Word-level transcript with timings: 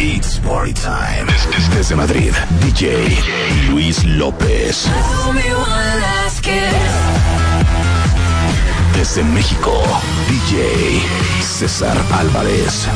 It's 0.00 0.38
Party 0.38 0.72
Time. 0.74 1.26
Desde 1.74 1.96
Madrid, 1.96 2.32
DJ 2.62 3.18
Luis 3.68 4.04
López. 4.04 4.86
Desde 8.94 9.24
México, 9.24 9.82
DJ 10.28 11.02
César 11.42 11.96
Álvarez. 12.12 12.86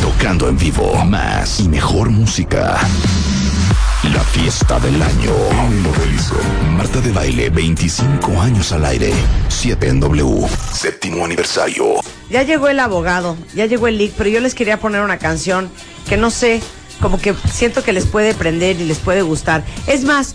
Tocando 0.00 0.48
en 0.48 0.56
vivo 0.56 1.04
más 1.04 1.58
y 1.58 1.68
mejor 1.68 2.10
música. 2.10 2.78
La 4.12 4.20
fiesta 4.20 4.78
del 4.78 5.02
año. 5.02 5.32
Marta 6.76 7.00
de 7.00 7.10
Baile, 7.10 7.50
25 7.50 8.40
años 8.40 8.70
al 8.70 8.84
aire. 8.84 9.12
7 9.48 9.88
en 9.88 9.98
W. 9.98 10.46
Séptimo 10.72 11.24
aniversario. 11.24 12.13
Ya 12.34 12.42
llegó 12.42 12.66
el 12.66 12.80
abogado, 12.80 13.36
ya 13.54 13.66
llegó 13.66 13.86
el 13.86 13.96
leak, 13.96 14.14
pero 14.18 14.28
yo 14.28 14.40
les 14.40 14.56
quería 14.56 14.80
poner 14.80 15.02
una 15.02 15.18
canción 15.18 15.70
que 16.08 16.16
no 16.16 16.32
sé, 16.32 16.60
como 17.00 17.20
que 17.20 17.32
siento 17.48 17.84
que 17.84 17.92
les 17.92 18.06
puede 18.06 18.34
prender 18.34 18.80
y 18.80 18.86
les 18.86 18.98
puede 18.98 19.22
gustar. 19.22 19.62
Es 19.86 20.02
más, 20.02 20.34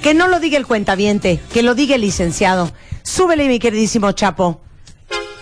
que 0.00 0.14
no 0.14 0.28
lo 0.28 0.38
diga 0.38 0.58
el 0.58 0.64
cuentaviente, 0.64 1.40
que 1.52 1.64
lo 1.64 1.74
diga 1.74 1.96
el 1.96 2.02
licenciado. 2.02 2.70
Súbele, 3.02 3.48
mi 3.48 3.58
queridísimo 3.58 4.12
Chapo. 4.12 4.60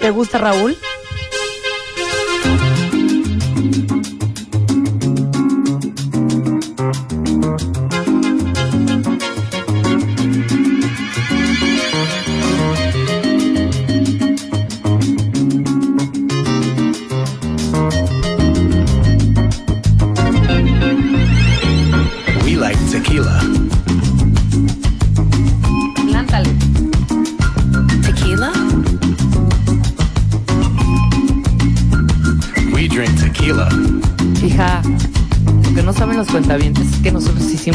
¿Te 0.01 0.09
gusta, 0.09 0.39
Raúl? 0.39 0.79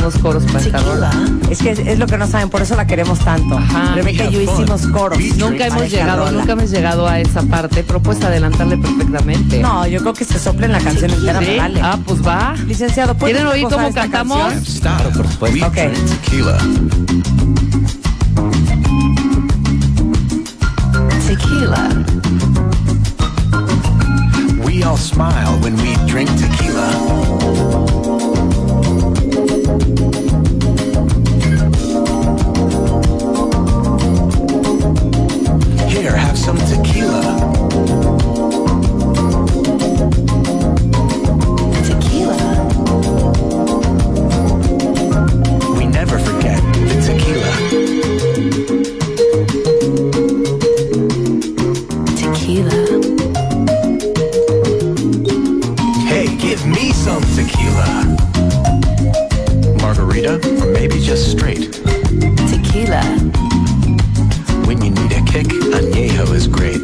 Hicimos 0.07 0.21
coros 0.21 0.43
para 0.45 0.59
esta 0.59 0.79
rola. 0.79 1.11
Es 1.49 1.59
que 1.59 1.71
es, 1.71 1.79
es 1.79 1.99
lo 1.99 2.07
que 2.07 2.17
no 2.17 2.27
saben, 2.27 2.49
por 2.49 2.61
eso 2.61 2.75
la 2.75 2.85
queremos 2.85 3.19
tanto. 3.19 3.57
Ajá. 3.57 3.95
Rebeca 3.95 4.25
y 4.25 4.31
yo 4.31 4.41
hicimos 4.41 4.85
coros. 4.87 5.17
Nunca 5.37 5.67
hemos 5.67 5.89
llegado, 5.89 6.25
rola. 6.25 6.31
nunca 6.31 6.53
hemos 6.53 6.69
llegado 6.69 7.07
a 7.07 7.19
esa 7.19 7.43
parte, 7.43 7.83
pero 7.83 8.01
puedes 8.01 8.23
adelantarle 8.23 8.77
perfectamente. 8.77 9.59
No, 9.59 9.87
yo 9.87 10.01
creo 10.01 10.13
que 10.13 10.25
se 10.25 10.39
soplen 10.39 10.71
la 10.71 10.79
canción 10.79 11.11
entera, 11.11 11.39
me 11.39 11.45
¿Sí? 11.45 11.57
vale. 11.57 11.81
Ah, 11.81 11.97
pues 12.05 12.25
va. 12.25 12.55
Licenciado, 12.65 13.15
¿puedes 13.15 13.37
¿Quieren 13.37 13.51
oír 13.51 13.67
cómo 13.69 13.93
cantamos? 13.93 14.53
Stop. 14.67 15.15
por 15.15 15.27
supuesto. 15.27 15.67
Ok. 15.67 15.73
tequila. 15.73 16.57
Tequila. 21.27 21.89
We 24.65 24.83
all 24.83 24.97
smile 24.97 25.59
when 25.61 25.75
we 25.77 25.95
drink 26.07 26.29
tequila. 26.31 28.02
Here, 35.89 36.15
have 36.15 36.37
some 36.37 36.57
tequila. 36.57 37.72
Just 61.03 61.31
straight. 61.31 61.73
Tequila. 62.47 63.03
When 64.65 64.81
you 64.81 64.91
need 64.91 65.11
a 65.11 65.21
kick, 65.25 65.47
añejo 65.75 66.33
is 66.33 66.47
great. 66.47 66.79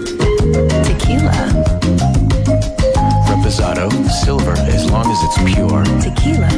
Tequila. 0.84 1.31
Reposado, 3.30 3.90
silver, 4.24 4.52
as 4.68 4.91
long 4.91 5.09
as 5.09 5.19
it's 5.24 5.38
pure. 5.56 5.85
Tequila. 6.03 6.50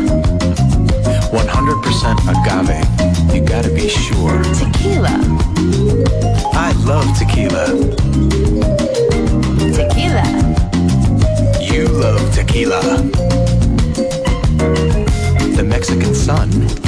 100% 1.31 2.17
agave, 2.33 3.35
you 3.35 3.41
gotta 3.45 3.69
be 3.69 3.87
sure. 3.87 4.41
Tequila. 4.55 5.15
I 6.53 6.73
love 6.83 7.05
tequila. 7.15 7.67
Tequila. 9.77 10.25
You 11.61 11.87
love 11.89 12.33
tequila. 12.33 13.30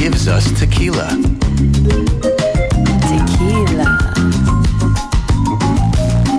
Gives 0.04 0.28
us 0.28 0.44
tequila. 0.60 1.08
Tequila. 3.08 3.88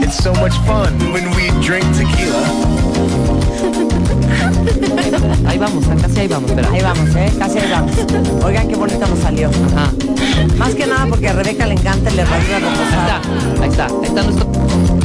It's 0.04 0.22
so 0.22 0.34
much 0.34 0.52
fun 0.66 0.92
when 1.14 1.30
we 1.34 1.48
drink 1.64 1.86
tequila. 1.96 2.44
Ahí 5.48 5.58
vamos, 5.58 5.86
casi 6.02 6.20
ahí 6.20 6.28
vamos, 6.28 6.50
espera. 6.50 6.68
Ahí 6.70 6.82
vamos, 6.82 7.08
¿eh? 7.16 7.32
Casi 7.38 7.58
ahí 7.58 7.70
vamos. 7.70 7.92
Oigan 8.44 8.68
qué 8.68 8.76
bonita 8.76 9.06
nos 9.06 9.18
salió. 9.20 9.48
Ajá. 9.48 9.90
Más 10.58 10.74
que 10.74 10.86
nada 10.86 11.06
porque 11.06 11.28
a 11.28 11.32
Rebeca 11.32 11.64
le 11.64 11.72
encanta 11.72 12.10
el 12.10 12.18
herradura 12.18 12.56
Ahí 12.56 12.62
reposada. 12.64 13.20
está, 13.22 13.62
ahí 13.62 13.70
está, 13.70 13.86
ahí 13.86 14.08
está 14.08 14.22
nuestro. 14.24 15.03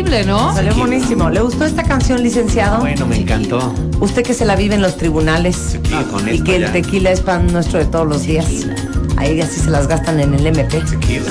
Increíble, 0.00 0.24
¿no? 0.24 0.52
Salió 0.54 0.74
buenísimo. 0.74 1.30
¿Le 1.30 1.40
gustó 1.40 1.64
esta 1.64 1.82
canción, 1.82 2.22
licenciado? 2.22 2.80
Bueno, 2.80 3.06
me 3.06 3.16
encantó. 3.18 3.74
Usted 4.00 4.22
que 4.22 4.34
se 4.34 4.44
la 4.44 4.56
vive 4.56 4.74
en 4.74 4.82
los 4.82 4.96
tribunales 4.96 5.78
No, 5.90 6.02
con 6.10 6.28
y 6.32 6.40
que 6.42 6.56
el 6.56 6.62
ya. 6.62 6.72
tequila 6.72 7.10
es 7.10 7.20
pan 7.20 7.46
nuestro 7.52 7.78
de 7.78 7.84
todos 7.86 8.06
los 8.06 8.22
días. 8.22 8.46
Ahí 9.16 9.40
así 9.40 9.60
se 9.60 9.70
las 9.70 9.86
gastan 9.86 10.18
en 10.20 10.34
el 10.34 10.46
MP. 10.46 10.80
Tequila. 10.80 11.30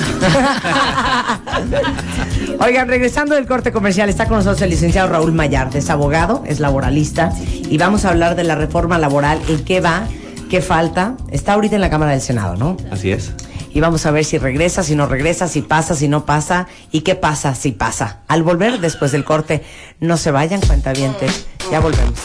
Oigan, 2.64 2.88
regresando 2.88 3.34
del 3.34 3.46
corte 3.46 3.72
comercial, 3.72 4.08
está 4.08 4.26
con 4.26 4.36
nosotros 4.38 4.62
el 4.62 4.70
licenciado 4.70 5.08
Raúl 5.08 5.32
Mayard, 5.32 5.74
es 5.76 5.90
abogado, 5.90 6.44
es 6.46 6.60
laboralista, 6.60 7.32
y 7.68 7.78
vamos 7.78 8.04
a 8.04 8.10
hablar 8.10 8.36
de 8.36 8.44
la 8.44 8.54
reforma 8.54 8.98
laboral, 8.98 9.40
en 9.48 9.64
qué 9.64 9.80
va, 9.80 10.02
qué 10.50 10.60
falta. 10.60 11.14
Está 11.30 11.54
ahorita 11.54 11.74
en 11.76 11.80
la 11.80 11.90
Cámara 11.90 12.12
del 12.12 12.20
Senado, 12.20 12.56
¿no? 12.56 12.76
Así 12.92 13.10
es. 13.10 13.32
Y 13.72 13.80
vamos 13.80 14.04
a 14.06 14.10
ver 14.10 14.24
si 14.24 14.38
regresa, 14.38 14.82
si 14.82 14.96
no 14.96 15.06
regresa, 15.06 15.48
si 15.48 15.62
pasa, 15.62 15.94
si 15.94 16.08
no 16.08 16.24
pasa, 16.24 16.66
y 16.90 17.02
qué 17.02 17.14
pasa 17.14 17.54
si 17.54 17.72
pasa. 17.72 18.20
Al 18.28 18.42
volver 18.42 18.80
después 18.80 19.12
del 19.12 19.24
corte, 19.24 19.64
no 20.00 20.16
se 20.16 20.30
vayan, 20.30 20.60
cuentavientes. 20.60 21.46
Ya 21.70 21.80
volvemos. 21.80 22.18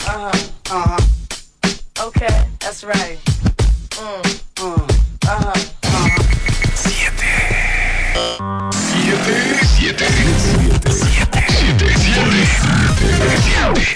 Okay, 2.04 2.28
that's 2.60 2.84
right. 2.84 3.20
Siete. 5.26 5.75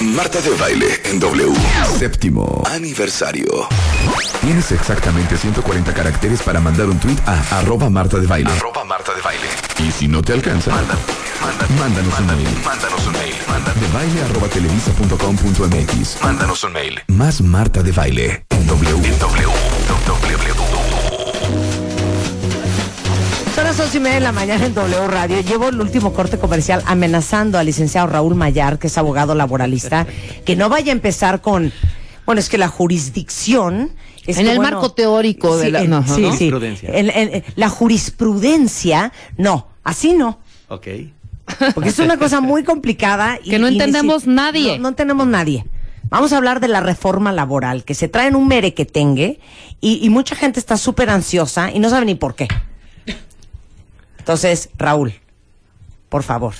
Marta 0.02 0.42
de 0.42 0.50
baile 0.58 0.88
en 1.06 1.20
W. 1.20 1.54
Séptimo 1.98 2.64
aniversario. 2.70 3.68
Tienes 4.42 4.72
exactamente 4.72 5.38
140 5.38 5.94
caracteres 5.94 6.42
para 6.42 6.60
mandar 6.60 6.88
un 6.88 7.00
tweet 7.00 7.18
a 7.26 7.60
arroba 7.60 7.90
Marta 7.90 8.18
de 8.18 8.28
baile. 8.28 8.52
Arroba 8.52 8.84
Marta 8.84 9.14
de 9.14 9.22
baile. 9.22 9.46
Y 9.80 9.92
si 9.92 10.08
no 10.08 10.22
te 10.22 10.34
alcanza, 10.34 10.72
mándanos 11.80 12.20
un 12.20 12.28
mail. 12.28 12.48
Mándanos 12.66 13.08
un 13.08 13.14
mail. 13.14 13.36
De 13.80 13.88
baile 13.94 14.22
arroba 14.24 14.48
televisa.com.mx. 14.48 16.22
Mándanos 16.24 16.64
un 16.64 16.74
mail. 16.74 17.02
Más 17.08 17.42
Marta 17.42 17.82
de 17.84 17.92
baile 17.92 18.46
en 18.50 18.68
W. 18.68 19.08
En 19.08 19.20
W. 19.20 19.48
W. 20.08 20.59
Son 23.90 23.90
las 23.90 23.90
las 23.90 23.96
ocho 23.96 23.98
y 23.98 24.00
media 24.02 24.16
de 24.16 24.22
la 24.22 24.32
mañana 24.32 24.66
en 24.66 24.74
W 24.74 25.08
Radio. 25.08 25.40
Llevo 25.42 25.70
el 25.70 25.80
último 25.82 26.14
corte 26.14 26.38
comercial 26.38 26.84
amenazando 26.86 27.58
al 27.58 27.66
licenciado 27.66 28.08
Raúl 28.08 28.36
Mayar, 28.36 28.78
que 28.80 28.88
es 28.88 28.98
abogado 28.98 29.34
laboralista, 29.36 30.06
que 30.46 30.56
no 30.56 30.70
vaya 30.70 30.92
a 30.92 30.96
empezar 30.96 31.42
con, 31.42 31.72
bueno, 32.26 32.40
es 32.40 32.50
que 32.50 32.58
la 32.58 32.68
jurisdicción... 32.68 33.92
es 34.28 34.38
En 34.38 34.46
que, 34.46 34.52
el 34.52 34.58
bueno, 34.58 34.72
marco 34.74 34.92
teórico 34.92 35.58
de 35.58 35.66
sí, 35.66 35.72
la- 35.72 35.82
en- 35.82 35.90
no, 35.90 36.04
sí, 36.04 36.22
¿no? 36.22 36.32
sí. 36.34 36.50
Jurisprudencia. 36.52 36.90
En- 36.94 37.10
en- 37.10 37.44
la 37.56 37.70
jurisprudencia, 37.70 39.12
no, 39.38 39.68
así 39.84 40.14
no. 40.14 40.40
Ok. 40.68 40.88
Porque 41.74 41.90
es 41.90 41.98
una 42.00 42.18
cosa 42.18 42.42
muy 42.42 42.64
complicada. 42.64 43.40
y- 43.44 43.50
Que 43.50 43.60
no 43.60 43.68
y 43.70 43.74
entendemos 43.74 44.24
si- 44.24 44.30
nadie. 44.30 44.78
No, 44.78 44.84
no 44.84 44.90
entendemos 44.90 45.26
nadie. 45.28 45.66
Vamos 46.10 46.32
a 46.34 46.38
hablar 46.38 46.60
de 46.60 46.68
la 46.68 46.82
reforma 46.82 47.32
laboral, 47.32 47.84
que 47.84 47.94
se 47.96 48.08
trae 48.08 48.28
en 48.28 48.36
un 48.36 48.48
merequetengue 48.48 49.40
y, 49.82 50.00
y 50.06 50.10
mucha 50.10 50.36
gente 50.36 50.60
está 50.60 50.78
súper 50.78 51.10
ansiosa 51.10 51.72
y 51.72 51.80
no 51.80 51.90
sabe 51.90 52.06
ni 52.06 52.16
por 52.16 52.36
qué. 52.36 52.48
Entonces, 54.30 54.70
Raúl, 54.78 55.14
por 56.08 56.22
favor, 56.22 56.54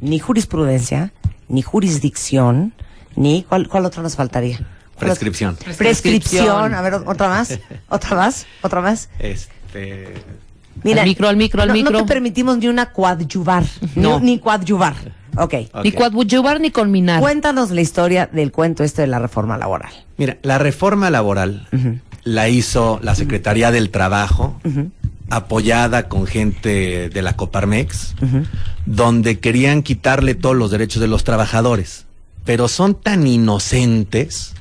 ni 0.00 0.20
jurisprudencia, 0.20 1.12
ni 1.48 1.60
jurisdicción, 1.60 2.72
ni... 3.16 3.42
¿Cuál, 3.42 3.66
cuál 3.66 3.84
otro 3.84 4.00
nos 4.00 4.14
faltaría? 4.14 4.60
Prescripción. 4.96 5.56
Prescripción. 5.76 6.72
A 6.72 6.80
ver, 6.82 6.94
otra 6.94 7.28
más. 7.28 7.58
Otra 7.88 8.14
más. 8.16 8.46
Otra 8.62 8.80
más. 8.80 9.08
Este. 9.18 10.14
Al 10.84 11.04
micro, 11.04 11.28
al 11.28 11.36
micro, 11.36 11.62
al 11.62 11.68
no- 11.70 11.74
No 11.74 11.80
micro. 11.82 11.98
te 11.98 12.04
permitimos 12.04 12.58
ni 12.58 12.68
una 12.68 12.92
coadyuvar. 12.92 13.64
No. 13.96 14.20
Ni, 14.20 14.26
ni 14.34 14.38
coadyuvar. 14.38 14.94
Ok. 15.36 15.54
ok. 15.72 15.82
Ni 15.82 15.90
coadyuvar 15.90 16.60
ni 16.60 16.70
culminar. 16.70 17.20
Cuéntanos 17.20 17.72
la 17.72 17.80
historia 17.80 18.28
del 18.32 18.52
cuento 18.52 18.84
este 18.84 19.02
de 19.02 19.08
la 19.08 19.18
reforma 19.18 19.58
laboral. 19.58 19.90
Mira, 20.16 20.36
la 20.42 20.58
reforma 20.58 21.10
laboral 21.10 21.66
la 22.22 22.48
hizo 22.48 23.00
la 23.02 23.16
Secretaría 23.16 23.72
del 23.72 23.90
Trabajo, 23.90 24.60
apoyada 25.30 26.08
con 26.08 26.26
gente 26.26 27.08
de 27.08 27.22
la 27.22 27.36
Coparmex, 27.36 28.14
donde 28.86 29.38
querían 29.38 29.82
quitarle 29.82 30.34
todos 30.34 30.56
los 30.56 30.70
derechos 30.70 31.00
de 31.00 31.08
los 31.08 31.24
trabajadores. 31.24 32.06
Pero 32.44 32.68
son 32.68 32.94
tan 32.94 33.26
inocentes 33.26 34.54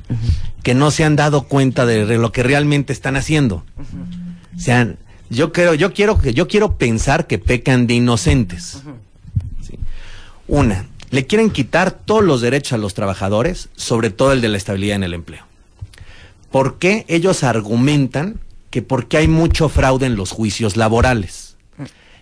que 0.63 0.74
no 0.74 0.92
se 0.92 1.04
han 1.04 1.15
dado 1.15 1.44
cuenta 1.44 1.86
de 1.86 2.18
lo 2.18 2.31
que 2.31 2.44
realmente 2.44 2.94
están 2.94 3.15
haciendo. 3.15 3.63
O 4.56 4.60
sea, 4.60 4.95
yo 5.30 5.51
creo, 5.51 5.74
yo 5.74 5.94
quiero 5.94 6.19
que, 6.19 6.33
yo 6.33 6.48
quiero 6.48 6.77
pensar 6.77 7.27
que 7.27 7.39
pecan 7.39 7.88
de 7.88 7.95
inocentes. 7.95 8.81
Sí. 9.62 9.80
Una, 10.48 10.86
le 11.10 11.25
quieren 11.25 11.50
quitar 11.50 11.92
todos 11.92 12.24
los 12.24 12.42
derechos 12.42 12.74
a 12.74 12.77
los 12.77 12.94
trabajadores, 12.94 13.69
sobre 13.75 14.10
todo 14.10 14.31
el 14.31 14.42
de 14.42 14.50
la 14.50 14.57
estabilidad 14.57 14.95
en 14.95 15.04
el 15.04 15.13
empleo. 15.13 15.45
¿Por 16.51 16.77
qué 16.77 17.06
ellos 17.07 17.44
argumentan 17.44 18.39
que 18.74 18.81
porque 18.81 19.18
hay 19.18 19.28
mucho 19.28 19.70
fraude 19.70 20.08
en 20.08 20.16
los 20.16 20.31
juicios 20.31 20.78
laborales? 20.78 21.58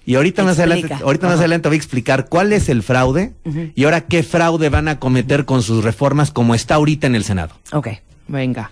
Y 0.06 0.16
ahorita 0.16 0.44
más, 0.44 0.60
adelante, 0.60 0.94
ahorita 0.94 1.30
más 1.30 1.40
adelante 1.40 1.70
voy 1.70 1.76
a 1.76 1.78
explicar 1.78 2.28
cuál 2.28 2.52
es 2.52 2.68
el 2.68 2.84
fraude 2.84 3.32
y 3.74 3.86
ahora 3.86 4.02
qué 4.02 4.22
fraude 4.22 4.68
van 4.68 4.90
a 4.90 5.00
cometer 5.00 5.46
con 5.46 5.64
sus 5.64 5.82
reformas 5.82 6.30
como 6.30 6.54
está 6.54 6.76
ahorita 6.76 7.08
en 7.08 7.16
el 7.16 7.24
Senado. 7.24 7.56
Ok. 7.72 7.88
Venga. 8.28 8.70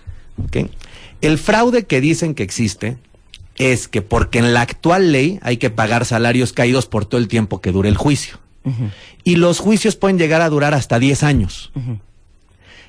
El 1.22 1.38
fraude 1.38 1.86
que 1.86 2.02
dicen 2.02 2.34
que 2.34 2.42
existe 2.42 2.98
es 3.56 3.88
que 3.88 4.02
porque 4.02 4.40
en 4.40 4.52
la 4.52 4.60
actual 4.60 5.10
ley 5.10 5.38
hay 5.40 5.56
que 5.56 5.70
pagar 5.70 6.04
salarios 6.04 6.52
caídos 6.52 6.84
por 6.84 7.06
todo 7.06 7.18
el 7.18 7.28
tiempo 7.28 7.62
que 7.62 7.72
dure 7.72 7.88
el 7.88 7.96
juicio. 7.96 8.36
Y 9.24 9.36
los 9.36 9.58
juicios 9.58 9.96
pueden 9.96 10.18
llegar 10.18 10.42
a 10.42 10.50
durar 10.50 10.74
hasta 10.74 10.98
10 10.98 11.22
años. 11.22 11.72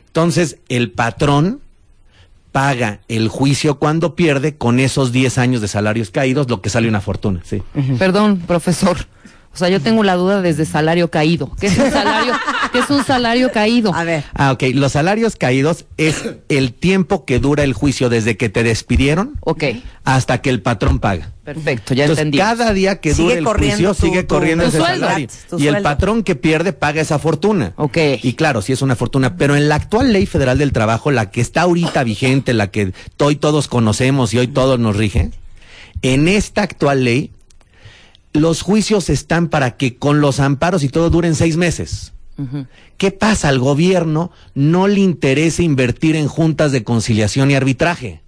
Entonces, 0.08 0.58
el 0.68 0.92
patrón 0.92 1.62
paga 2.52 3.00
el 3.08 3.30
juicio 3.30 3.80
cuando 3.80 4.16
pierde 4.16 4.58
con 4.58 4.80
esos 4.80 5.12
10 5.12 5.38
años 5.38 5.62
de 5.62 5.68
salarios 5.68 6.12
caídos, 6.12 6.50
lo 6.50 6.62
que 6.62 6.70
sale 6.70 6.88
una 6.88 7.02
fortuna. 7.02 7.42
Sí. 7.44 7.62
Perdón, 7.98 8.40
profesor. 8.46 8.98
O 9.54 9.58
sea, 9.58 9.68
yo 9.68 9.82
tengo 9.82 10.02
la 10.04 10.16
duda 10.16 10.42
desde 10.42 10.66
salario 10.66 11.10
caído. 11.12 11.52
¿Qué 11.60 11.68
es 11.68 11.78
un 11.78 11.92
salario, 11.92 12.34
¿qué 12.72 12.80
es 12.80 12.90
un 12.90 13.04
salario 13.04 13.52
caído? 13.52 13.94
A 13.94 14.04
ver. 14.06 14.24
Ah, 14.34 14.54
ok. 14.54 14.64
Los 14.74 14.94
salarios 14.94 15.36
caídos 15.36 15.86
es 15.98 16.24
el 16.48 16.74
tiempo 16.74 17.26
que 17.26 17.40
dura 17.40 17.64
el 17.64 17.74
juicio 17.74 18.08
desde 18.10 18.38
que 18.38 18.48
te 18.48 18.64
despidieron 18.64 19.34
Ok, 19.42 19.64
hasta 20.06 20.42
que 20.42 20.50
el 20.52 20.62
patrón 20.62 21.00
paga. 21.00 21.32
perfecto, 21.44 21.94
ya 21.94 22.06
Entonces, 22.06 22.22
entendí. 22.24 22.38
cada 22.38 22.72
día 22.72 23.02
que 23.02 23.14
Sigue 23.14 23.36
dure 23.42 23.52
el 23.52 23.58
juicio 23.72 23.94
tu- 23.94 24.02
sigue 24.06 24.26
corriendo 24.26 24.64
tu 24.64 24.70
ese 24.70 24.78
sueldo. 24.78 25.06
salario. 25.06 25.28
Tu 25.50 25.60
y 25.60 25.68
el 25.68 25.82
patrón 25.82 26.24
que 26.24 26.36
pierde 26.36 26.72
paga 26.72 27.02
esa 27.02 27.20
fortuna. 27.20 27.74
Ok. 27.76 27.98
Y 28.24 28.34
claro, 28.36 28.62
sí 28.62 28.72
es 28.72 28.82
una 28.82 28.96
fortuna, 28.96 29.36
pero 29.36 29.58
en 29.58 29.68
la 29.68 29.76
actual 29.76 30.14
ley 30.14 30.26
federal 30.28 30.58
del 30.60 30.72
trabajo, 30.72 31.12
la 31.12 31.30
que 31.30 31.42
está 31.42 31.64
ahorita 31.64 32.06
vigente, 32.06 32.54
la 32.54 32.72
que 32.72 32.94
hoy 33.20 33.36
todos 33.36 33.68
conocemos 33.68 34.34
y 34.34 34.38
hoy 34.40 34.48
todos 34.48 34.80
nos 34.80 34.96
rige, 34.96 35.32
en 36.04 36.30
esta 36.30 36.62
actual 36.64 37.04
ley, 37.04 37.32
los 38.34 38.62
juicios 38.62 39.10
están 39.10 39.50
para 39.50 39.78
que 39.78 39.98
con 39.98 40.22
los 40.22 40.40
amparos 40.40 40.84
y 40.84 40.90
todo 40.90 41.10
duren 41.10 41.36
seis 41.36 41.58
meses. 41.58 42.14
¿Qué 42.98 43.12
pasa? 43.12 43.50
Al 43.50 43.60
gobierno 43.60 44.32
no 44.56 44.88
le 44.88 45.00
interesa 45.00 45.62
invertir 45.62 46.16
en 46.16 46.28
juntas 46.28 46.72
de 46.72 46.84
conciliación 46.84 47.52
y 47.52 47.56
arbitraje. 47.56 48.24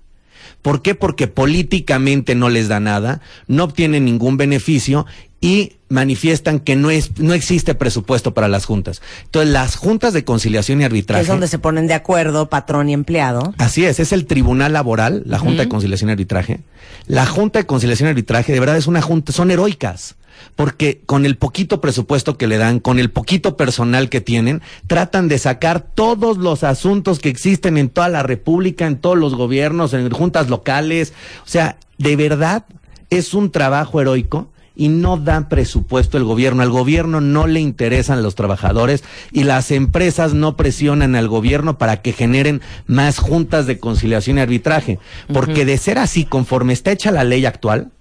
¿Por 0.63 0.81
qué? 0.81 0.95
Porque 0.95 1.27
políticamente 1.27 2.33
no 2.33 2.49
les 2.49 2.69
da 2.69 2.79
nada, 2.79 3.21
no 3.47 3.65
obtienen 3.65 4.05
ningún 4.05 4.37
beneficio 4.37 5.05
y 5.41 5.73
manifiestan 5.89 6.61
que 6.61 6.77
no, 6.77 6.89
es, 6.89 7.19
no 7.19 7.33
existe 7.33 7.75
presupuesto 7.75 8.33
para 8.33 8.47
las 8.47 8.65
juntas. 8.65 9.01
Entonces, 9.25 9.51
las 9.51 9.75
juntas 9.75 10.13
de 10.13 10.23
conciliación 10.23 10.79
y 10.79 10.85
arbitraje... 10.85 11.21
Es 11.21 11.27
donde 11.27 11.49
se 11.49 11.59
ponen 11.59 11.85
de 11.87 11.93
acuerdo 11.93 12.49
patrón 12.49 12.89
y 12.89 12.93
empleado. 12.93 13.53
Así 13.57 13.83
es, 13.83 13.99
es 13.99 14.13
el 14.13 14.25
Tribunal 14.25 14.71
Laboral, 14.71 15.23
la 15.25 15.37
Junta 15.37 15.63
de 15.63 15.69
Conciliación 15.69 16.09
y 16.09 16.13
Arbitraje. 16.13 16.61
La 17.07 17.25
Junta 17.25 17.59
de 17.59 17.65
Conciliación 17.65 18.07
y 18.07 18.11
Arbitraje 18.11 18.53
de 18.53 18.59
verdad 18.61 18.77
es 18.77 18.87
una 18.87 19.01
junta, 19.01 19.33
son 19.33 19.51
heroicas, 19.51 20.15
porque 20.55 21.01
con 21.05 21.25
el 21.25 21.37
poquito 21.37 21.81
presupuesto 21.81 22.37
que 22.37 22.47
le 22.47 22.57
dan, 22.57 22.79
con 22.79 22.99
el 22.99 23.09
poquito 23.09 23.57
personal 23.57 24.09
que 24.09 24.21
tienen, 24.21 24.61
tratan 24.87 25.27
de 25.27 25.39
sacar 25.39 25.81
todos 25.81 26.37
los 26.37 26.63
asuntos 26.63 27.19
que 27.19 27.29
existen 27.29 27.77
en 27.77 27.89
toda 27.89 28.09
la 28.09 28.23
República, 28.23 28.85
en 28.87 28.97
todos 28.97 29.17
los 29.17 29.35
gobiernos, 29.35 29.93
en 29.93 30.09
juntas 30.11 30.49
locales. 30.49 31.13
O 31.45 31.49
sea, 31.49 31.77
de 31.97 32.15
verdad 32.15 32.65
es 33.09 33.33
un 33.33 33.51
trabajo 33.51 34.01
heroico 34.01 34.49
y 34.75 34.89
no 34.89 35.17
dan 35.17 35.49
presupuesto 35.49 36.17
el 36.17 36.23
gobierno. 36.23 36.63
Al 36.63 36.69
gobierno 36.69 37.21
no 37.21 37.47
le 37.47 37.59
interesan 37.59 38.23
los 38.23 38.35
trabajadores 38.35 39.03
y 39.31 39.43
las 39.43 39.71
empresas 39.71 40.33
no 40.33 40.57
presionan 40.57 41.15
al 41.15 41.27
gobierno 41.27 41.77
para 41.77 42.01
que 42.01 42.13
generen 42.13 42.61
más 42.87 43.19
juntas 43.19 43.67
de 43.67 43.79
conciliación 43.79 44.37
y 44.37 44.41
arbitraje. 44.41 44.99
Porque 45.31 45.65
de 45.65 45.77
ser 45.77 45.99
así, 45.99 46.25
conforme 46.25 46.73
está 46.73 46.91
hecha 46.91 47.11
la 47.11 47.23
ley 47.23 47.45
actual, 47.45 47.91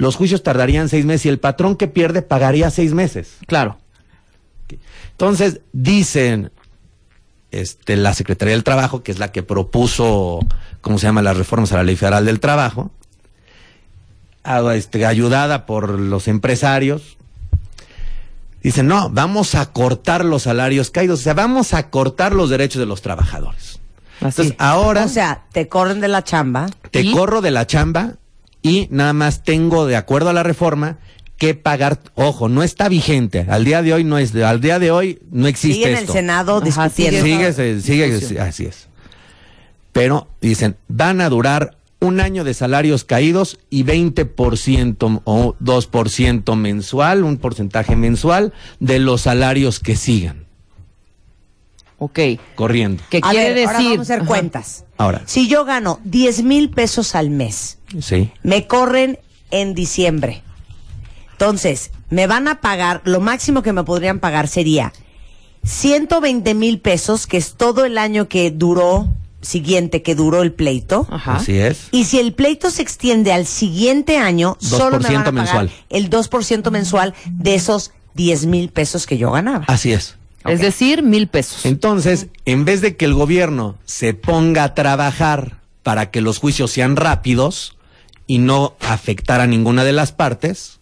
los 0.00 0.16
juicios 0.16 0.42
tardarían 0.42 0.88
seis 0.88 1.04
meses 1.04 1.26
y 1.26 1.28
el 1.28 1.38
patrón 1.38 1.76
que 1.76 1.86
pierde 1.88 2.22
pagaría 2.22 2.70
seis 2.70 2.94
meses. 2.94 3.36
Claro. 3.46 3.78
Entonces, 5.12 5.60
dicen 5.72 6.50
este, 7.50 7.96
la 7.96 8.14
Secretaría 8.14 8.54
del 8.54 8.64
Trabajo, 8.64 9.02
que 9.02 9.12
es 9.12 9.18
la 9.18 9.30
que 9.32 9.42
propuso, 9.42 10.40
¿cómo 10.80 10.98
se 10.98 11.06
llama?, 11.06 11.20
las 11.22 11.36
reformas 11.36 11.72
a 11.72 11.76
la 11.76 11.82
Ley 11.82 11.96
Federal 11.96 12.24
del 12.24 12.40
Trabajo, 12.40 12.90
a- 14.42 14.74
este, 14.74 15.04
ayudada 15.04 15.66
por 15.66 15.90
los 16.00 16.28
empresarios. 16.28 17.18
Dicen, 18.62 18.86
no, 18.86 19.10
vamos 19.10 19.54
a 19.54 19.72
cortar 19.72 20.24
los 20.24 20.42
salarios 20.44 20.90
caídos, 20.90 21.20
o 21.20 21.22
sea, 21.22 21.34
vamos 21.34 21.74
a 21.74 21.90
cortar 21.90 22.34
los 22.34 22.48
derechos 22.50 22.80
de 22.80 22.86
los 22.86 23.02
trabajadores. 23.02 23.80
Así. 24.20 24.42
Entonces, 24.42 24.54
ahora 24.58 25.04
O 25.04 25.08
sea, 25.08 25.44
te 25.52 25.68
corren 25.68 26.00
de 26.00 26.08
la 26.08 26.22
chamba. 26.24 26.68
te 26.90 27.00
¿Y? 27.02 27.12
corro 27.12 27.40
de 27.40 27.50
la 27.50 27.66
chamba 27.66 28.14
y 28.62 28.88
nada 28.90 29.12
más 29.12 29.42
tengo, 29.42 29.86
de 29.86 29.96
acuerdo 29.96 30.30
a 30.30 30.32
la 30.32 30.42
reforma, 30.42 30.98
que 31.38 31.54
pagar. 31.54 32.00
Ojo, 32.14 32.48
no 32.48 32.62
está 32.62 32.88
vigente. 32.88 33.46
Al 33.48 33.64
día 33.64 33.82
de 33.82 33.94
hoy 33.94 34.04
no 34.04 34.18
es. 34.18 34.34
Al 34.34 34.60
día 34.60 34.78
de 34.78 34.90
hoy 34.90 35.20
no 35.30 35.46
existe 35.46 35.84
Sigue 35.84 35.92
en 35.92 35.98
el. 35.98 36.08
Senado 36.08 36.56
Ajá, 36.58 36.64
discutiendo. 36.64 37.22
Sigue, 37.22 37.80
sigue, 37.80 38.20
sí, 38.20 38.36
así 38.36 38.66
es. 38.66 38.88
Pero 39.92 40.28
dicen, 40.40 40.76
van 40.88 41.20
a 41.20 41.28
durar 41.28 41.76
un 41.98 42.20
año 42.20 42.44
de 42.44 42.54
salarios 42.54 43.04
caídos 43.04 43.58
y 43.70 43.84
20% 43.84 45.22
o 45.24 45.56
2% 45.58 46.56
mensual, 46.56 47.24
un 47.24 47.36
porcentaje 47.38 47.96
mensual 47.96 48.52
de 48.78 48.98
los 48.98 49.22
salarios 49.22 49.80
que 49.80 49.96
sigan 49.96 50.49
Ok. 52.00 52.18
corriendo. 52.56 53.02
¿Qué 53.10 53.18
A 53.22 53.30
quiere 53.30 53.54
ver, 53.54 53.66
ahora 53.68 53.78
decir? 53.78 53.90
vamos 53.92 53.98
a 53.98 54.02
hacer 54.14 54.18
Ajá. 54.22 54.26
cuentas. 54.26 54.84
Ahora, 54.98 55.22
Si 55.26 55.46
yo 55.48 55.64
gano 55.64 56.00
10 56.04 56.42
mil 56.42 56.70
pesos 56.70 57.14
al 57.14 57.30
mes, 57.30 57.78
sí. 58.00 58.30
me 58.42 58.66
corren 58.66 59.18
en 59.52 59.74
diciembre. 59.74 60.42
Entonces, 61.32 61.90
me 62.10 62.26
van 62.26 62.48
a 62.48 62.60
pagar, 62.60 63.00
lo 63.04 63.20
máximo 63.20 63.62
que 63.62 63.72
me 63.72 63.84
podrían 63.84 64.18
pagar 64.18 64.48
sería 64.48 64.92
120 65.64 66.54
mil 66.54 66.80
pesos, 66.80 67.26
que 67.26 67.36
es 67.36 67.54
todo 67.54 67.84
el 67.84 67.98
año 67.98 68.28
que 68.28 68.50
duró, 68.50 69.08
siguiente 69.42 70.02
que 70.02 70.14
duró 70.14 70.42
el 70.42 70.52
pleito. 70.52 71.06
Ajá. 71.10 71.36
Así 71.36 71.58
es. 71.58 71.88
Y 71.92 72.04
si 72.04 72.18
el 72.18 72.32
pleito 72.34 72.70
se 72.70 72.82
extiende 72.82 73.32
al 73.32 73.46
siguiente 73.46 74.18
año, 74.18 74.56
solo 74.60 74.98
me 75.00 75.08
van 75.08 75.16
a 75.16 75.20
2% 75.20 75.24
pagar 75.24 75.34
mensual. 75.34 75.70
el 75.90 76.10
2% 76.10 76.70
mensual 76.70 77.14
de 77.26 77.54
esos 77.54 77.92
10 78.14 78.46
mil 78.46 78.68
pesos 78.70 79.06
que 79.06 79.18
yo 79.18 79.30
ganaba. 79.32 79.64
Así 79.68 79.92
es. 79.92 80.16
Es 80.44 80.60
decir, 80.60 81.02
mil 81.02 81.28
pesos. 81.28 81.66
Entonces, 81.66 82.28
en 82.44 82.64
vez 82.64 82.80
de 82.80 82.96
que 82.96 83.04
el 83.04 83.14
gobierno 83.14 83.76
se 83.84 84.14
ponga 84.14 84.64
a 84.64 84.74
trabajar 84.74 85.58
para 85.82 86.10
que 86.10 86.20
los 86.20 86.38
juicios 86.38 86.70
sean 86.70 86.96
rápidos 86.96 87.76
y 88.26 88.38
no 88.38 88.74
afectar 88.80 89.40
a 89.40 89.46
ninguna 89.46 89.84
de 89.84 89.92
las 89.92 90.12
partes, 90.12 90.78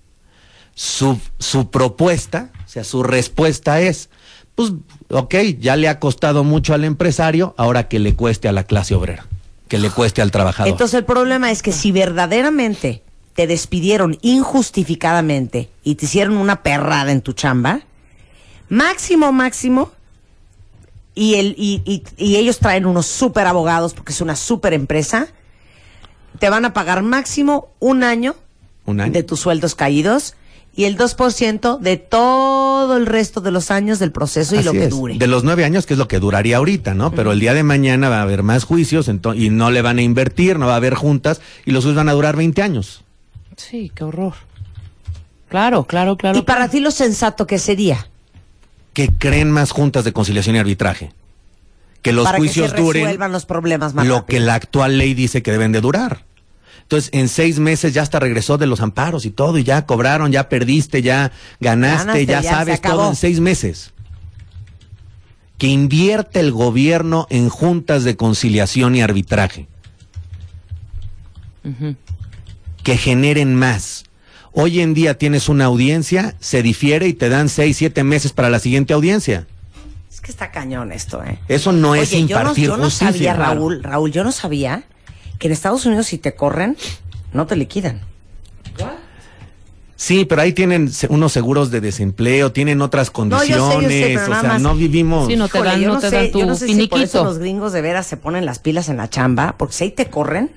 Su, 0.75 1.19
su 1.41 1.71
propuesta, 1.71 2.53
o 2.65 2.69
sea, 2.69 2.85
su 2.85 3.03
respuesta 3.03 3.81
es, 3.81 4.11
pues, 4.55 4.75
ok, 5.11 5.35
ya 5.59 5.75
le 5.75 5.89
ha 5.89 5.99
costado 5.99 6.45
mucho 6.45 6.73
al 6.73 6.85
empresario, 6.85 7.53
ahora 7.57 7.89
que 7.89 7.99
le 7.99 8.15
cueste 8.15 8.47
a 8.47 8.53
la 8.53 8.63
clase 8.63 8.95
obrera, 8.95 9.27
que 9.67 9.79
le 9.79 9.91
cueste 9.91 10.23
al 10.23 10.31
trabajador. 10.31 10.71
Entonces 10.71 10.99
el 10.99 11.05
problema 11.05 11.51
es 11.51 11.63
que 11.63 11.73
si 11.73 11.91
verdaderamente 11.91 13.03
te 13.35 13.49
despidieron 13.49 14.19
injustificadamente 14.23 15.69
y 15.83 15.97
te 15.97 16.07
hicieron 16.07 16.37
una 16.37 16.63
perrada 16.63 17.11
en 17.11 17.23
tu 17.23 17.33
chamba, 17.33 17.81
máximo, 18.69 19.33
máximo, 19.33 19.93
y, 21.15 21.35
el, 21.35 21.55
y, 21.59 21.83
y- 21.85 22.03
y 22.17 22.37
ellos 22.37 22.59
traen 22.59 22.87
unos 22.87 23.07
super 23.07 23.47
abogados 23.47 23.95
porque 23.95 24.13
es 24.13 24.21
una 24.21 24.37
super 24.37 24.73
empresa, 24.73 25.29
te 26.39 26.49
van 26.51 26.65
a 26.65 26.73
pagar 26.73 27.03
máximo 27.03 27.69
un 27.81 28.05
año, 28.05 28.37
Un 28.87 29.01
año. 29.01 29.13
de 29.13 29.23
tus 29.25 29.41
sueldos 29.41 29.75
caídos 29.75 30.35
y 30.77 30.85
el 30.85 30.97
2% 30.97 31.79
de 31.81 31.97
todo 31.97 32.97
el 32.97 33.07
resto 33.07 33.41
de 33.41 33.51
los 33.51 33.73
años 33.73 33.99
del 33.99 34.13
proceso 34.13 34.55
y 34.55 34.63
lo 34.63 34.71
que 34.71 34.85
es. 34.85 34.91
dure. 34.91 35.19
De 35.19 35.27
los 35.27 35.43
nueve 35.43 35.65
años, 35.65 35.87
que 35.87 35.95
es 35.95 35.99
lo 35.99 36.07
que 36.07 36.21
duraría 36.21 36.59
ahorita, 36.59 36.95
¿no? 36.95 37.11
Pero 37.11 37.33
el 37.33 37.41
día 37.41 37.53
de 37.55 37.65
mañana 37.65 38.09
va 38.09 38.19
a 38.21 38.23
haber 38.23 38.45
más 38.45 38.63
juicios 38.63 39.09
y 39.35 39.51
no 39.51 39.71
le 39.73 39.83
van 39.83 39.99
a 39.99 40.03
invertir, 40.03 40.57
no 40.61 40.67
va 40.69 40.75
a 40.75 40.77
haber 40.77 40.95
juntas 40.95 41.41
y 41.65 41.73
los 41.73 41.83
juicios 41.83 41.97
van 41.97 42.09
a 42.09 42.13
durar 42.13 42.37
20 42.37 42.63
años. 42.63 43.03
Sí, 43.57 43.91
qué 43.93 44.05
horror. 44.05 44.35
Claro, 45.49 45.83
claro, 45.85 46.17
claro. 46.17 46.39
y 46.39 46.43
para 46.43 46.69
ti 46.69 46.79
lo 46.79 46.93
sensato 46.93 47.45
que 47.47 47.59
sería 47.59 48.07
Que 48.99 49.11
creen 49.11 49.53
más 49.53 49.71
juntas 49.71 50.03
de 50.03 50.13
conciliación 50.13 50.57
y 50.57 50.59
arbitraje. 50.59 51.13
Que 52.03 52.13
los 52.13 52.25
para 52.25 52.39
juicios 52.39 52.73
que 52.73 52.79
se 52.79 52.83
duren 52.83 53.31
los 53.31 53.47
problemas 53.47 53.95
más 53.95 54.05
lo 54.05 54.17
rápido. 54.17 54.27
que 54.27 54.45
la 54.45 54.55
actual 54.55 54.99
ley 54.99 55.15
dice 55.15 55.41
que 55.41 55.53
deben 55.53 55.71
de 55.71 55.81
durar. 55.81 56.25
Entonces, 56.83 57.09
en 57.13 57.29
seis 57.29 57.61
meses 57.61 57.95
ya 57.95 58.03
hasta 58.03 58.19
regresó 58.19 58.59
de 58.59 58.67
los 58.67 58.81
amparos 58.81 59.25
y 59.25 59.31
todo, 59.31 59.57
y 59.57 59.63
ya 59.63 59.87
cobraron, 59.87 60.33
ya 60.33 60.49
perdiste, 60.49 61.01
ya 61.01 61.31
ganaste, 61.61 62.25
Ganaste, 62.25 62.27
ya, 62.27 62.43
sabes 62.43 62.81
todo 62.81 63.09
en 63.11 63.15
seis 63.15 63.39
meses. 63.39 63.93
Que 65.59 65.69
invierte 65.69 66.41
el 66.41 66.51
gobierno 66.51 67.29
en 67.31 67.51
juntas 67.51 68.03
de 68.03 68.17
conciliación 68.17 68.97
y 68.97 69.03
arbitraje. 69.03 69.69
Que 72.83 72.97
generen 72.97 73.55
más. 73.55 74.08
Hoy 74.53 74.81
en 74.81 74.95
día 74.95 75.17
tienes 75.19 75.49
una 75.49 75.67
audiencia, 75.67 76.35
se 76.41 76.63
difiere 76.63 77.07
y 77.09 77.13
te 77.13 77.29
dan 77.29 77.49
seis, 77.49 77.77
siete 77.77 78.03
meses 78.05 78.33
para 78.33 78.51
la 78.51 78.59
siguiente 78.59 78.93
audiencia. 78.93 79.47
Es 80.11 80.21
que 80.21 80.31
está 80.31 80.51
cañón 80.51 80.91
esto, 80.93 81.23
¿eh? 81.23 81.39
Eso 81.49 81.73
no 81.73 81.95
es 81.95 82.13
Oye, 82.13 82.27
yo 82.27 82.37
no, 82.37 82.41
impartir 82.43 82.67
yo 82.67 82.77
no 82.77 82.85
justicia. 82.85 83.13
sabía, 83.13 83.35
Raúl, 83.35 83.83
Raúl, 83.83 84.11
yo 84.11 84.25
no 84.25 84.33
sabía 84.33 84.85
que 85.39 85.47
en 85.49 85.53
Estados 85.53 85.87
Unidos 85.87 86.07
si 86.07 86.19
te 86.19 86.35
corren, 86.35 86.77
no 87.33 87.47
te 87.47 87.55
liquidan. 87.57 88.01
Sí, 89.97 90.25
pero 90.25 90.43
ahí 90.43 90.53
tienen 90.53 90.89
unos 91.09 91.33
seguros 91.33 91.73
de 91.73 91.81
desempleo, 91.81 92.53
tienen 92.53 92.81
otras 92.83 93.09
No, 93.09 93.29
yo 93.31 93.39
sé, 93.41 93.47
condiciones, 93.49 93.83
yo 93.83 93.89
sé, 94.07 94.13
pero 94.15 94.23
o 94.37 94.41
sea, 94.41 94.49
más- 94.51 94.63
no 94.63 94.75
vivimos. 94.77 95.27
Sí, 95.27 95.35
no 95.37 95.49
te 95.49 95.59
Híjole, 95.59 95.71
dan, 95.71 95.81
yo 95.81 95.89
no 95.89 95.95
no 95.95 96.01
te 96.01 96.11
sé, 96.11 96.17
dan 96.17 96.31
tu 96.31 96.39
yo 96.39 96.47
no 96.47 96.55
sé 96.55 96.67
si 96.69 96.87
por 96.87 97.01
eso 97.01 97.25
los 97.25 97.39
gringos 97.39 97.73
de 97.73 97.81
veras 97.83 98.07
se 98.07 98.17
ponen 98.17 98.47
las 98.47 98.61
pilas 98.61 98.89
en 98.89 98.97
la 98.99 99.11
chamba, 99.11 99.57
porque 99.59 99.75
si 99.75 99.85
ahí 99.85 99.91
te 99.91 100.07
corren, 100.07 100.53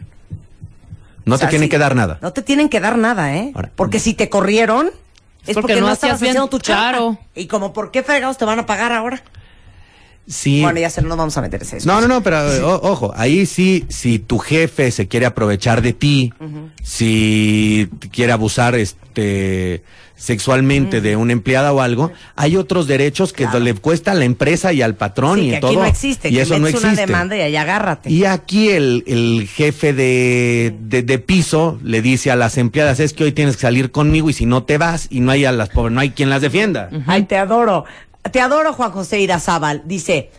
No 1.25 1.35
o 1.35 1.37
sea, 1.37 1.47
te 1.47 1.51
tienen 1.51 1.67
si- 1.67 1.69
que 1.71 1.77
dar 1.77 1.95
nada. 1.95 2.17
No 2.21 2.33
te 2.33 2.41
tienen 2.41 2.69
que 2.69 2.79
dar 2.79 2.97
nada, 2.97 3.35
¿eh? 3.35 3.51
Ahora- 3.55 3.71
porque 3.75 3.99
si 3.99 4.13
te 4.13 4.29
corrieron, 4.29 4.87
es 4.87 4.93
porque 5.55 5.61
porque, 5.73 5.81
no 5.81 5.89
estabas 5.91 6.19
bien, 6.21 6.31
haciendo 6.31 6.49
tu 6.49 6.59
claro. 6.59 7.17
Y 7.35 7.47
como, 7.47 7.73
¿por 7.73 7.91
qué 7.91 8.03
fregados 8.03 8.37
te 8.37 8.45
van 8.45 8.59
a 8.59 8.65
pagar 8.65 8.91
ahora? 8.91 9.23
Sí. 10.27 10.61
Bueno, 10.61 10.79
ya 10.79 10.89
se 10.89 11.01
no 11.01 11.17
vamos 11.17 11.35
a 11.37 11.41
meter 11.41 11.61
eso. 11.63 11.75
No, 11.85 11.99
no, 11.99 12.07
no, 12.07 12.21
pero 12.23 12.37
o- 12.67 12.91
ojo, 12.91 13.13
ahí 13.15 13.45
sí, 13.45 13.85
si 13.89 14.19
tu 14.19 14.37
jefe 14.39 14.91
se 14.91 15.07
quiere 15.07 15.25
aprovechar 15.25 15.81
de 15.81 15.93
ti, 15.93 16.31
si 16.83 17.89
quiere 18.11 18.31
abusar 18.31 18.75
este 18.75 19.83
sexualmente 20.15 21.01
de 21.01 21.15
una 21.15 21.33
empleada 21.33 21.73
o 21.73 21.81
algo, 21.81 22.11
hay 22.35 22.55
otros 22.55 22.85
derechos 22.85 23.33
que 23.33 23.45
Claro. 23.45 23.59
le 23.61 23.73
cuesta 23.73 24.11
a 24.11 24.13
la 24.13 24.23
empresa 24.25 24.71
y 24.71 24.83
al 24.83 24.93
patrón 24.93 25.39
Sí, 25.39 25.45
y 25.45 25.49
que 25.49 25.49
en 25.49 25.55
aquí 25.65 25.73
todo. 25.73 25.81
no 25.81 25.85
existe, 25.85 26.29
y 26.29 26.33
que 26.35 26.41
eso 26.41 26.53
no 26.53 26.59
metes 26.59 26.79
una 26.79 26.91
existe. 26.91 27.07
demanda 27.11 27.37
y 27.37 27.41
ahí 27.41 27.55
agárrate. 27.55 28.11
Y 28.11 28.25
aquí 28.25 28.69
el, 28.69 29.03
el 29.07 29.47
jefe 29.51 29.93
de, 29.93 30.75
de, 30.79 31.01
de 31.01 31.17
piso 31.17 31.79
le 31.83 32.03
dice 32.03 32.29
a 32.29 32.35
las 32.35 32.59
empleadas, 32.59 32.99
es 32.99 33.13
que 33.13 33.23
hoy 33.23 33.31
tienes 33.31 33.55
que 33.55 33.61
salir 33.63 33.89
conmigo 33.91 34.29
y 34.29 34.33
si 34.33 34.45
no 34.45 34.61
te 34.63 34.77
vas 34.77 35.07
y 35.09 35.21
no 35.21 35.31
hay 35.31 35.45
a 35.45 35.51
las 35.51 35.69
pobres, 35.69 35.91
no 35.91 36.01
hay 36.01 36.11
quien 36.11 36.29
las 36.29 36.41
defienda. 36.43 36.91
Ay, 37.07 37.23
te 37.23 37.37
adoro. 37.37 37.85
Te 38.29 38.39
adoro, 38.41 38.73
Juan 38.73 38.91
José 38.91 39.19
Irazábal. 39.19 39.81
Dice, 39.85 40.29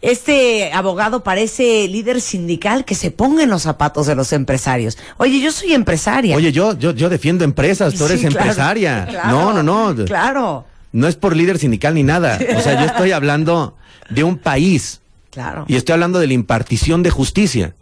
este 0.00 0.70
abogado 0.72 1.22
parece 1.24 1.88
líder 1.88 2.20
sindical 2.20 2.84
que 2.84 2.94
se 2.94 3.10
ponga 3.10 3.42
en 3.42 3.50
los 3.50 3.62
zapatos 3.62 4.06
de 4.06 4.14
los 4.14 4.32
empresarios. 4.32 4.98
Oye, 5.16 5.40
yo 5.40 5.50
soy 5.50 5.72
empresaria. 5.72 6.36
Oye, 6.36 6.52
yo, 6.52 6.78
yo, 6.78 6.92
yo 6.92 7.08
defiendo 7.08 7.44
empresas, 7.44 7.94
tú 7.94 8.04
eres 8.04 8.20
Sí, 8.20 8.26
claro, 8.26 8.40
empresaria. 8.40 9.06
claro, 9.08 9.30
no, 9.30 9.62
no, 9.62 9.94
no. 9.94 10.04
Claro, 10.04 10.66
No 10.92 11.08
es 11.08 11.16
por 11.16 11.34
líder 11.34 11.58
sindical 11.58 11.94
ni 11.94 12.02
nada. 12.02 12.38
O 12.56 12.60
sea, 12.60 12.78
yo 12.80 12.86
estoy 12.86 13.12
hablando 13.12 13.76
de 14.10 14.22
un 14.24 14.36
país 14.38 15.00
claro. 15.30 15.64
y 15.68 15.76
estoy 15.76 15.94
hablando 15.94 16.18
de 16.18 16.26
la 16.26 16.34
impartición 16.34 17.02
de 17.02 17.10
justicia. 17.10 17.74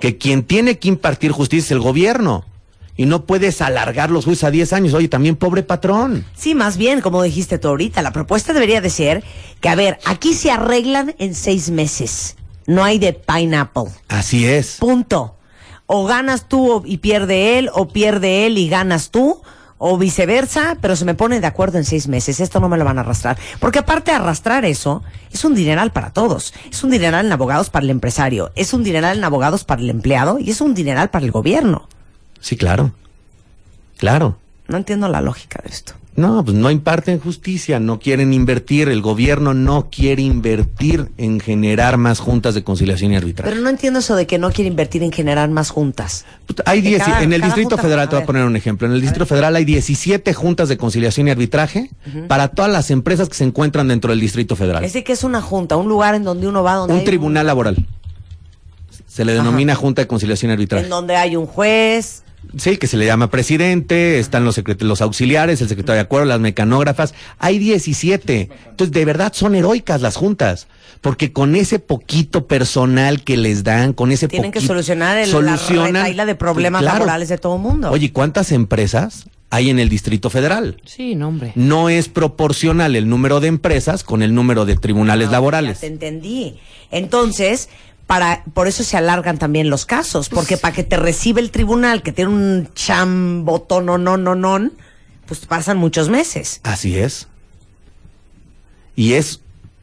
Que 0.00 0.16
quien 0.18 0.44
tiene 0.44 0.78
que 0.78 0.88
impartir 0.88 1.30
justicia 1.30 1.66
es 1.66 1.70
el 1.72 1.80
gobierno. 1.80 2.44
Y 3.00 3.06
no 3.06 3.24
puedes 3.24 3.62
alargar 3.62 4.10
los 4.10 4.26
juicios 4.26 4.44
a 4.44 4.50
10 4.50 4.74
años. 4.74 4.92
Oye, 4.92 5.08
también 5.08 5.34
pobre 5.34 5.62
patrón. 5.62 6.26
Sí, 6.36 6.54
más 6.54 6.76
bien, 6.76 7.00
como 7.00 7.22
dijiste 7.22 7.56
tú 7.58 7.68
ahorita, 7.68 8.02
la 8.02 8.12
propuesta 8.12 8.52
debería 8.52 8.82
de 8.82 8.90
ser 8.90 9.24
que, 9.62 9.70
a 9.70 9.74
ver, 9.74 9.98
aquí 10.04 10.34
se 10.34 10.50
arreglan 10.50 11.14
en 11.18 11.34
seis 11.34 11.70
meses. 11.70 12.36
No 12.66 12.84
hay 12.84 12.98
de 12.98 13.14
pineapple. 13.14 13.84
Así 14.08 14.46
es. 14.46 14.76
Punto. 14.78 15.38
O 15.86 16.04
ganas 16.04 16.46
tú 16.46 16.82
y 16.84 16.98
pierde 16.98 17.58
él, 17.58 17.70
o 17.72 17.88
pierde 17.88 18.44
él 18.44 18.58
y 18.58 18.68
ganas 18.68 19.10
tú, 19.10 19.40
o 19.78 19.96
viceversa, 19.96 20.76
pero 20.82 20.94
se 20.94 21.06
me 21.06 21.14
ponen 21.14 21.40
de 21.40 21.46
acuerdo 21.46 21.78
en 21.78 21.86
seis 21.86 22.06
meses. 22.06 22.38
Esto 22.38 22.60
no 22.60 22.68
me 22.68 22.76
lo 22.76 22.84
van 22.84 22.98
a 22.98 23.00
arrastrar. 23.00 23.38
Porque 23.60 23.78
aparte 23.78 24.10
de 24.10 24.18
arrastrar 24.18 24.66
eso, 24.66 25.02
es 25.32 25.42
un 25.46 25.54
dineral 25.54 25.90
para 25.90 26.12
todos. 26.12 26.52
Es 26.70 26.84
un 26.84 26.90
dineral 26.90 27.24
en 27.24 27.32
abogados 27.32 27.70
para 27.70 27.84
el 27.84 27.90
empresario, 27.90 28.52
es 28.56 28.74
un 28.74 28.84
dineral 28.84 29.16
en 29.16 29.24
abogados 29.24 29.64
para 29.64 29.80
el 29.80 29.88
empleado 29.88 30.38
y 30.38 30.50
es 30.50 30.60
un 30.60 30.74
dineral 30.74 31.08
para 31.08 31.24
el 31.24 31.30
gobierno. 31.30 31.88
Sí, 32.40 32.56
claro. 32.56 32.92
Claro. 33.98 34.38
No 34.68 34.76
entiendo 34.76 35.08
la 35.08 35.20
lógica 35.20 35.60
de 35.64 35.70
esto. 35.70 35.94
No, 36.16 36.44
pues 36.44 36.56
no 36.56 36.70
imparten 36.70 37.18
justicia, 37.20 37.78
no 37.80 37.98
quieren 37.98 38.34
invertir, 38.34 38.88
el 38.88 39.00
gobierno 39.00 39.54
no 39.54 39.88
quiere 39.90 40.22
invertir 40.22 41.08
en 41.18 41.40
generar 41.40 41.96
más 41.98 42.18
juntas 42.18 42.54
de 42.54 42.62
conciliación 42.64 43.12
y 43.12 43.16
arbitraje. 43.16 43.48
Pero 43.50 43.62
no 43.62 43.70
entiendo 43.70 44.00
eso 44.00 44.16
de 44.16 44.26
que 44.26 44.36
no 44.36 44.50
quiere 44.50 44.68
invertir 44.68 45.02
en 45.02 45.12
generar 45.12 45.48
más 45.50 45.70
juntas. 45.70 46.26
Puta, 46.46 46.64
Hay 46.66 46.80
10 46.82 47.02
cada- 47.04 47.22
en 47.22 47.32
el 47.32 47.40
Distrito 47.40 47.70
junta- 47.70 47.82
Federal, 47.82 48.08
te 48.08 48.16
voy 48.16 48.22
a 48.24 48.26
poner 48.26 48.44
un 48.44 48.56
ejemplo. 48.56 48.86
En 48.88 48.92
el 48.92 49.00
Distrito 49.00 49.24
Federal 49.24 49.54
hay 49.56 49.64
17 49.64 50.34
juntas 50.34 50.68
de 50.68 50.76
conciliación 50.76 51.28
y 51.28 51.30
arbitraje 51.30 51.90
para 52.28 52.48
todas 52.48 52.70
las 52.70 52.90
empresas 52.90 53.28
que 53.28 53.36
se 53.36 53.44
encuentran 53.44 53.88
dentro 53.88 54.10
del 54.10 54.20
Distrito 54.20 54.56
Federal. 54.56 54.84
Es 54.84 54.92
de 54.92 55.04
que 55.04 55.12
es 55.12 55.24
una 55.24 55.40
junta, 55.40 55.76
un 55.76 55.88
lugar 55.88 56.14
en 56.16 56.24
donde 56.24 56.48
uno 56.48 56.62
va 56.62 56.74
donde 56.74 56.94
Un 56.94 56.98
hay 57.00 57.04
tribunal 57.06 57.46
laboral. 57.46 57.86
Se 59.06 59.24
le 59.24 59.32
denomina 59.32 59.74
Junta 59.74 60.02
de 60.02 60.08
Conciliación 60.08 60.50
y 60.50 60.54
Arbitraje. 60.54 60.84
en 60.84 60.90
donde 60.90 61.16
hay 61.16 61.34
un 61.36 61.46
juez. 61.46 62.24
Sí, 62.56 62.78
que 62.78 62.86
se 62.86 62.96
le 62.96 63.06
llama 63.06 63.30
presidente, 63.30 64.18
están 64.18 64.44
los, 64.44 64.60
los 64.80 65.00
auxiliares, 65.02 65.60
el 65.60 65.68
secretario 65.68 65.96
de 65.96 66.00
acuerdo, 66.00 66.26
las 66.26 66.40
mecanógrafas. 66.40 67.14
Hay 67.38 67.58
17. 67.58 68.48
Entonces, 68.70 68.92
de 68.92 69.04
verdad 69.04 69.32
son 69.34 69.54
heroicas 69.54 70.00
las 70.00 70.16
juntas. 70.16 70.66
Porque 71.00 71.32
con 71.32 71.54
ese 71.54 71.78
poquito 71.78 72.46
personal 72.46 73.22
que 73.22 73.36
les 73.36 73.64
dan, 73.64 73.92
con 73.94 74.10
ese 74.12 74.28
Tienen 74.28 74.50
que 74.52 74.58
poquito- 74.58 74.72
solucionar 74.74 75.16
el, 75.16 75.30
la 75.32 75.56
retaíla 75.56 76.26
de 76.26 76.34
problemas 76.34 76.82
Claro. 76.82 76.98
laborales 76.98 77.28
de 77.28 77.38
todo 77.38 77.56
el 77.56 77.62
mundo. 77.62 77.90
Oye, 77.90 78.12
¿cuántas 78.12 78.52
empresas 78.52 79.26
hay 79.48 79.70
en 79.70 79.78
el 79.78 79.88
Distrito 79.88 80.28
Federal? 80.28 80.76
Sí, 80.84 81.14
no, 81.14 81.28
hombre. 81.28 81.52
No 81.54 81.88
es 81.88 82.08
proporcional 82.08 82.96
el 82.96 83.08
número 83.08 83.40
de 83.40 83.48
empresas 83.48 84.04
con 84.04 84.22
el 84.22 84.34
número 84.34 84.66
de 84.66 84.76
tribunales 84.76 85.28
Ah, 85.28 85.32
laborales. 85.32 85.76
Ya 85.76 85.80
te 85.80 85.86
entendí. 85.86 86.56
Entonces, 86.90 87.68
para, 88.10 88.42
por 88.54 88.66
eso 88.66 88.82
se 88.82 88.96
alargan 88.96 89.38
también 89.38 89.70
los 89.70 89.86
casos, 89.86 90.28
porque 90.28 90.56
para 90.56 90.74
que 90.74 90.82
te 90.82 90.96
reciba 90.96 91.38
el 91.38 91.52
tribunal, 91.52 92.02
que 92.02 92.10
tiene 92.10 92.32
un 92.32 92.68
chambotón, 92.74 93.86
no, 93.86 93.98
no, 93.98 94.16
no, 94.16 94.34
no, 94.34 94.68
pues 95.26 95.46
pasan 95.46 95.76
muchos 95.76 96.08
meses. 96.08 96.60
Así 96.64 96.98
es. 96.98 97.28
Y 98.96 99.12
es 99.12 99.42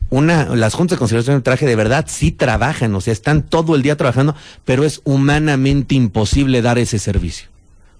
una, 0.09 0.43
las 0.57 0.73
juntas 0.73 0.97
de 0.97 0.99
conciliación 0.99 1.37
de 1.37 1.41
traje 1.41 1.65
de 1.65 1.77
verdad 1.77 2.03
sí 2.09 2.33
trabajan, 2.33 2.93
o 2.95 2.99
sea, 2.99 3.13
están 3.13 3.43
todo 3.43 3.77
el 3.77 3.81
día 3.81 3.95
trabajando, 3.95 4.35
pero 4.65 4.83
es 4.83 4.99
humanamente 5.05 5.95
imposible 5.95 6.61
dar 6.61 6.79
ese 6.79 6.99
servicio 6.99 7.47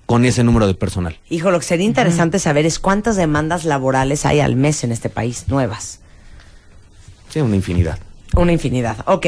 con 0.06 0.26
ese 0.26 0.44
número 0.44 0.68
de 0.68 0.74
personal. 0.74 1.18
Hijo, 1.30 1.52
lo 1.52 1.60
que 1.62 1.66
sería 1.66 1.86
interesante 1.86 2.40
saber 2.40 2.66
es 2.66 2.80
cuántas 2.80 3.16
demandas 3.16 3.64
laborales 3.64 4.26
hay 4.26 4.42
al 4.42 4.58
mes 4.58 4.84
en 4.84 4.92
este 4.92 5.08
país, 5.08 5.46
nuevas. 5.48 6.02
Sí, 7.30 7.40
una 7.40 7.56
infinidad. 7.56 7.98
Una 8.36 8.52
infinidad. 8.52 8.98
Ok. 9.06 9.28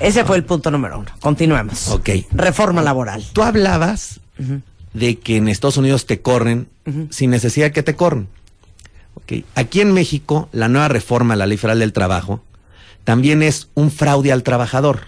Ese 0.00 0.24
fue 0.24 0.36
el 0.36 0.44
punto 0.44 0.70
número 0.70 0.98
uno. 0.98 1.10
Continuemos. 1.20 1.88
Ok. 1.88 2.10
Reforma 2.30 2.82
laboral. 2.82 3.24
Tú 3.32 3.42
hablabas 3.42 4.20
de 4.92 5.18
que 5.18 5.36
en 5.36 5.48
Estados 5.48 5.76
Unidos 5.76 6.06
te 6.06 6.20
corren 6.20 6.68
sin 7.10 7.30
necesidad 7.30 7.66
de 7.66 7.72
que 7.72 7.82
te 7.82 7.96
corren. 7.96 8.28
Ok. 9.14 9.44
Aquí 9.54 9.80
en 9.80 9.92
México, 9.92 10.48
la 10.52 10.68
nueva 10.68 10.88
reforma 10.88 11.34
a 11.34 11.36
la 11.36 11.46
Ley 11.46 11.58
Federal 11.58 11.80
del 11.80 11.92
Trabajo 11.92 12.42
también 13.04 13.42
es 13.42 13.68
un 13.74 13.90
fraude 13.90 14.32
al 14.32 14.42
trabajador. 14.42 15.00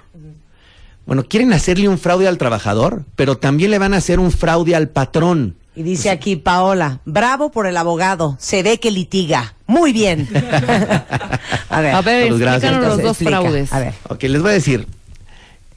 Bueno, 1.06 1.25
quieren 1.26 1.52
hacerle 1.52 1.88
un 1.88 1.99
fraude 1.99 2.28
al 2.28 2.38
trabajador, 2.38 3.04
pero 3.16 3.37
también 3.37 3.70
le 3.70 3.78
van 3.78 3.94
a 3.94 3.99
hacer 3.99 4.18
un 4.20 4.30
fraude 4.30 4.75
al 4.75 4.88
patrón. 4.88 5.56
Y 5.80 5.82
dice 5.82 6.10
aquí 6.10 6.37
Paola, 6.37 7.00
bravo 7.06 7.50
por 7.50 7.66
el 7.66 7.75
abogado, 7.78 8.37
se 8.38 8.62
ve 8.62 8.78
que 8.78 8.90
litiga. 8.90 9.54
Muy 9.66 9.94
bien. 9.94 10.28
a 11.70 11.80
ver, 11.80 11.94
A 11.94 12.02
ver, 12.02 12.30
los 12.30 12.38
dos 12.38 13.12
explica. 13.12 13.40
fraudes. 13.40 13.72
A 13.72 13.78
ver. 13.78 13.94
Ok, 14.10 14.25
les 14.25 14.42
voy 14.42 14.50
a 14.50 14.52
decir. 14.52 14.87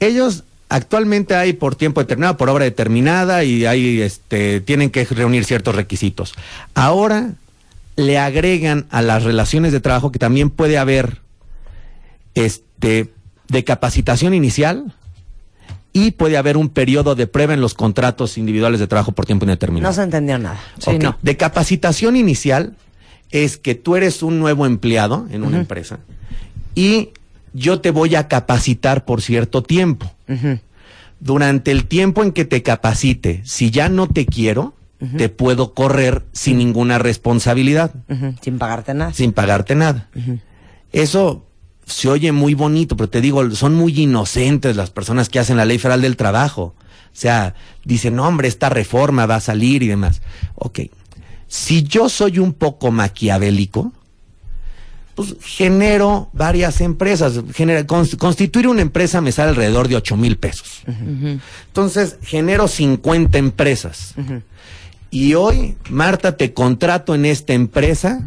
Ellos 0.00 0.44
actualmente 0.68 1.36
hay 1.36 1.54
por 1.54 1.74
tiempo 1.74 2.02
determinado, 2.02 2.36
por 2.36 2.50
obra 2.50 2.66
determinada 2.66 3.44
y 3.44 3.64
hay, 3.64 4.02
este, 4.02 4.60
tienen 4.60 4.90
que 4.90 5.06
reunir 5.06 5.46
ciertos 5.46 5.74
requisitos. 5.74 6.34
Ahora 6.74 7.30
le 7.96 8.18
agregan 8.18 8.84
a 8.90 9.00
las 9.00 9.22
relaciones 9.22 9.72
de 9.72 9.80
trabajo 9.80 10.12
que 10.12 10.18
también 10.18 10.50
puede 10.50 10.76
haber, 10.76 11.22
este, 12.34 13.10
de 13.48 13.64
capacitación 13.64 14.34
inicial 14.34 14.92
y 15.94 16.10
puede 16.10 16.36
haber 16.36 16.56
un 16.58 16.68
periodo 16.68 17.14
de 17.14 17.26
prueba 17.26 17.54
en 17.54 17.62
los 17.62 17.72
contratos 17.72 18.36
individuales 18.36 18.80
de 18.80 18.86
trabajo 18.86 19.12
por 19.12 19.24
tiempo 19.24 19.46
indeterminado. 19.46 19.88
No 19.90 19.94
se 19.94 20.02
entendió 20.02 20.36
nada. 20.38 20.60
Sí, 20.78 20.90
Ok, 20.96 21.02
no. 21.02 21.16
De 21.22 21.36
capacitación 21.38 22.16
inicial 22.16 22.74
es 23.30 23.56
que 23.56 23.74
tú 23.74 23.96
eres 23.96 24.22
un 24.22 24.38
nuevo 24.40 24.66
empleado 24.66 25.26
en 25.30 25.42
una 25.44 25.56
empresa 25.58 26.00
y 26.74 27.10
yo 27.52 27.80
te 27.80 27.90
voy 27.90 28.14
a 28.16 28.28
capacitar 28.28 29.04
por 29.06 29.22
cierto 29.22 29.62
tiempo. 29.62 30.10
Durante 31.20 31.70
el 31.70 31.86
tiempo 31.86 32.22
en 32.22 32.32
que 32.32 32.44
te 32.44 32.62
capacite, 32.62 33.40
si 33.44 33.70
ya 33.70 33.88
no 33.88 34.06
te 34.08 34.26
quiero, 34.26 34.74
te 35.16 35.28
puedo 35.28 35.74
correr 35.74 36.24
sin 36.32 36.58
ninguna 36.58 36.98
responsabilidad, 36.98 37.92
Sin 38.42 38.58
pagarte 38.58 38.94
nada. 38.94 39.12
sin 39.12 39.32
pagarte 39.32 39.74
nada. 39.74 40.08
Eso 40.92 41.44
se 41.86 42.08
oye 42.08 42.32
muy 42.32 42.54
bonito, 42.54 42.96
pero 42.96 43.08
te 43.10 43.20
digo, 43.20 43.50
son 43.52 43.74
muy 43.74 43.98
inocentes 44.00 44.76
las 44.76 44.90
personas 44.90 45.28
que 45.28 45.38
hacen 45.38 45.56
la 45.56 45.64
ley 45.64 45.78
federal 45.78 46.00
del 46.02 46.16
trabajo. 46.16 46.74
O 46.78 47.16
sea, 47.16 47.54
dicen, 47.84 48.16
no, 48.16 48.26
hombre, 48.26 48.48
esta 48.48 48.68
reforma 48.70 49.26
va 49.26 49.36
a 49.36 49.40
salir 49.40 49.82
y 49.82 49.88
demás. 49.88 50.20
Ok. 50.54 50.80
Si 51.46 51.82
yo 51.84 52.08
soy 52.08 52.38
un 52.40 52.52
poco 52.52 52.90
maquiavélico, 52.90 53.92
pues 55.14 55.36
genero 55.40 56.28
varias 56.32 56.80
empresas. 56.80 57.34
Genera- 57.54 57.86
cons- 57.86 58.16
constituir 58.16 58.66
una 58.66 58.82
empresa 58.82 59.20
me 59.20 59.30
sale 59.30 59.50
alrededor 59.50 59.86
de 59.86 59.94
8 59.96 60.16
mil 60.16 60.36
pesos. 60.38 60.82
Entonces, 61.68 62.16
genero 62.22 62.66
50 62.66 63.38
empresas. 63.38 64.14
Y 65.10 65.34
hoy, 65.34 65.76
Marta, 65.90 66.36
te 66.36 66.52
contrato 66.52 67.14
en 67.14 67.26
esta 67.26 67.52
empresa 67.52 68.26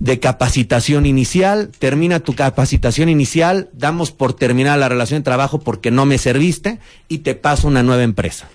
de 0.00 0.20
capacitación 0.20 1.06
inicial, 1.06 1.70
termina 1.78 2.20
tu 2.20 2.34
capacitación 2.34 3.08
inicial, 3.08 3.68
damos 3.72 4.12
por 4.12 4.32
terminada 4.32 4.76
la 4.76 4.88
relación 4.88 5.20
de 5.20 5.24
trabajo 5.24 5.60
porque 5.60 5.90
no 5.90 6.06
me 6.06 6.18
serviste 6.18 6.78
y 7.08 7.18
te 7.18 7.34
paso 7.34 7.68
una 7.68 7.82
nueva 7.82 8.04
empresa. 8.04 8.48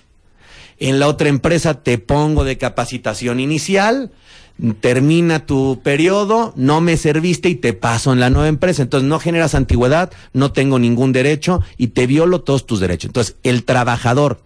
En 0.78 0.98
la 0.98 1.08
otra 1.08 1.28
empresa 1.28 1.82
te 1.82 1.98
pongo 1.98 2.44
de 2.44 2.58
capacitación 2.58 3.40
inicial, 3.40 4.10
termina 4.80 5.46
tu 5.46 5.80
periodo, 5.82 6.52
no 6.56 6.80
me 6.80 6.96
serviste 6.96 7.48
y 7.48 7.54
te 7.56 7.72
paso 7.72 8.12
en 8.12 8.20
la 8.20 8.30
nueva 8.30 8.48
empresa. 8.48 8.82
Entonces 8.82 9.08
no 9.08 9.18
generas 9.18 9.54
antigüedad, 9.54 10.12
no 10.32 10.52
tengo 10.52 10.78
ningún 10.78 11.12
derecho 11.12 11.60
y 11.76 11.88
te 11.88 12.06
violo 12.06 12.40
todos 12.42 12.66
tus 12.66 12.80
derechos. 12.80 13.08
Entonces 13.10 13.36
el 13.42 13.64
trabajador 13.64 14.40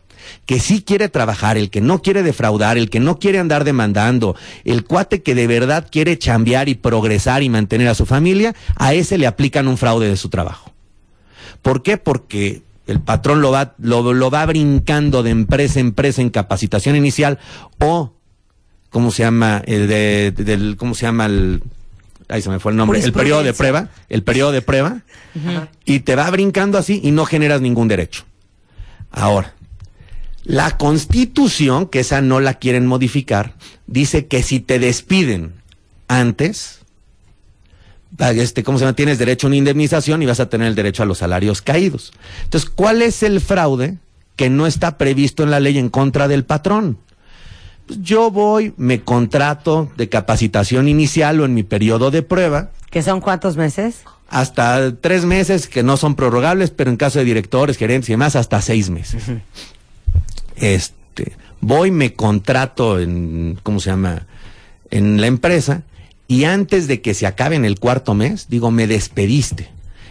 que 0.47 0.61
sí 0.61 0.83
quiere 0.83 1.09
trabajar, 1.09 1.57
el 1.59 1.71
que 1.71 1.81
no 1.81 2.03
quiere 2.03 2.23
defraudar, 2.23 2.79
el 2.79 2.91
que 2.91 3.01
no 3.01 3.19
quiere 3.19 3.39
andar 3.39 3.65
demandando, 3.65 4.37
el 4.65 4.85
cuate 4.85 5.23
que 5.23 5.35
de 5.35 5.47
verdad 5.47 5.87
quiere 5.91 6.19
chambear 6.19 6.69
y 6.69 6.75
progresar 6.75 7.43
y 7.43 7.49
mantener 7.49 7.89
a 7.89 7.95
su 7.95 8.07
familia, 8.07 8.55
a 8.77 8.95
ese 8.95 9.19
le 9.19 9.27
aplican 9.27 9.69
un 9.69 9.77
fraude 9.79 10.09
de 10.09 10.17
su 10.17 10.29
trabajo. 10.29 10.73
¿Por 11.63 11.83
qué? 11.83 11.97
Porque 11.99 12.63
el 12.87 13.01
patrón 13.01 13.41
lo 13.43 13.51
va, 13.51 13.75
lo, 13.79 14.13
lo 14.15 14.31
va 14.31 14.47
brincando 14.47 15.23
de 15.23 15.31
empresa 15.31 15.81
en 15.81 15.87
empresa 15.89 16.21
en 16.23 16.31
capacitación 16.31 16.97
inicial 16.97 17.39
o, 17.79 18.13
¿cómo 18.91 19.11
se 19.11 19.23
llama? 19.25 19.63
El 19.67 19.89
de, 19.89 20.33
de- 20.35 20.45
del, 20.45 20.77
¿Cómo 20.77 20.95
se 20.95 21.03
llama 21.07 21.27
el... 21.27 21.63
Ahí 22.31 22.43
se 22.43 22.51
me 22.51 22.59
fue 22.59 22.73
el 22.73 22.77
nombre. 22.77 22.99
El 23.01 23.13
periodo 23.13 23.43
de 23.43 23.55
prueba. 23.55 23.89
El 24.11 24.23
periodo 24.23 24.53
de 24.53 24.61
prueba. 24.63 25.01
Y 25.87 26.01
te 26.01 26.15
va 26.15 26.31
brincando 26.31 26.77
así 26.77 27.01
y 27.03 27.11
no 27.11 27.25
generas 27.25 27.61
ningún 27.63 27.89
derecho. 27.89 28.25
Ahora, 29.11 29.55
la 30.49 30.79
constitución, 30.79 31.87
que 31.87 32.01
esa 32.01 32.23
no 32.23 32.41
la 32.41 32.55
quieren 32.55 32.87
modificar, 32.87 33.55
dice 33.87 34.27
que 34.27 34.43
si 34.43 34.61
te 34.61 34.79
despiden 34.79 35.53
antes, 36.09 36.81
este, 38.19 38.65
¿cómo 38.65 38.79
se 38.79 38.85
llama? 38.87 38.97
Tienes 38.97 39.19
derecho 39.19 39.47
a 39.47 39.49
una 39.49 39.57
indemnización 39.57 40.23
y 40.23 40.27
vas 40.27 40.41
a 40.41 40.49
tener 40.49 40.69
el 40.69 40.75
derecho 40.75 41.03
a 41.03 41.07
los 41.07 41.19
salarios 41.19 41.61
caídos. 41.61 42.15
Entonces, 42.45 42.71
¿cuál 42.71 43.03
es 43.03 43.23
el 43.23 43.43
fraude 43.43 43.99
que 44.37 44.49
no 44.49 44.67
está 44.67 44.97
previsto 44.97 45.43
en 45.43 45.51
la 45.51 45.61
ley 45.61 45.77
en 45.77 45.91
contra 45.91 46.29
del 46.29 46.47
patrón? 46.47 46.97
Pues 47.87 48.01
yo 48.01 48.31
voy, 48.31 48.73
me 48.79 49.03
contrato 49.03 49.93
de 49.99 50.09
capacitación 50.09 50.89
inicial 50.89 51.43
o 51.43 51.45
en 51.45 51.53
mi 51.53 51.63
periodo 51.63 52.11
de 52.11 52.23
prueba, 52.23 52.71
¿Que 52.91 53.03
son 53.03 53.21
cuántos 53.21 53.59
meses? 53.59 53.97
hasta 54.31 54.97
tres 54.97 55.27
meses 55.27 55.69
que 55.69 55.83
no 55.83 55.99
son 55.99 56.15
prorrogables, 56.15 56.71
pero 56.71 56.89
en 56.91 56.97
caso 56.97 57.19
de 57.19 57.27
directores, 57.27 57.77
gerentes 57.77 58.09
y 58.09 58.15
demás, 58.15 58.35
hasta 58.35 58.63
seis 58.63 58.89
meses. 58.89 59.25
Este, 60.61 61.37
voy, 61.61 61.91
me 61.91 62.15
contrato 62.15 63.01
en, 63.01 63.59
¿cómo 63.63 63.81
se 63.81 63.91
llama? 63.91 64.27
En 64.91 65.21
la 65.21 65.27
empresa 65.27 65.83
y 66.29 66.45
antes 66.45 66.87
de 66.87 67.01
que 67.01 67.15
se 67.15 67.27
acabe 67.27 67.57
en 67.57 67.65
el 67.65 67.79
cuarto 67.79 68.15
mes, 68.15 68.47
digo, 68.49 68.71
me 68.71 68.87
despediste. 68.87 69.71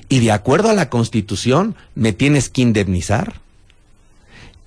Y 0.10 0.20
de 0.20 0.32
acuerdo 0.32 0.70
a 0.70 0.74
la 0.74 0.90
constitución, 0.90 1.76
me 1.94 2.12
tienes 2.12 2.50
que 2.50 2.62
indemnizar 2.64 3.36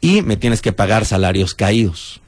y 0.00 0.22
me 0.22 0.36
tienes 0.36 0.62
que 0.62 0.72
pagar 0.72 1.04
salarios 1.04 1.54
caídos. 1.54 2.20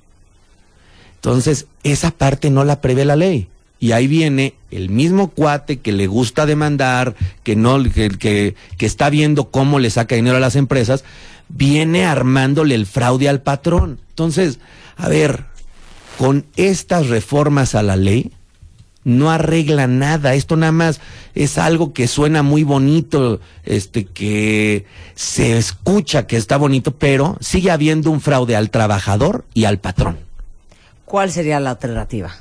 Entonces, 1.16 1.66
esa 1.84 2.10
parte 2.10 2.50
no 2.50 2.64
la 2.64 2.80
prevé 2.80 3.04
la 3.04 3.14
ley. 3.14 3.48
Y 3.78 3.92
ahí 3.92 4.06
viene 4.06 4.54
el 4.70 4.90
mismo 4.90 5.30
cuate 5.30 5.78
que 5.78 5.92
le 5.92 6.06
gusta 6.06 6.46
demandar, 6.46 7.14
que 7.42 7.54
no, 7.54 7.82
que, 7.82 8.10
que, 8.10 8.54
que 8.76 8.86
está 8.86 9.10
viendo 9.10 9.50
cómo 9.50 9.78
le 9.78 9.90
saca 9.90 10.14
dinero 10.14 10.36
a 10.36 10.40
las 10.40 10.56
empresas, 10.56 11.04
viene 11.52 12.04
armándole 12.04 12.74
el 12.74 12.86
fraude 12.86 13.28
al 13.28 13.42
patrón. 13.42 14.00
Entonces, 14.10 14.58
a 14.96 15.08
ver, 15.08 15.46
con 16.18 16.46
estas 16.56 17.08
reformas 17.08 17.74
a 17.74 17.82
la 17.82 17.96
ley, 17.96 18.32
no 19.04 19.30
arregla 19.30 19.86
nada. 19.86 20.34
Esto 20.34 20.56
nada 20.56 20.72
más 20.72 21.00
es 21.34 21.58
algo 21.58 21.92
que 21.92 22.06
suena 22.06 22.42
muy 22.42 22.62
bonito, 22.62 23.40
este, 23.64 24.04
que 24.04 24.86
se 25.14 25.56
escucha 25.58 26.26
que 26.26 26.36
está 26.36 26.56
bonito, 26.56 26.92
pero 26.92 27.36
sigue 27.40 27.70
habiendo 27.70 28.10
un 28.10 28.20
fraude 28.20 28.56
al 28.56 28.70
trabajador 28.70 29.44
y 29.54 29.64
al 29.64 29.78
patrón. 29.78 30.18
¿Cuál 31.04 31.30
sería 31.30 31.60
la 31.60 31.70
alternativa? 31.70 32.34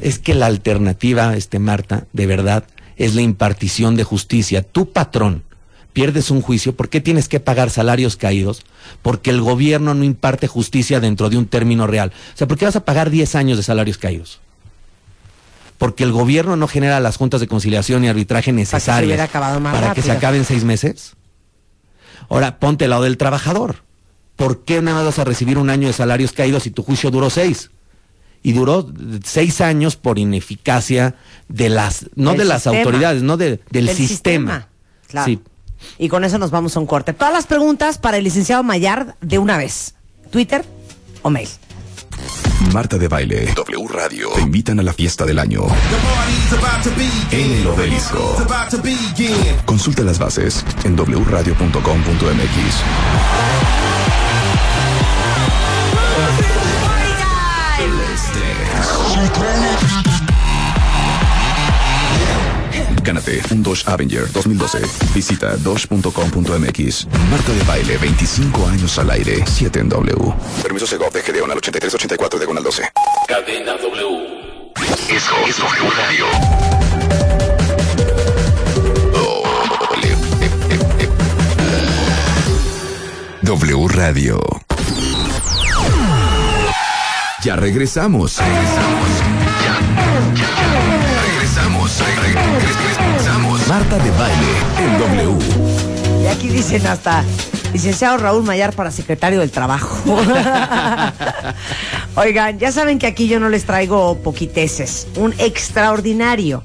Es 0.00 0.18
que 0.18 0.34
la 0.34 0.46
alternativa, 0.46 1.36
este 1.36 1.58
Marta, 1.58 2.06
de 2.12 2.26
verdad, 2.26 2.64
es 2.96 3.14
la 3.14 3.22
impartición 3.22 3.96
de 3.96 4.04
justicia. 4.04 4.62
Tu 4.62 4.92
patrón 4.92 5.44
pierdes 5.92 6.30
un 6.30 6.40
juicio, 6.42 6.74
¿por 6.74 6.88
qué 6.88 7.00
tienes 7.00 7.28
que 7.28 7.40
pagar 7.40 7.70
salarios 7.70 8.16
caídos? 8.16 8.62
Porque 9.02 9.30
el 9.30 9.40
gobierno 9.40 9.94
no 9.94 10.04
imparte 10.04 10.46
justicia 10.48 11.00
dentro 11.00 11.28
de 11.30 11.36
un 11.36 11.46
término 11.46 11.86
real. 11.86 12.12
O 12.34 12.36
sea, 12.36 12.46
¿por 12.48 12.56
qué 12.58 12.64
vas 12.64 12.76
a 12.76 12.84
pagar 12.84 13.10
10 13.10 13.34
años 13.34 13.56
de 13.56 13.62
salarios 13.62 13.98
caídos? 13.98 14.40
Porque 15.78 16.04
el 16.04 16.12
gobierno 16.12 16.56
no 16.56 16.68
genera 16.68 17.00
las 17.00 17.16
juntas 17.16 17.40
de 17.40 17.48
conciliación 17.48 18.04
y 18.04 18.08
arbitraje 18.08 18.52
necesarias 18.52 19.28
para 19.30 19.94
que 19.94 20.02
se 20.02 20.08
rápido. 20.08 20.12
acabe 20.12 20.38
en 20.38 20.44
seis 20.44 20.64
meses. 20.64 21.14
Ahora, 22.28 22.58
ponte 22.60 22.84
al 22.84 22.90
lado 22.90 23.02
del 23.02 23.16
trabajador. 23.16 23.82
¿Por 24.36 24.64
qué 24.64 24.80
nada 24.80 24.98
más 24.98 25.06
vas 25.06 25.18
a 25.18 25.24
recibir 25.24 25.58
un 25.58 25.70
año 25.70 25.88
de 25.88 25.92
salarios 25.92 26.32
caídos 26.32 26.62
si 26.62 26.70
tu 26.70 26.82
juicio 26.82 27.10
duró 27.10 27.30
seis? 27.30 27.70
Y 28.44 28.52
duró 28.52 28.90
seis 29.24 29.60
años 29.60 29.96
por 29.96 30.18
ineficacia 30.18 31.16
de 31.48 31.68
las, 31.68 32.06
no 32.14 32.30
Del 32.30 32.38
de 32.38 32.44
las 32.46 32.62
sistema. 32.62 32.78
autoridades, 32.78 33.22
no 33.22 33.36
de, 33.36 33.60
del, 33.70 33.88
sistema. 33.90 34.68
Claro. 35.08 35.26
Sí. 35.26 35.40
Y 35.98 36.08
con 36.08 36.24
eso 36.24 36.38
nos 36.38 36.50
vamos 36.50 36.76
a 36.76 36.80
un 36.80 36.86
corte. 36.86 37.12
Todas 37.12 37.32
las 37.32 37.46
preguntas 37.46 37.98
para 37.98 38.16
el 38.16 38.24
licenciado 38.24 38.62
Mayard 38.62 39.14
de 39.20 39.38
una 39.38 39.56
vez. 39.56 39.94
Twitter 40.30 40.64
o 41.22 41.30
mail. 41.30 41.48
Marta 42.72 42.96
de 42.96 43.08
Baile, 43.08 43.52
W 43.54 43.88
Radio, 43.88 44.30
te 44.34 44.40
invitan 44.40 44.78
a 44.80 44.82
la 44.82 44.92
fiesta 44.92 45.26
del 45.26 45.38
año 45.38 45.66
en 47.30 47.52
el 47.52 47.66
obelisco. 47.66 48.36
Consulta 49.64 50.02
las 50.02 50.18
bases 50.18 50.64
en 50.84 50.96
wradio.com.mx. 50.96 51.62
Gánate 63.02 63.42
un 63.50 63.62
Dodge 63.62 63.82
Avenger 63.86 64.30
2012. 64.32 64.78
Visita 65.14 65.56
dodge.com.mx. 65.56 67.06
Marta 67.30 67.52
de 67.52 67.62
Baile, 67.66 67.98
25 67.98 68.66
años 68.68 68.98
al 68.98 69.10
aire, 69.10 69.44
7 69.46 69.80
en 69.80 69.88
W. 69.88 70.32
Permiso 70.62 70.86
Segov 70.86 71.12
de 71.12 71.22
GD1 71.22 71.50
al 71.50 71.58
8384 71.58 72.38
de 72.38 72.46
12. 72.62 72.82
Cadena 73.28 73.72
W. 73.72 74.42
Eso 75.08 75.34
es 75.48 75.56
W 75.58 75.90
Radio. 75.96 76.26
W 83.42 83.88
Radio. 83.88 84.40
Ya 87.42 87.56
regresamos. 87.56 88.38
Regresamos. 88.38 89.08
Ya, 89.64 89.74
ya, 90.34 90.48
ya. 90.48 91.22
Regresamos. 91.22 91.98
Re- 91.98 92.06
re- 92.06 92.34
regresamos. 92.34 92.81
Marta 93.72 93.96
de 93.96 94.10
baile 94.10 94.52
en 94.80 94.98
W. 94.98 96.24
Y 96.24 96.26
aquí 96.26 96.48
dicen 96.50 96.86
hasta 96.86 97.24
licenciado 97.72 98.18
Raúl 98.18 98.42
Mayar 98.42 98.74
para 98.74 98.90
secretario 98.90 99.40
del 99.40 99.50
Trabajo. 99.50 99.96
Oigan, 102.16 102.58
ya 102.58 102.70
saben 102.70 102.98
que 102.98 103.06
aquí 103.06 103.28
yo 103.28 103.40
no 103.40 103.48
les 103.48 103.64
traigo 103.64 104.18
poquiteces. 104.18 105.08
Un 105.16 105.32
extraordinario 105.38 106.64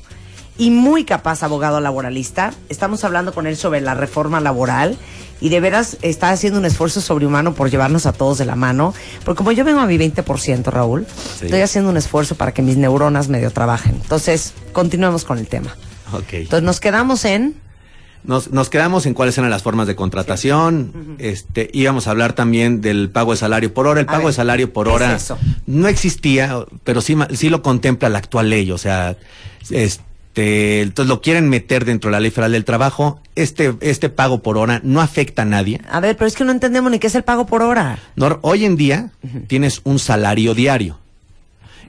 y 0.58 0.70
muy 0.70 1.06
capaz 1.06 1.44
abogado 1.44 1.80
laboralista. 1.80 2.52
Estamos 2.68 3.06
hablando 3.06 3.34
con 3.34 3.48
él 3.48 3.56
sobre 3.56 3.80
la 3.80 3.94
reforma 3.94 4.42
laboral 4.42 4.98
y 5.40 5.48
de 5.48 5.62
veras 5.62 5.96
está 6.02 6.32
haciendo 6.32 6.60
un 6.60 6.66
esfuerzo 6.66 7.00
sobrehumano 7.00 7.54
por 7.54 7.70
llevarnos 7.70 8.06
a 8.06 8.12
todos 8.12 8.38
de 8.38 8.44
la 8.44 8.58
mano. 8.58 8.94
Porque 9.24 9.38
como 9.38 9.54
yo 9.54 9.64
vengo 9.64 9.80
a 9.80 9.86
mi 9.86 9.98
20%, 9.98 10.66
Raúl, 10.66 11.08
estoy 11.42 11.62
haciendo 11.62 11.90
un 11.90 11.96
esfuerzo 11.96 12.36
para 12.36 12.52
que 12.54 12.62
mis 12.62 12.76
neuronas 12.76 13.30
medio 13.30 13.50
trabajen. 13.52 13.96
Entonces, 13.96 14.54
continuemos 14.74 15.24
con 15.24 15.38
el 15.38 15.48
tema. 15.48 15.74
Ok. 16.14 16.34
Entonces, 16.34 16.64
nos 16.64 16.80
quedamos 16.80 17.26
en... 17.26 17.56
Nos, 18.24 18.52
nos 18.52 18.70
quedamos 18.70 19.06
en 19.06 19.14
cuáles 19.14 19.38
eran 19.38 19.50
las 19.50 19.64
formas 19.64 19.88
de 19.88 19.96
contratación. 19.96 21.16
Este, 21.18 21.70
íbamos 21.72 22.08
a 22.08 22.12
hablar 22.12 22.34
también 22.34 22.82
del 22.82 23.10
pago 23.10 23.32
de 23.32 23.38
salario 23.38 23.74
por 23.74 23.88
hora. 23.88 24.02
El 24.02 24.06
pago 24.06 24.20
ver, 24.20 24.28
de 24.28 24.34
salario 24.34 24.74
por 24.74 24.88
¿qué 24.88 24.96
es 25.16 25.32
hora 25.32 25.40
no 25.66 25.88
existía, 25.88 26.66
pero 26.84 27.00
sí, 27.02 27.16
sí 27.32 27.50
lo 27.50 27.62
contempla 27.62 28.10
la 28.10 28.18
actual 28.18 28.50
ley. 28.50 28.72
O 28.72 28.78
sea, 28.78 29.16
este, 29.70 30.82
entonces 30.82 31.08
lo 31.08 31.22
quieren 31.22 31.48
meter 31.48 31.86
dentro 31.86 32.10
de 32.10 32.14
la 32.14 32.20
ley 32.20 32.32
federal 32.32 32.52
del 32.52 32.66
trabajo. 32.66 33.22
Este, 33.36 33.76
este 33.82 34.10
pago 34.10 34.42
por 34.42 34.58
hora 34.58 34.82
no 34.84 35.00
afecta 35.00 35.44
a 35.44 35.46
nadie. 35.46 35.80
A 35.90 36.00
ver, 36.00 36.18
pero 36.18 36.28
es 36.28 36.36
que 36.36 36.44
no 36.44 36.52
entendemos 36.52 36.92
ni 36.92 37.00
qué 37.00 37.08
es 37.08 37.16
el 37.16 37.24
pago 37.24 37.46
por 37.46 37.62
hora. 37.62 38.00
Hoy 38.42 38.66
en 38.66 38.76
día 38.76 39.12
tienes 39.48 39.82
un 39.84 40.00
salario 40.00 40.54
diario. 40.54 41.00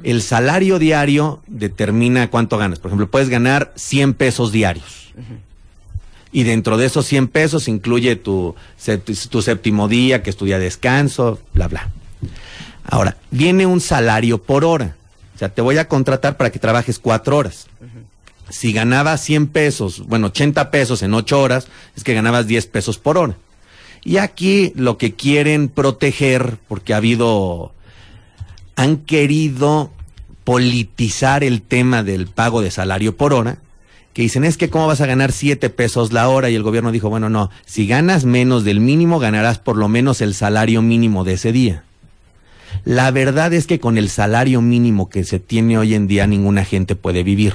El 0.02 0.22
salario 0.22 0.78
diario 0.78 1.42
determina 1.46 2.30
cuánto 2.30 2.58
ganas. 2.58 2.78
Por 2.78 2.90
ejemplo, 2.90 3.10
puedes 3.10 3.28
ganar 3.28 3.72
100 3.76 4.14
pesos 4.14 4.52
diarios. 4.52 5.12
Y 6.30 6.42
dentro 6.42 6.76
de 6.76 6.86
esos 6.86 7.06
100 7.06 7.28
pesos 7.28 7.68
incluye 7.68 8.16
tu, 8.16 8.54
tu 9.30 9.42
séptimo 9.42 9.88
día, 9.88 10.22
que 10.22 10.30
estudia 10.30 10.58
descanso, 10.58 11.40
bla, 11.54 11.68
bla. 11.68 11.90
Ahora, 12.84 13.16
viene 13.30 13.66
un 13.66 13.80
salario 13.80 14.42
por 14.42 14.64
hora. 14.64 14.96
O 15.34 15.38
sea, 15.38 15.48
te 15.48 15.62
voy 15.62 15.78
a 15.78 15.88
contratar 15.88 16.36
para 16.36 16.50
que 16.50 16.58
trabajes 16.58 16.98
cuatro 16.98 17.36
horas. 17.36 17.66
Si 18.50 18.72
ganabas 18.72 19.22
100 19.22 19.48
pesos, 19.48 20.06
bueno, 20.06 20.28
80 20.28 20.70
pesos 20.70 21.02
en 21.02 21.12
8 21.12 21.40
horas, 21.40 21.68
es 21.96 22.02
que 22.02 22.14
ganabas 22.14 22.46
10 22.46 22.66
pesos 22.66 22.98
por 22.98 23.18
hora. 23.18 23.36
Y 24.04 24.16
aquí 24.16 24.72
lo 24.74 24.96
que 24.96 25.14
quieren 25.14 25.68
proteger, 25.68 26.56
porque 26.66 26.94
ha 26.94 26.96
habido, 26.96 27.72
han 28.78 28.96
querido 28.98 29.90
politizar 30.44 31.42
el 31.42 31.62
tema 31.62 32.04
del 32.04 32.28
pago 32.28 32.62
de 32.62 32.70
salario 32.70 33.16
por 33.16 33.34
hora, 33.34 33.58
que 34.12 34.22
dicen 34.22 34.44
es 34.44 34.56
que 34.56 34.70
cómo 34.70 34.86
vas 34.86 35.00
a 35.00 35.06
ganar 35.06 35.32
7 35.32 35.68
pesos 35.70 36.12
la 36.12 36.28
hora 36.28 36.48
y 36.48 36.54
el 36.54 36.62
gobierno 36.62 36.92
dijo, 36.92 37.10
bueno, 37.10 37.28
no, 37.28 37.50
si 37.66 37.88
ganas 37.88 38.24
menos 38.24 38.62
del 38.62 38.78
mínimo, 38.78 39.18
ganarás 39.18 39.58
por 39.58 39.76
lo 39.76 39.88
menos 39.88 40.20
el 40.20 40.32
salario 40.32 40.80
mínimo 40.80 41.24
de 41.24 41.32
ese 41.32 41.50
día. 41.50 41.82
La 42.84 43.10
verdad 43.10 43.52
es 43.52 43.66
que 43.66 43.80
con 43.80 43.98
el 43.98 44.10
salario 44.10 44.62
mínimo 44.62 45.08
que 45.08 45.24
se 45.24 45.40
tiene 45.40 45.76
hoy 45.76 45.94
en 45.94 46.06
día 46.06 46.28
ninguna 46.28 46.64
gente 46.64 46.94
puede 46.94 47.24
vivir. 47.24 47.54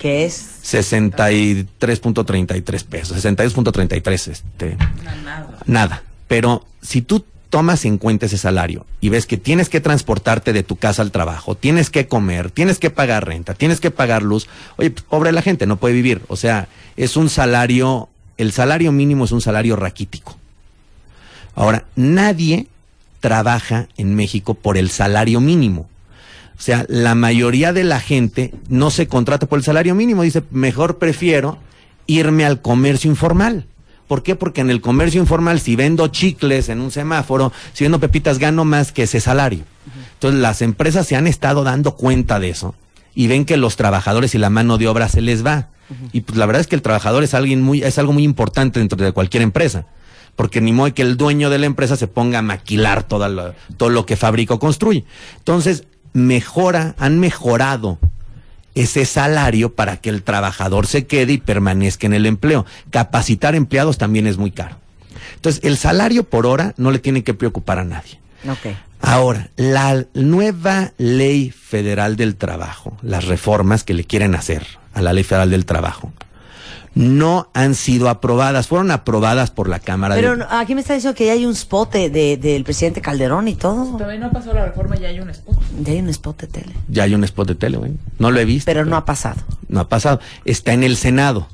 ¿Qué 0.00 0.24
es? 0.24 0.44
63.33 0.64 2.84
pesos, 2.84 3.24
62.33, 3.24 4.28
este. 4.28 4.76
Nada. 5.66 6.02
Pero 6.26 6.66
si 6.82 7.00
tú 7.00 7.24
tomas 7.50 7.84
en 7.84 7.98
cuenta 7.98 8.26
ese 8.26 8.38
salario 8.38 8.86
y 9.00 9.08
ves 9.08 9.26
que 9.26 9.36
tienes 9.36 9.68
que 9.68 9.80
transportarte 9.80 10.52
de 10.52 10.62
tu 10.62 10.76
casa 10.76 11.02
al 11.02 11.10
trabajo, 11.10 11.54
tienes 11.54 11.90
que 11.90 12.06
comer, 12.06 12.50
tienes 12.50 12.78
que 12.78 12.90
pagar 12.90 13.26
renta, 13.26 13.54
tienes 13.54 13.80
que 13.80 13.90
pagar 13.90 14.22
luz, 14.22 14.48
oye, 14.76 14.90
pues, 14.90 15.04
pobre 15.04 15.32
la 15.32 15.42
gente, 15.42 15.66
no 15.66 15.76
puede 15.76 15.94
vivir. 15.94 16.22
O 16.28 16.36
sea, 16.36 16.68
es 16.96 17.16
un 17.16 17.28
salario, 17.28 18.08
el 18.36 18.52
salario 18.52 18.92
mínimo 18.92 19.24
es 19.24 19.32
un 19.32 19.40
salario 19.40 19.76
raquítico. 19.76 20.36
Ahora, 21.54 21.84
nadie 21.96 22.66
trabaja 23.20 23.88
en 23.96 24.14
México 24.14 24.54
por 24.54 24.76
el 24.76 24.90
salario 24.90 25.40
mínimo. 25.40 25.88
O 26.58 26.60
sea, 26.60 26.84
la 26.88 27.14
mayoría 27.14 27.72
de 27.72 27.84
la 27.84 28.00
gente 28.00 28.52
no 28.68 28.90
se 28.90 29.06
contrata 29.06 29.46
por 29.46 29.58
el 29.58 29.64
salario 29.64 29.94
mínimo. 29.94 30.22
Dice, 30.22 30.42
mejor 30.50 30.98
prefiero 30.98 31.58
irme 32.06 32.44
al 32.44 32.60
comercio 32.60 33.10
informal. 33.10 33.66
¿Por 34.08 34.22
qué? 34.24 34.34
Porque 34.34 34.60
en 34.62 34.70
el 34.70 34.80
comercio 34.80 35.20
informal, 35.20 35.60
si 35.60 35.76
vendo 35.76 36.08
chicles 36.08 36.68
en 36.70 36.80
un 36.80 36.90
semáforo, 36.90 37.52
si 37.74 37.84
vendo 37.84 38.00
pepitas, 38.00 38.38
gano 38.38 38.64
más 38.64 38.90
que 38.90 39.04
ese 39.04 39.20
salario. 39.20 39.64
Entonces, 40.14 40.40
las 40.40 40.62
empresas 40.62 41.06
se 41.06 41.14
han 41.14 41.26
estado 41.28 41.62
dando 41.62 41.94
cuenta 41.94 42.40
de 42.40 42.48
eso 42.50 42.74
y 43.14 43.26
ven 43.28 43.44
que 43.44 43.56
los 43.56 43.76
trabajadores 43.76 44.34
y 44.34 44.38
la 44.38 44.50
mano 44.50 44.78
de 44.78 44.88
obra 44.88 45.08
se 45.08 45.20
les 45.20 45.44
va. 45.46 45.68
Y 46.12 46.22
pues 46.22 46.36
la 46.38 46.44
verdad 46.46 46.60
es 46.60 46.66
que 46.66 46.74
el 46.76 46.82
trabajador 46.82 47.22
es 47.22 47.32
alguien 47.34 47.62
muy, 47.62 47.82
es 47.82 47.98
algo 47.98 48.12
muy 48.12 48.22
importante 48.24 48.78
dentro 48.80 48.96
de 49.02 49.12
cualquier 49.12 49.42
empresa. 49.42 49.86
Porque 50.36 50.60
ni 50.60 50.72
modo 50.72 50.92
que 50.94 51.02
el 51.02 51.16
dueño 51.16 51.50
de 51.50 51.58
la 51.58 51.66
empresa 51.66 51.96
se 51.96 52.06
ponga 52.08 52.38
a 52.40 52.42
maquilar 52.42 53.02
toda 53.02 53.28
la- 53.28 53.54
todo 53.76 53.88
lo 53.88 54.06
que 54.06 54.16
fabrica 54.16 54.54
o 54.54 54.58
construye. 54.58 55.04
Entonces, 55.38 55.84
mejora, 56.12 56.94
han 56.98 57.18
mejorado 57.20 57.98
ese 58.82 59.04
salario 59.04 59.74
para 59.74 59.98
que 59.98 60.10
el 60.10 60.22
trabajador 60.22 60.86
se 60.86 61.06
quede 61.06 61.34
y 61.34 61.38
permanezca 61.38 62.06
en 62.06 62.14
el 62.14 62.26
empleo. 62.26 62.66
Capacitar 62.90 63.54
empleados 63.54 63.98
también 63.98 64.26
es 64.26 64.36
muy 64.38 64.50
caro. 64.50 64.76
Entonces, 65.34 65.62
el 65.64 65.76
salario 65.76 66.24
por 66.24 66.46
hora 66.46 66.74
no 66.76 66.90
le 66.90 66.98
tiene 66.98 67.24
que 67.24 67.34
preocupar 67.34 67.78
a 67.78 67.84
nadie. 67.84 68.20
Ahora, 69.00 69.50
la 69.56 70.04
nueva 70.14 70.92
ley 70.98 71.50
federal 71.50 72.16
del 72.16 72.36
trabajo, 72.36 72.96
las 73.02 73.26
reformas 73.26 73.84
que 73.84 73.94
le 73.94 74.04
quieren 74.04 74.34
hacer 74.34 74.66
a 74.92 75.02
la 75.02 75.12
ley 75.12 75.22
federal 75.22 75.50
del 75.50 75.66
trabajo, 75.66 76.12
no 76.94 77.48
han 77.54 77.74
sido 77.74 78.08
aprobadas, 78.08 78.66
fueron 78.66 78.90
aprobadas 78.90 79.50
por 79.50 79.68
la 79.68 79.78
Cámara 79.78 80.14
Pero 80.16 80.36
de... 80.36 80.44
aquí 80.50 80.74
me 80.74 80.80
está 80.80 80.94
diciendo 80.94 81.16
que 81.16 81.26
ya 81.26 81.32
hay 81.32 81.46
un 81.46 81.52
spot 81.52 81.92
de, 81.92 82.10
de- 82.10 82.36
del 82.36 82.64
presidente 82.64 83.00
Calderón 83.00 83.46
y 83.48 83.54
todo. 83.54 83.96
Todavía 83.96 84.18
no 84.18 84.32
pasó 84.32 84.52
la 84.52 84.64
reforma 84.66 84.96
y 84.96 85.00
ya 85.00 85.08
hay 85.08 85.20
un 85.20 85.30
spot. 85.30 85.56
Ya 85.82 85.92
hay 85.92 85.98
un 86.00 86.08
spot 86.08 86.40
de 86.40 86.46
tele. 86.48 86.72
Ya 86.88 87.02
hay 87.04 87.14
un 87.14 87.22
spot 87.24 87.48
de 87.48 87.54
tele, 87.54 87.76
güey. 87.76 87.92
No 88.18 88.30
lo 88.30 88.40
he 88.40 88.44
visto. 88.44 88.66
Pero 88.66 88.84
no 88.84 88.96
ha 88.96 89.04
pasado. 89.04 89.40
No 89.68 89.80
ha 89.80 89.88
pasado. 89.88 90.20
Está 90.44 90.72
en 90.72 90.82
el 90.82 90.96
Senado. 90.96 91.48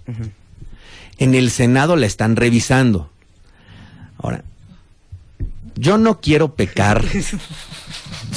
En 1.18 1.34
el 1.34 1.50
Senado 1.50 1.96
la 1.96 2.06
están 2.06 2.36
revisando. 2.36 3.10
Ahora, 4.18 4.42
yo 5.76 5.98
no 5.98 6.20
quiero 6.20 6.54
pecar. 6.54 7.04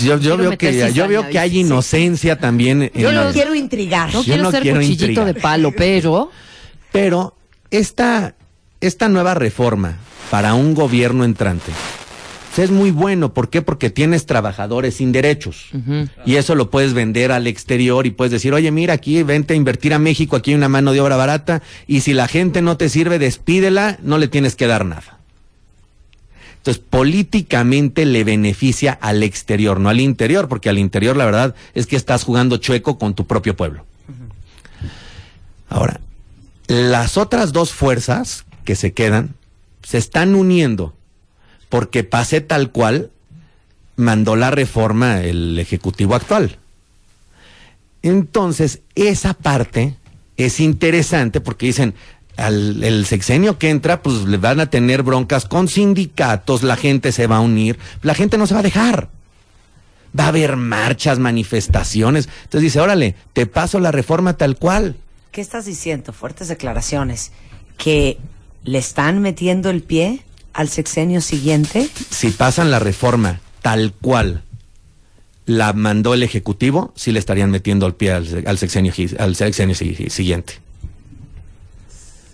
Yo, 0.03 0.19
yo 0.19 0.38
veo 0.38 0.55
que 0.57 0.91
yo 0.93 1.07
veo 1.07 1.27
que 1.29 1.39
hay 1.39 1.60
inocencia 1.60 2.38
también. 2.38 2.83
en 2.83 2.91
Yo 2.93 3.12
no 3.12 3.27
el- 3.29 3.33
quiero 3.33 3.55
intrigar. 3.55 4.13
No 4.13 4.19
Yo 4.19 4.25
quiero 4.25 4.43
no 4.43 4.51
ser 4.51 4.62
quiero 4.62 4.77
cuchillito 4.77 5.05
intrigar. 5.05 5.33
de 5.33 5.33
palo, 5.41 5.71
pero 5.75 6.29
Pero 6.99 7.36
esta, 7.71 8.36
esta 8.81 9.10
nueva 9.10 9.33
reforma 9.33 9.97
para 10.29 10.53
un 10.53 10.73
gobierno 10.73 11.23
entrante 11.25 11.71
es 12.63 12.71
muy 12.71 12.91
bueno. 12.91 13.33
¿Por 13.33 13.49
qué? 13.49 13.62
Porque 13.62 13.89
tienes 13.89 14.25
trabajadores 14.25 14.95
sin 14.95 15.12
derechos. 15.12 15.69
Y 16.25 16.36
eso 16.36 16.55
lo 16.55 16.69
puedes 16.69 16.93
vender 16.93 17.31
al 17.31 17.47
exterior 17.47 18.05
y 18.05 18.12
puedes 18.12 18.31
decir, 18.31 18.53
oye, 18.53 18.71
mira, 18.71 18.93
aquí 18.93 19.21
vente 19.23 19.53
a 19.53 19.57
invertir 19.57 19.93
a 19.93 19.99
México, 19.99 20.36
aquí 20.36 20.51
hay 20.51 20.55
una 20.55 20.69
mano 20.69 20.91
de 20.93 21.01
obra 21.01 21.17
barata. 21.17 21.62
Y 21.86 22.01
si 22.01 22.13
la 22.13 22.27
gente 22.27 22.62
no 22.62 22.77
te 22.77 22.89
sirve, 22.89 23.19
despídela, 23.19 23.99
no 24.01 24.17
le 24.17 24.27
tienes 24.27 24.55
que 24.55 24.67
dar 24.67 24.86
nada. 24.86 25.19
Entonces, 26.57 26.83
políticamente 26.89 28.05
le 28.05 28.23
beneficia 28.23 28.97
al 28.99 29.23
exterior, 29.23 29.79
no 29.79 29.89
al 29.89 29.99
interior, 29.99 30.47
porque 30.47 30.69
al 30.69 30.79
interior 30.79 31.15
la 31.15 31.25
verdad 31.25 31.55
es 31.75 31.88
que 31.88 31.95
estás 31.95 32.23
jugando 32.23 32.57
chueco 32.57 32.97
con 32.97 33.13
tu 33.13 33.25
propio 33.25 33.55
pueblo. 33.55 33.86
Ahora, 35.69 35.99
las 36.67 37.17
otras 37.17 37.53
dos 37.53 37.73
fuerzas 37.73 38.45
que 38.65 38.75
se 38.75 38.93
quedan 38.93 39.36
se 39.84 39.97
están 39.97 40.36
uniendo 40.36 40.93
porque 41.69 42.03
pase 42.03 42.41
tal 42.41 42.71
cual 42.71 43.12
mandó 43.95 44.36
la 44.36 44.51
reforma 44.51 45.21
el 45.21 45.58
Ejecutivo 45.60 46.15
actual. 46.15 46.58
Entonces, 48.03 48.82
esa 48.95 49.34
parte 49.34 49.95
es 50.38 50.60
interesante 50.60 51.41
porque 51.41 51.65
dicen, 51.65 51.93
al 52.38 52.84
el 52.84 53.06
sexenio 53.06 53.58
que 53.58 53.69
entra, 53.69 54.01
pues 54.01 54.23
le 54.23 54.38
van 54.38 54.60
a 54.60 54.69
tener 54.69 55.03
broncas 55.03 55.45
con 55.45 55.67
sindicatos, 55.67 56.63
la 56.63 56.75
gente 56.77 57.12
se 57.12 57.27
va 57.27 57.38
a 57.38 57.41
unir, 57.41 57.80
la 58.03 58.13
gente 58.13 58.38
no 58.38 58.45
se 58.45 58.53
va 58.53 58.60
a 58.62 58.63
dejar. 58.63 59.10
Va 60.17 60.25
a 60.25 60.30
haber 60.30 60.56
marchas, 60.56 61.19
manifestaciones. 61.19 62.30
Entonces 62.43 62.62
dice, 62.62 62.80
órale, 62.80 63.15
te 63.34 63.45
paso 63.45 63.80
la 63.80 63.91
reforma 63.91 64.34
tal 64.34 64.56
cual. 64.58 64.95
¿Qué 65.38 65.41
estás 65.41 65.65
diciendo? 65.65 66.13
Fuertes 66.13 66.47
declaraciones. 66.47 67.32
¿Que 67.78 68.17
le 68.63 68.80
están 68.80 69.21
metiendo 69.21 69.69
el 69.69 69.84
pie 69.84 70.21
al 70.52 70.67
sexenio 70.67 71.21
siguiente? 71.21 71.88
si 72.10 72.32
pasan 72.32 72.71
la 72.71 72.80
reforma 72.80 73.39
tal 73.62 73.93
cual 73.93 74.41
la 75.45 75.73
mandó 75.73 76.15
el 76.15 76.23
Ejecutivo, 76.23 76.91
sí 76.95 77.12
le 77.12 77.19
estarían 77.19 77.52
metiendo 77.52 77.86
el 77.86 77.93
pie 77.93 78.13
al, 78.13 78.45
al 78.47 78.58
sexenio, 78.58 78.91
al 79.19 79.36
sexenio 79.36 79.76
si- 79.76 80.10
siguiente. 80.10 80.56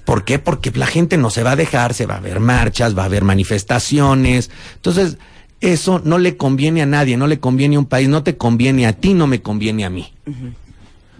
¿Por 0.05 0.23
qué? 0.23 0.39
Porque 0.39 0.71
la 0.71 0.87
gente 0.87 1.17
no 1.17 1.29
se 1.29 1.43
va 1.43 1.51
a 1.51 1.55
dejar, 1.57 1.93
se 1.93 2.05
va 2.05 2.15
a 2.15 2.21
ver 2.21 2.39
marchas, 2.39 2.97
va 2.97 3.01
a 3.01 3.07
haber 3.07 3.25
manifestaciones. 3.25 4.49
Entonces, 4.75 5.17
Eso 5.59 6.01
no 6.05 6.19
le 6.19 6.37
conviene 6.37 6.81
a 6.81 6.85
nadie, 6.85 7.17
no 7.17 7.27
le 7.27 7.41
conviene 7.41 7.75
a 7.75 7.79
un 7.79 7.85
país, 7.85 8.07
no 8.07 8.23
te 8.23 8.37
conviene 8.37 8.87
a 8.87 8.93
ti, 8.93 9.13
no 9.13 9.27
me 9.27 9.41
conviene 9.41 9.83
a 9.83 9.89
mí. 9.89 10.13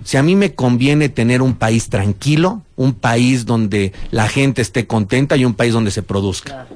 Si 0.04 0.18
a 0.18 0.24
mí 0.24 0.36
me 0.36 0.54
conviene 0.54 1.10
tener 1.10 1.42
un 1.42 1.56
país 1.56 1.90
tranquilo, 1.90 2.62
un 2.76 2.94
país 2.94 3.46
donde 3.46 3.94
la 4.12 4.28
gente 4.28 4.62
esté 4.62 4.88
contenta 4.88 5.38
y 5.38 5.46
un 5.46 5.54
país 5.54 5.74
donde 5.74 5.92
se 5.92 6.04
produzca. 6.04 6.68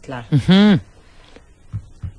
Claro. 0.00 0.26
Ujú. 0.30 0.80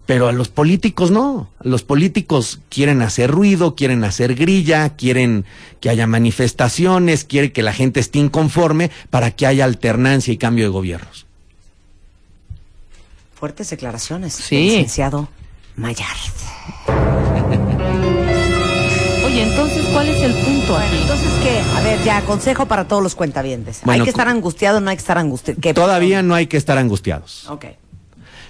Pero 0.05 0.27
a 0.27 0.31
los 0.33 0.49
políticos 0.49 1.11
no. 1.11 1.49
Los 1.61 1.83
políticos 1.83 2.59
quieren 2.69 3.01
hacer 3.01 3.31
ruido, 3.31 3.75
quieren 3.75 4.03
hacer 4.03 4.35
grilla, 4.35 4.89
quieren 4.89 5.45
que 5.79 5.89
haya 5.89 6.07
manifestaciones, 6.07 7.23
quieren 7.23 7.51
que 7.51 7.63
la 7.63 7.73
gente 7.73 7.99
esté 7.99 8.19
inconforme 8.19 8.91
para 9.09 9.31
que 9.31 9.47
haya 9.47 9.63
alternancia 9.63 10.33
y 10.33 10.37
cambio 10.37 10.65
de 10.65 10.69
gobiernos. 10.69 11.25
Fuertes 13.35 13.69
declaraciones. 13.69 14.33
Sí. 14.33 14.57
licenciado 14.57 15.29
Mayar. 15.75 16.15
Oye, 19.34 19.41
entonces, 19.50 19.84
¿cuál 19.91 20.10
es 20.10 20.22
el 20.22 20.32
punto 20.32 20.78
aquí? 20.78 20.96
Entonces, 21.02 21.28
¿qué? 21.41 21.60
A 21.76 21.82
ver, 21.82 22.04
ya, 22.04 22.22
consejo 22.22 22.67
para 22.67 22.88
todos 22.88 23.02
los 23.02 23.15
cuentavientes. 23.15 23.82
Bueno, 23.84 24.04
¿Hay 24.04 24.06
que 24.06 24.12
estar 24.12 24.28
cu- 24.28 24.32
angustiado 24.32 24.80
no 24.80 24.91
hay 24.91 24.96
que 24.96 25.02
estar 25.02 25.17
angustiado? 25.17 25.60
¿Qué? 25.60 25.74
Todavía 25.74 26.22
no 26.22 26.36
hay 26.36 26.46
que 26.46 26.56
estar 26.58 26.78
angustiados. 26.78 27.48
Ok. 27.50 27.65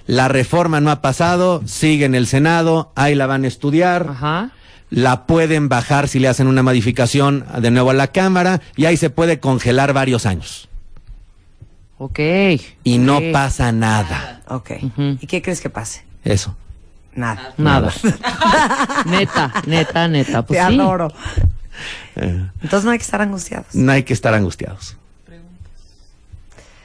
La 0.06 0.28
reforma 0.28 0.82
no 0.82 0.90
ha 0.90 1.00
pasado, 1.00 1.62
sigue 1.64 2.04
en 2.04 2.14
el 2.14 2.26
Senado, 2.26 2.92
ahí 2.96 3.14
la 3.14 3.24
van 3.26 3.44
a 3.44 3.48
estudiar. 3.48 4.08
Ajá. 4.10 4.50
La 4.90 5.24
pueden 5.24 5.70
bajar 5.70 6.06
si 6.06 6.18
le 6.18 6.28
hacen 6.28 6.48
una 6.48 6.62
modificación 6.62 7.46
de 7.58 7.70
nuevo 7.70 7.88
a 7.88 7.94
la 7.94 8.08
Cámara 8.08 8.60
y 8.76 8.84
ahí 8.84 8.98
se 8.98 9.08
puede 9.08 9.40
congelar 9.40 9.94
varios 9.94 10.26
años. 10.26 10.68
Ok. 11.96 12.18
Y 12.84 12.98
no 12.98 13.20
pasa 13.32 13.72
nada. 13.72 14.42
Ok. 14.48 14.72
¿Y 15.20 15.26
qué 15.26 15.40
crees 15.40 15.62
que 15.62 15.70
pase? 15.70 16.04
Eso. 16.24 16.54
Nada. 17.14 17.52
Nada. 17.56 17.92
neta, 19.06 19.52
neta, 19.66 20.08
neta. 20.08 20.42
Pues 20.42 20.58
Te 20.60 20.66
sí. 20.68 20.80
adoro. 20.80 21.12
Eh, 22.16 22.46
Entonces 22.62 22.84
no 22.84 22.90
hay 22.92 22.98
que 22.98 23.04
estar 23.04 23.20
angustiados. 23.22 23.74
no 23.74 23.92
hay 23.92 24.02
que 24.02 24.12
estar 24.12 24.34
angustiados. 24.34 24.96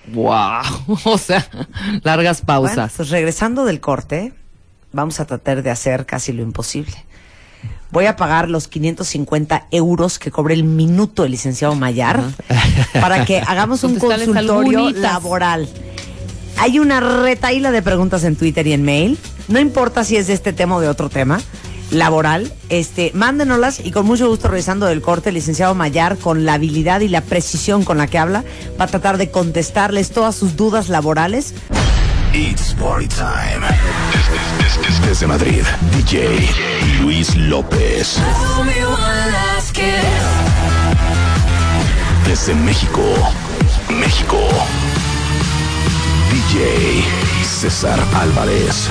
Wow. 0.07 0.63
O 1.05 1.17
sea, 1.17 1.45
largas 2.03 2.43
Bueno, 2.45 2.63
pausas. 2.67 2.93
pues 2.97 3.09
regresando 3.09 3.65
del 3.65 3.79
corte, 3.79 4.33
vamos 4.91 5.19
a 5.19 5.25
tratar 5.25 5.61
de 5.63 5.69
hacer 5.69 6.05
casi 6.05 6.33
lo 6.33 6.41
imposible. 6.41 6.93
Voy 7.91 8.05
a 8.05 8.15
pagar 8.15 8.49
los 8.49 8.67
550 8.67 9.67
euros 9.71 10.19
que 10.19 10.29
cobre 10.31 10.53
el 10.53 10.63
minuto 10.63 11.25
el 11.25 11.31
licenciado 11.31 11.73
Mayar 11.75 12.21
para 12.93 13.25
que 13.25 13.39
hagamos 13.45 13.83
un 13.83 13.95
Contestarles 13.97 14.27
consultorio 14.27 14.89
laboral. 14.91 15.67
Hay 16.59 16.77
una 16.77 16.99
retaíla 16.99 17.71
de 17.71 17.81
preguntas 17.81 18.23
en 18.25 18.35
Twitter 18.35 18.67
y 18.67 18.73
en 18.73 18.83
mail. 18.83 19.17
No 19.47 19.59
importa 19.59 20.03
si 20.03 20.17
es 20.17 20.27
de 20.27 20.33
este 20.33 20.53
tema 20.53 20.75
o 20.75 20.81
de 20.81 20.89
otro 20.89 21.09
tema 21.09 21.39
laboral. 21.89 22.51
Este, 22.67 23.11
mándenoslas 23.15 23.79
y 23.83 23.91
con 23.91 24.05
mucho 24.05 24.27
gusto 24.27 24.47
regresando 24.49 24.85
del 24.85 25.01
corte, 25.01 25.29
el 25.29 25.35
licenciado 25.35 25.73
Mayar, 25.73 26.17
con 26.17 26.45
la 26.45 26.55
habilidad 26.55 26.99
y 26.99 27.07
la 27.07 27.21
precisión 27.21 27.83
con 27.83 27.97
la 27.97 28.07
que 28.07 28.17
habla, 28.17 28.43
va 28.79 28.85
a 28.85 28.87
tratar 28.87 29.17
de 29.17 29.31
contestarles 29.31 30.11
todas 30.11 30.35
sus 30.35 30.55
dudas 30.55 30.89
laborales 30.89 31.53
It's 32.33 32.75
party 32.75 33.07
time. 33.07 33.65
Desde 35.07 35.25
Madrid, 35.25 35.63
DJ 35.95 36.47
Luis 37.01 37.35
López. 37.35 38.17
Desde 42.27 42.53
México, 42.53 43.01
México. 43.89 44.37
DJ 46.51 47.03
César 47.43 47.99
Álvarez. 48.15 48.89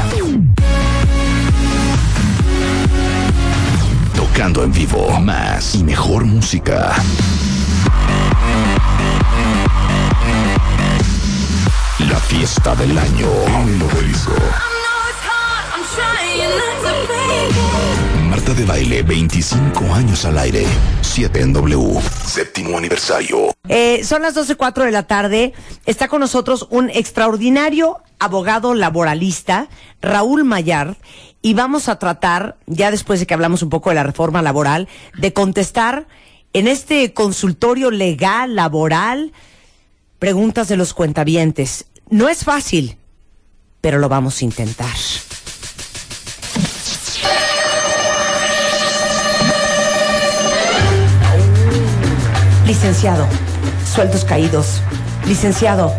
Tocando 4.14 4.62
en 4.62 4.72
vivo 4.72 5.18
más 5.18 5.74
y 5.74 5.82
mejor 5.82 6.24
música. 6.24 6.94
La 11.98 12.16
fiesta 12.20 12.76
del 12.76 12.96
año 12.96 13.28
en 13.48 13.68
el 13.74 13.82
obelisco. 13.82 14.34
De 18.54 18.64
Baile, 18.64 19.02
25 19.02 19.92
años 19.92 20.24
al 20.24 20.38
aire. 20.38 20.64
7 21.02 21.42
en 21.42 21.52
W. 21.52 22.00
Séptimo 22.24 22.78
aniversario. 22.78 23.54
Eh, 23.68 24.02
son 24.04 24.22
las 24.22 24.34
12.04 24.34 24.86
de 24.86 24.90
la 24.90 25.02
tarde. 25.02 25.52
Está 25.84 26.08
con 26.08 26.20
nosotros 26.20 26.66
un 26.70 26.88
extraordinario 26.88 27.98
abogado 28.18 28.74
laboralista, 28.74 29.68
Raúl 30.00 30.44
Mayar, 30.44 30.96
y 31.42 31.52
vamos 31.52 31.90
a 31.90 31.98
tratar, 31.98 32.56
ya 32.66 32.90
después 32.90 33.20
de 33.20 33.26
que 33.26 33.34
hablamos 33.34 33.62
un 33.62 33.68
poco 33.68 33.90
de 33.90 33.96
la 33.96 34.02
reforma 34.02 34.40
laboral, 34.40 34.88
de 35.18 35.34
contestar 35.34 36.08
en 36.54 36.68
este 36.68 37.12
consultorio 37.12 37.90
legal, 37.90 38.56
laboral, 38.56 39.32
preguntas 40.18 40.68
de 40.68 40.78
los 40.78 40.94
cuentavientes. 40.94 41.84
No 42.08 42.30
es 42.30 42.44
fácil, 42.44 42.96
pero 43.82 43.98
lo 43.98 44.08
vamos 44.08 44.40
a 44.40 44.44
intentar. 44.46 44.96
Licenciado, 52.68 53.26
sueldos 53.90 54.26
caídos. 54.26 54.82
Licenciado, 55.26 55.90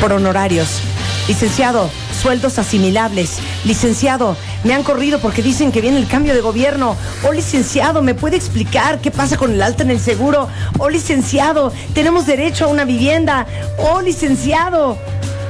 por 0.00 0.12
honorarios. 0.12 0.80
Licenciado, 1.28 1.88
sueldos 2.20 2.58
asimilables. 2.58 3.38
Licenciado, 3.64 4.36
me 4.64 4.74
han 4.74 4.82
corrido 4.82 5.20
porque 5.20 5.44
dicen 5.44 5.70
que 5.70 5.80
viene 5.80 5.98
el 5.98 6.08
cambio 6.08 6.34
de 6.34 6.40
gobierno. 6.40 6.96
Oh, 7.22 7.32
licenciado, 7.32 8.02
¿me 8.02 8.16
puede 8.16 8.36
explicar 8.36 9.00
qué 9.00 9.12
pasa 9.12 9.36
con 9.36 9.52
el 9.52 9.62
alta 9.62 9.84
en 9.84 9.92
el 9.92 10.00
seguro? 10.00 10.48
Oh, 10.80 10.90
licenciado, 10.90 11.72
tenemos 11.94 12.26
derecho 12.26 12.64
a 12.64 12.68
una 12.68 12.84
vivienda. 12.84 13.46
Oh, 13.78 14.00
licenciado, 14.00 14.98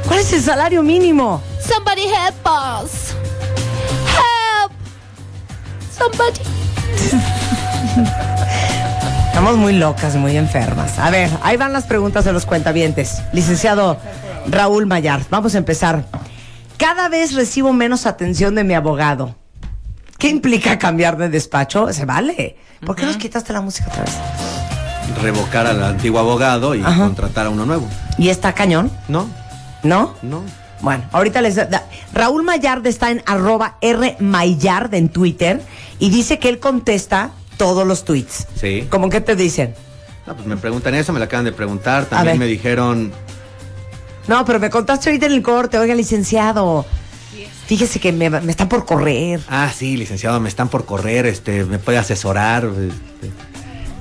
¿cuál 0.06 0.18
es 0.18 0.34
el 0.34 0.42
salario 0.42 0.82
mínimo? 0.82 1.42
Somebody 1.66 2.02
help 2.02 2.46
us. 2.46 3.14
Help. 4.18 4.72
Somebody. 5.96 6.42
Estamos 9.32 9.56
muy 9.56 9.72
locas, 9.72 10.14
muy 10.16 10.36
enfermas. 10.36 10.98
A 10.98 11.10
ver, 11.10 11.30
ahí 11.42 11.56
van 11.56 11.72
las 11.72 11.84
preguntas 11.84 12.24
de 12.24 12.32
los 12.32 12.44
cuentavientes. 12.44 13.22
Licenciado 13.32 13.96
Raúl 14.46 14.86
Mayar, 14.86 15.22
vamos 15.30 15.54
a 15.54 15.58
empezar. 15.58 16.04
Cada 16.76 17.08
vez 17.08 17.34
recibo 17.34 17.72
menos 17.72 18.04
atención 18.06 18.54
de 18.54 18.62
mi 18.64 18.74
abogado. 18.74 19.34
¿Qué 20.18 20.28
implica 20.28 20.78
cambiar 20.78 21.16
de 21.16 21.28
despacho? 21.30 21.92
Se 21.92 22.04
vale. 22.04 22.56
¿Por 22.84 22.94
qué 22.94 23.06
nos 23.06 23.16
quitaste 23.16 23.52
la 23.52 23.62
música 23.62 23.88
otra 23.88 24.04
vez? 24.04 24.14
Revocar 25.22 25.66
al 25.66 25.82
antiguo 25.82 26.20
abogado 26.20 26.74
y 26.74 26.82
Ajá. 26.82 27.04
contratar 27.04 27.46
a 27.46 27.50
uno 27.50 27.64
nuevo. 27.64 27.88
¿Y 28.18 28.28
está 28.28 28.52
cañón? 28.52 28.90
No, 29.08 29.28
¿No? 29.82 30.14
no. 30.22 30.42
Bueno, 30.82 31.04
ahorita 31.12 31.40
les 31.40 31.54
da- 31.54 31.64
da- 31.66 31.84
Raúl 32.12 32.42
Mayard 32.42 32.86
está 32.86 33.10
en 33.10 33.22
arroba 33.26 33.76
R 33.80 34.16
Mayard 34.20 34.92
en 34.94 35.08
Twitter 35.08 35.62
y 35.98 36.10
dice 36.10 36.38
que 36.38 36.48
él 36.48 36.58
contesta 36.58 37.30
todos 37.56 37.86
los 37.86 38.04
tweets. 38.04 38.46
Sí. 38.60 38.86
¿Cómo 38.90 39.08
que 39.10 39.20
te 39.20 39.36
dicen? 39.36 39.74
No, 40.26 40.34
pues 40.34 40.46
me 40.46 40.56
preguntan 40.56 40.94
eso, 40.94 41.12
me 41.12 41.18
lo 41.18 41.24
acaban 41.24 41.44
de 41.44 41.52
preguntar. 41.52 42.06
También 42.06 42.38
me 42.38 42.46
dijeron, 42.46 43.12
No, 44.28 44.44
pero 44.44 44.60
me 44.60 44.70
contaste 44.70 45.10
ahorita 45.10 45.26
en 45.26 45.32
el 45.32 45.42
corte, 45.42 45.78
oiga, 45.78 45.94
licenciado. 45.94 46.84
Fíjese 47.66 48.00
que 48.00 48.12
me, 48.12 48.28
me 48.28 48.50
están 48.50 48.68
por 48.68 48.84
correr. 48.84 49.40
ah, 49.48 49.70
sí, 49.74 49.96
licenciado, 49.96 50.38
me 50.40 50.48
están 50.48 50.68
por 50.68 50.84
correr, 50.84 51.26
este, 51.26 51.64
me 51.64 51.78
puede 51.78 51.98
asesorar. 51.98 52.64
Este, 52.66 53.30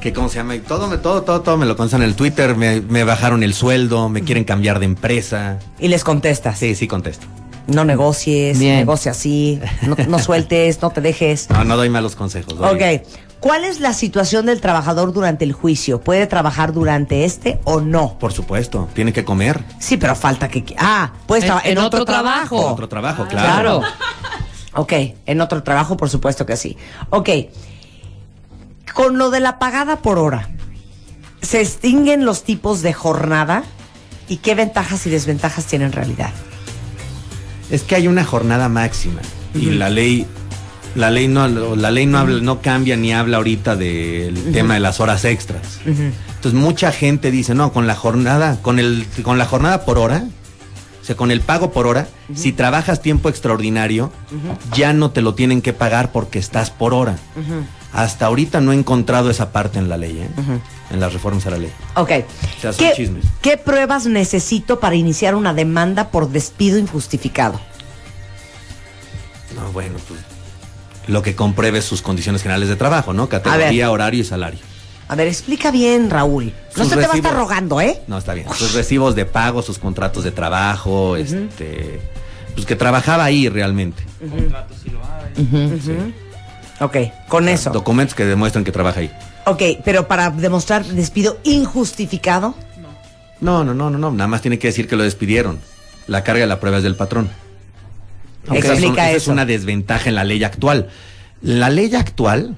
que 0.01 0.11
cómo 0.13 0.29
se 0.29 0.37
llama, 0.37 0.55
Y 0.55 0.59
todo, 0.59 0.87
me, 0.87 0.97
todo, 0.97 1.21
todo, 1.23 1.41
todo 1.41 1.57
me 1.57 1.65
lo 1.65 1.77
contestan 1.77 2.01
en 2.01 2.09
el 2.09 2.15
Twitter, 2.15 2.55
me, 2.55 2.81
me 2.81 3.03
bajaron 3.03 3.43
el 3.43 3.53
sueldo, 3.53 4.09
me 4.09 4.23
quieren 4.23 4.43
cambiar 4.43 4.79
de 4.79 4.85
empresa. 4.85 5.59
Y 5.79 5.87
les 5.89 6.03
contestas. 6.03 6.57
Sí, 6.59 6.73
sí 6.75 6.87
contesto. 6.87 7.27
No 7.67 7.85
negocies, 7.85 8.57
Bien. 8.59 8.77
negocia 8.77 9.11
así, 9.11 9.59
no, 9.83 9.95
no 10.07 10.19
sueltes, 10.19 10.81
no 10.81 10.89
te 10.89 10.99
dejes. 11.01 11.49
No, 11.51 11.63
no 11.63 11.77
doy 11.77 11.89
malos 11.89 12.15
consejos. 12.15 12.57
doy- 12.57 12.75
Ok. 12.75 13.07
¿Cuál 13.41 13.65
es 13.65 13.79
la 13.79 13.93
situación 13.93 14.45
del 14.45 14.61
trabajador 14.61 15.11
durante 15.13 15.43
el 15.45 15.51
juicio? 15.51 15.99
¿Puede 15.99 16.27
trabajar 16.27 16.73
durante 16.73 17.25
este 17.25 17.59
o 17.63 17.81
no? 17.81 18.17
Por 18.19 18.31
supuesto, 18.33 18.87
tiene 18.93 19.11
que 19.13 19.25
comer. 19.25 19.63
Sí, 19.79 19.97
pero 19.97 20.15
falta 20.15 20.47
que... 20.47 20.63
Ah, 20.77 21.11
puede 21.25 21.41
En- 21.41 21.47
trabajar 21.47 21.67
en, 21.71 21.77
en 21.79 21.83
otro, 21.83 22.01
otro 22.03 22.05
trabajo. 22.13 22.55
trabajo. 22.55 22.73
Otro 22.73 22.87
trabajo, 22.87 23.27
claro. 23.27 23.79
Claro. 23.79 23.81
Ok, 24.73 24.93
en 25.25 25.41
otro 25.41 25.63
trabajo, 25.63 25.97
por 25.97 26.09
supuesto 26.09 26.45
que 26.45 26.55
sí. 26.55 26.77
Ok, 27.09 27.29
con 28.93 29.17
lo 29.17 29.31
de 29.31 29.39
la 29.39 29.57
pagada 29.59 29.97
por 29.97 30.17
hora, 30.19 30.49
¿se 31.41 31.61
extinguen 31.61 32.25
los 32.25 32.43
tipos 32.43 32.81
de 32.83 32.93
jornada? 32.93 33.63
¿Y 34.27 34.37
qué 34.37 34.53
ventajas 34.55 35.05
y 35.07 35.09
desventajas 35.09 35.65
tiene 35.65 35.85
en 35.85 35.91
realidad? 35.93 36.29
Es 37.69 37.83
que 37.83 37.95
hay 37.95 38.07
una 38.07 38.23
jornada 38.23 38.69
máxima 38.69 39.21
y 39.53 39.71
la 39.71 39.89
ley 39.89 40.27
la 40.95 41.09
ley 41.09 41.27
no 41.27 41.47
la 41.47 41.91
ley 41.91 42.05
no 42.05 42.17
habla, 42.19 42.41
no 42.41 42.61
cambia 42.61 42.95
ni 42.97 43.13
habla 43.13 43.37
ahorita 43.37 43.75
del 43.75 44.51
tema 44.51 44.73
de 44.75 44.79
las 44.81 44.99
horas 44.99 45.23
extras. 45.25 45.79
Entonces 45.85 46.53
mucha 46.53 46.91
gente 46.91 47.31
dice, 47.31 47.53
"No, 47.55 47.71
con 47.71 47.87
la 47.87 47.95
jornada, 47.95 48.57
con 48.61 48.79
el 48.79 49.05
con 49.23 49.37
la 49.37 49.45
jornada 49.45 49.85
por 49.85 49.97
hora 49.97 50.25
O 51.01 51.03
sea, 51.03 51.15
con 51.15 51.31
el 51.31 51.41
pago 51.41 51.71
por 51.71 51.87
hora, 51.87 52.07
si 52.35 52.51
trabajas 52.51 53.01
tiempo 53.01 53.27
extraordinario, 53.27 54.11
ya 54.75 54.93
no 54.93 55.09
te 55.09 55.23
lo 55.23 55.33
tienen 55.33 55.63
que 55.63 55.73
pagar 55.73 56.11
porque 56.11 56.37
estás 56.37 56.69
por 56.69 56.93
hora. 56.93 57.17
Hasta 57.91 58.27
ahorita 58.27 58.61
no 58.61 58.71
he 58.71 58.75
encontrado 58.75 59.31
esa 59.31 59.51
parte 59.51 59.79
en 59.79 59.89
la 59.89 59.97
ley, 59.97 60.19
¿eh? 60.19 60.29
en 60.91 60.99
las 60.99 61.11
reformas 61.11 61.47
a 61.47 61.49
la 61.49 61.57
ley. 61.57 61.71
Ok. 61.95 62.11
O 62.57 62.61
sea, 62.61 62.71
son 62.71 62.85
¿Qué, 62.85 62.93
chismes. 62.95 63.25
qué 63.41 63.57
pruebas 63.57 64.05
necesito 64.05 64.79
para 64.79 64.95
iniciar 64.95 65.33
una 65.33 65.55
demanda 65.55 66.09
por 66.09 66.29
despido 66.29 66.77
injustificado? 66.77 67.59
No, 69.55 69.71
bueno, 69.71 69.95
pues 70.07 70.19
lo 71.07 71.21
que 71.21 71.35
compruebe 71.35 71.81
sus 71.81 72.01
condiciones 72.01 72.41
generales 72.41 72.69
de 72.69 72.75
trabajo, 72.75 73.13
¿no? 73.13 73.29
Categoría, 73.29 73.91
horario 73.91 74.21
y 74.21 74.23
salario. 74.23 74.59
A 75.07 75.15
ver, 75.15 75.27
explica 75.27 75.71
bien, 75.71 76.09
Raúl. 76.09 76.53
No 76.77 76.83
Sus 76.83 76.93
se 76.93 76.99
te 76.99 77.05
va 77.05 77.13
a 77.13 77.17
estar 77.17 77.35
rogando, 77.35 77.81
¿eh? 77.81 78.01
No, 78.07 78.17
está 78.17 78.33
bien. 78.33 78.47
Sus 78.53 78.73
recibos 78.73 79.13
de 79.13 79.25
pago, 79.25 79.61
sus 79.61 79.77
contratos 79.77 80.23
de 80.23 80.31
trabajo, 80.31 81.17
este, 81.17 81.99
pues 82.55 82.65
que 82.65 82.77
trabajaba 82.77 83.25
ahí 83.25 83.49
realmente. 83.49 84.03
Ok, 86.79 86.97
con 87.27 87.49
eso. 87.49 87.71
Documentos 87.71 88.15
que 88.15 88.25
demuestran 88.25 88.63
que 88.63 88.71
trabaja 88.71 89.01
ahí. 89.01 89.11
Ok, 89.45 89.61
pero 89.83 90.07
para 90.07 90.29
demostrar 90.29 90.85
despido 90.85 91.39
injustificado. 91.43 92.55
No, 93.41 93.63
no, 93.63 93.73
no, 93.73 93.89
no, 93.89 93.97
no. 93.97 94.11
Nada 94.11 94.27
más 94.27 94.41
tiene 94.41 94.59
que 94.59 94.67
decir 94.67 94.87
que 94.87 94.95
lo 94.95 95.03
despidieron. 95.03 95.59
La 96.07 96.23
carga 96.23 96.41
de 96.41 96.47
la 96.47 96.59
prueba 96.59 96.77
es 96.77 96.83
del 96.83 96.95
patrón. 96.95 97.29
Esa 98.45 98.73
Explica 98.73 99.09
esa 99.09 99.11
es 99.11 99.23
eso. 99.23 99.31
una 99.31 99.45
desventaja 99.45 100.09
en 100.09 100.15
la 100.15 100.23
ley 100.23 100.43
actual. 100.43 100.89
La 101.41 101.69
ley 101.69 101.93
actual, 101.95 102.55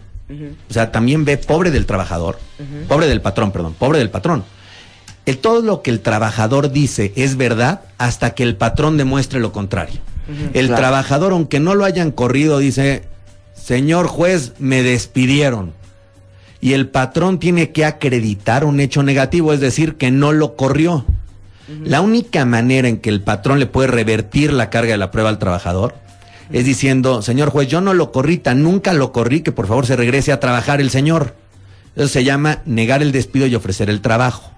o 0.69 0.73
sea, 0.73 0.91
también 0.91 1.25
ve 1.25 1.37
pobre 1.37 1.71
del 1.71 1.85
trabajador, 1.85 2.39
pobre 2.87 3.07
del 3.07 3.21
patrón, 3.21 3.51
perdón, 3.51 3.73
pobre 3.73 3.99
del 3.99 4.09
patrón. 4.09 4.43
El, 5.25 5.37
todo 5.37 5.61
lo 5.61 5.81
que 5.81 5.91
el 5.91 6.01
trabajador 6.01 6.71
dice 6.71 7.13
es 7.15 7.37
verdad 7.37 7.81
hasta 7.97 8.33
que 8.33 8.43
el 8.43 8.57
patrón 8.57 8.97
demuestre 8.97 9.39
lo 9.39 9.53
contrario. 9.53 10.01
el 10.53 10.67
claro. 10.67 10.81
trabajador, 10.81 11.31
aunque 11.31 11.59
no 11.59 11.75
lo 11.75 11.85
hayan 11.85 12.11
corrido, 12.11 12.59
dice, 12.59 13.03
señor 13.53 14.07
juez, 14.07 14.53
me 14.59 14.83
despidieron. 14.83 15.73
Y 16.59 16.73
el 16.73 16.87
patrón 16.87 17.39
tiene 17.39 17.71
que 17.71 17.85
acreditar 17.85 18.63
un 18.63 18.79
hecho 18.79 19.03
negativo, 19.03 19.51
es 19.51 19.59
decir, 19.59 19.95
que 19.95 20.11
no 20.11 20.31
lo 20.31 20.55
corrió. 20.55 21.05
La 21.67 22.01
única 22.01 22.45
manera 22.45 22.87
en 22.87 22.97
que 22.97 23.09
el 23.09 23.21
patrón 23.21 23.59
le 23.59 23.65
puede 23.65 23.87
revertir 23.87 24.51
la 24.51 24.69
carga 24.69 24.91
de 24.91 24.97
la 24.97 25.11
prueba 25.11 25.29
al 25.29 25.39
trabajador 25.39 25.95
es 26.51 26.65
diciendo, 26.65 27.21
señor 27.21 27.49
juez, 27.49 27.67
yo 27.67 27.81
no 27.81 27.93
lo 27.93 28.11
corrí, 28.11 28.37
tan 28.37 28.63
nunca 28.63 28.93
lo 28.93 29.11
corrí, 29.11 29.41
que 29.41 29.51
por 29.51 29.67
favor 29.67 29.85
se 29.85 29.95
regrese 29.95 30.31
a 30.31 30.39
trabajar 30.39 30.81
el 30.81 30.89
señor. 30.89 31.35
Eso 31.95 32.07
se 32.07 32.23
llama 32.23 32.59
negar 32.65 33.01
el 33.01 33.11
despido 33.11 33.47
y 33.47 33.55
ofrecer 33.55 33.89
el 33.89 34.01
trabajo, 34.01 34.51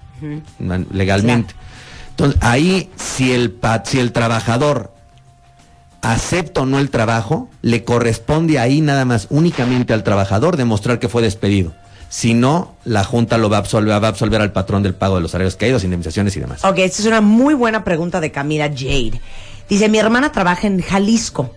legalmente. 0.92 1.54
Entonces, 2.12 2.42
ahí, 2.42 2.90
si 2.96 3.34
el, 3.34 3.60
si 3.84 4.00
el 4.00 4.12
trabajador 4.12 4.94
acepta 6.02 6.62
o 6.62 6.66
no 6.66 6.80
el 6.80 6.90
trabajo, 6.90 7.50
le 7.62 7.84
corresponde 7.84 8.60
ahí 8.60 8.82
nada 8.82 9.06
más 9.06 9.28
únicamente 9.30 9.94
al 9.94 10.04
trabajador 10.04 10.56
demostrar 10.56 11.00
que 11.00 11.10
fue 11.10 11.22
despedido. 11.22 11.74
Si 12.10 12.34
no, 12.34 12.76
la 12.86 13.04
Junta 13.04 13.38
lo 13.38 13.50
va 13.50 13.58
a 13.58 13.60
absolver, 13.60 13.92
va 13.92 14.08
a 14.08 14.10
absolver 14.10 14.42
al 14.42 14.52
patrón 14.52 14.84
del 14.84 14.96
pago 14.96 15.16
de 15.16 15.22
los 15.22 15.32
salarios 15.32 15.56
caídos, 15.56 15.84
indemnizaciones 15.84 16.36
y 16.38 16.40
demás. 16.40 16.64
Ok, 16.64 16.80
esta 16.80 17.02
es 17.02 17.08
una 17.08 17.22
muy 17.22 17.54
buena 17.54 17.84
pregunta 17.84 18.22
de 18.22 18.32
Camila 18.32 18.70
Jade. 18.70 19.20
Dice, 19.70 19.90
mi 19.90 19.98
hermana 19.98 20.32
trabaja 20.32 20.68
en 20.68 20.82
Jalisco 20.82 21.52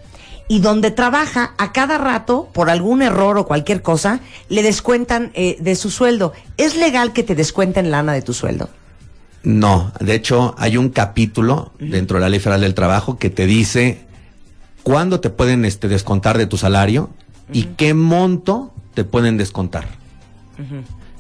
y 0.49 0.61
donde 0.61 0.91
trabaja 0.91 1.55
a 1.59 1.73
cada 1.73 1.99
rato, 1.99 2.49
por 2.53 2.71
algún 2.71 3.03
error 3.03 3.37
o 3.37 3.47
cualquier 3.47 3.83
cosa, 3.83 4.21
le 4.49 4.63
descuentan 4.63 5.31
eh, 5.35 5.59
de 5.61 5.77
su 5.77 5.91
sueldo. 5.91 6.33
¿Es 6.57 6.75
legal 6.75 7.13
que 7.13 7.23
te 7.23 7.35
descuenten 7.35 7.91
lana 7.91 8.15
de 8.15 8.23
tu 8.23 8.33
sueldo? 8.33 8.71
No, 9.43 9.93
de 10.01 10.15
hecho 10.15 10.55
hay 10.59 10.77
un 10.77 10.89
capítulo 10.89 11.73
dentro 11.79 12.17
de 12.17 12.23
la 12.23 12.29
Ley 12.31 12.41
Federal 12.41 12.63
del 12.63 12.75
Trabajo 12.75 13.19
que 13.19 13.31
te 13.31 13.47
dice 13.47 14.01
cuándo 14.83 15.21
te 15.21 15.31
pueden 15.31 15.65
este, 15.65 15.87
descontar 15.87 16.39
de 16.39 16.47
tu 16.47 16.57
salario 16.57 17.11
y 17.53 17.65
qué 17.77 17.95
monto 17.95 18.73
te 18.95 19.05
pueden 19.05 19.37
descontar. 19.37 19.87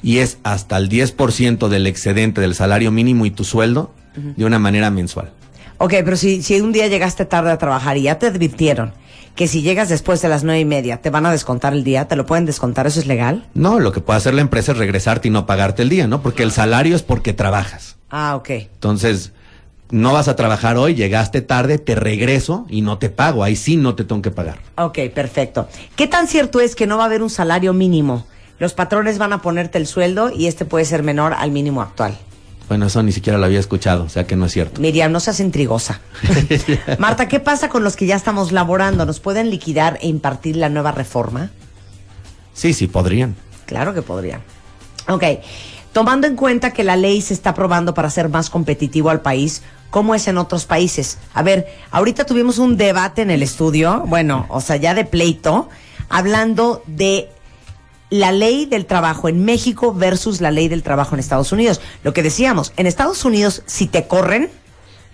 Y 0.02 0.18
es 0.18 0.38
hasta 0.42 0.76
el 0.76 0.88
10% 0.88 1.68
del 1.68 1.86
excedente 1.86 2.40
del 2.40 2.54
salario 2.54 2.90
mínimo 2.90 3.26
y 3.26 3.30
tu 3.30 3.44
sueldo 3.44 3.92
de 4.14 4.44
una 4.44 4.58
manera 4.58 4.90
mensual. 4.90 5.30
Ok, 5.78 5.94
pero 6.04 6.16
si, 6.16 6.42
si 6.42 6.60
un 6.60 6.72
día 6.72 6.88
llegaste 6.88 7.24
tarde 7.24 7.52
a 7.52 7.58
trabajar 7.58 7.96
y 7.96 8.02
ya 8.02 8.18
te 8.18 8.26
advirtieron 8.26 8.92
que 9.38 9.46
si 9.46 9.62
llegas 9.62 9.88
después 9.88 10.20
de 10.20 10.28
las 10.28 10.42
nueve 10.42 10.58
y 10.58 10.64
media 10.64 11.00
te 11.00 11.10
van 11.10 11.24
a 11.24 11.30
descontar 11.30 11.72
el 11.72 11.84
día, 11.84 12.08
¿te 12.08 12.16
lo 12.16 12.26
pueden 12.26 12.44
descontar? 12.44 12.88
¿Eso 12.88 12.98
es 12.98 13.06
legal? 13.06 13.46
No, 13.54 13.78
lo 13.78 13.92
que 13.92 14.00
puede 14.00 14.16
hacer 14.16 14.34
la 14.34 14.40
empresa 14.40 14.72
es 14.72 14.78
regresarte 14.78 15.28
y 15.28 15.30
no 15.30 15.46
pagarte 15.46 15.82
el 15.82 15.88
día, 15.88 16.08
¿no? 16.08 16.22
Porque 16.22 16.42
el 16.42 16.50
salario 16.50 16.96
es 16.96 17.04
porque 17.04 17.32
trabajas. 17.32 17.98
Ah, 18.10 18.34
ok. 18.34 18.50
Entonces, 18.50 19.30
no 19.90 20.12
vas 20.12 20.26
a 20.26 20.34
trabajar 20.34 20.76
hoy, 20.76 20.96
llegaste 20.96 21.40
tarde, 21.40 21.78
te 21.78 21.94
regreso 21.94 22.66
y 22.68 22.82
no 22.82 22.98
te 22.98 23.10
pago. 23.10 23.44
Ahí 23.44 23.54
sí 23.54 23.76
no 23.76 23.94
te 23.94 24.02
tengo 24.02 24.22
que 24.22 24.32
pagar. 24.32 24.58
Ok, 24.76 24.98
perfecto. 25.14 25.68
¿Qué 25.94 26.08
tan 26.08 26.26
cierto 26.26 26.58
es 26.58 26.74
que 26.74 26.88
no 26.88 26.96
va 26.96 27.04
a 27.04 27.06
haber 27.06 27.22
un 27.22 27.30
salario 27.30 27.72
mínimo? 27.72 28.26
Los 28.58 28.74
patrones 28.74 29.18
van 29.18 29.32
a 29.32 29.42
ponerte 29.42 29.78
el 29.78 29.86
sueldo 29.86 30.30
y 30.30 30.46
este 30.46 30.64
puede 30.64 30.84
ser 30.84 31.02
menor 31.02 31.34
al 31.34 31.50
mínimo 31.50 31.80
actual. 31.80 32.18
Bueno, 32.68 32.86
eso 32.86 33.02
ni 33.02 33.12
siquiera 33.12 33.38
lo 33.38 33.46
había 33.46 33.60
escuchado, 33.60 34.04
o 34.04 34.08
sea 34.08 34.26
que 34.26 34.36
no 34.36 34.46
es 34.46 34.52
cierto. 34.52 34.80
Miriam, 34.80 35.10
no 35.10 35.20
seas 35.20 35.40
intrigosa. 35.40 36.00
Marta, 36.98 37.26
¿qué 37.26 37.40
pasa 37.40 37.70
con 37.70 37.82
los 37.82 37.96
que 37.96 38.06
ya 38.06 38.14
estamos 38.14 38.52
laborando? 38.52 39.06
¿Nos 39.06 39.20
pueden 39.20 39.48
liquidar 39.48 39.98
e 40.02 40.08
impartir 40.08 40.56
la 40.56 40.68
nueva 40.68 40.92
reforma? 40.92 41.50
Sí, 42.52 42.74
sí, 42.74 42.86
podrían. 42.86 43.36
Claro 43.64 43.94
que 43.94 44.02
podrían. 44.02 44.42
Ok, 45.08 45.24
tomando 45.92 46.26
en 46.26 46.36
cuenta 46.36 46.72
que 46.72 46.84
la 46.84 46.96
ley 46.96 47.22
se 47.22 47.32
está 47.32 47.50
aprobando 47.50 47.94
para 47.94 48.08
hacer 48.08 48.28
más 48.28 48.50
competitivo 48.50 49.08
al 49.08 49.22
país, 49.22 49.62
¿cómo 49.88 50.14
es 50.14 50.28
en 50.28 50.36
otros 50.36 50.66
países? 50.66 51.16
A 51.32 51.42
ver, 51.42 51.68
ahorita 51.90 52.26
tuvimos 52.26 52.58
un 52.58 52.76
debate 52.76 53.22
en 53.22 53.30
el 53.30 53.42
estudio, 53.42 54.02
bueno, 54.06 54.44
o 54.50 54.60
sea, 54.60 54.76
ya 54.76 54.92
de 54.92 55.06
pleito, 55.06 55.70
hablando 56.10 56.82
de 56.86 57.30
la 58.10 58.32
ley 58.32 58.66
del 58.66 58.86
trabajo 58.86 59.28
en 59.28 59.44
México 59.44 59.92
versus 59.92 60.40
la 60.40 60.50
ley 60.50 60.68
del 60.68 60.82
trabajo 60.82 61.14
en 61.14 61.20
Estados 61.20 61.52
Unidos. 61.52 61.80
Lo 62.02 62.12
que 62.12 62.22
decíamos, 62.22 62.72
en 62.76 62.86
Estados 62.86 63.24
Unidos, 63.24 63.62
si 63.66 63.86
te 63.86 64.06
corren, 64.06 64.50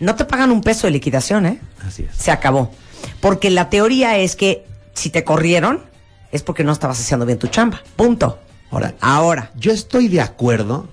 no 0.01 0.15
te 0.15 0.25
pagan 0.25 0.51
un 0.51 0.61
peso 0.61 0.87
de 0.87 0.93
liquidación, 0.93 1.47
¿eh? 1.47 1.61
Así 1.87 2.07
es. 2.09 2.17
Se 2.17 2.31
acabó. 2.31 2.71
Porque 3.21 3.51
la 3.51 3.71
teoría 3.71 4.19
es 4.19 4.37
que 4.37 4.65
si 4.95 5.11
te 5.11 5.25
corrieron, 5.25 5.81
es 6.33 6.43
porque 6.43 6.65
no 6.65 6.73
estabas 6.73 7.01
haciendo 7.01 7.27
bien 7.27 7.39
tu 7.39 7.49
chamba. 7.49 7.83
Punto. 7.97 8.39
Ahora, 8.71 8.95
Ahora. 9.01 9.51
yo 9.57 9.73
estoy 9.73 10.09
de 10.09 10.21
acuerdo 10.21 10.89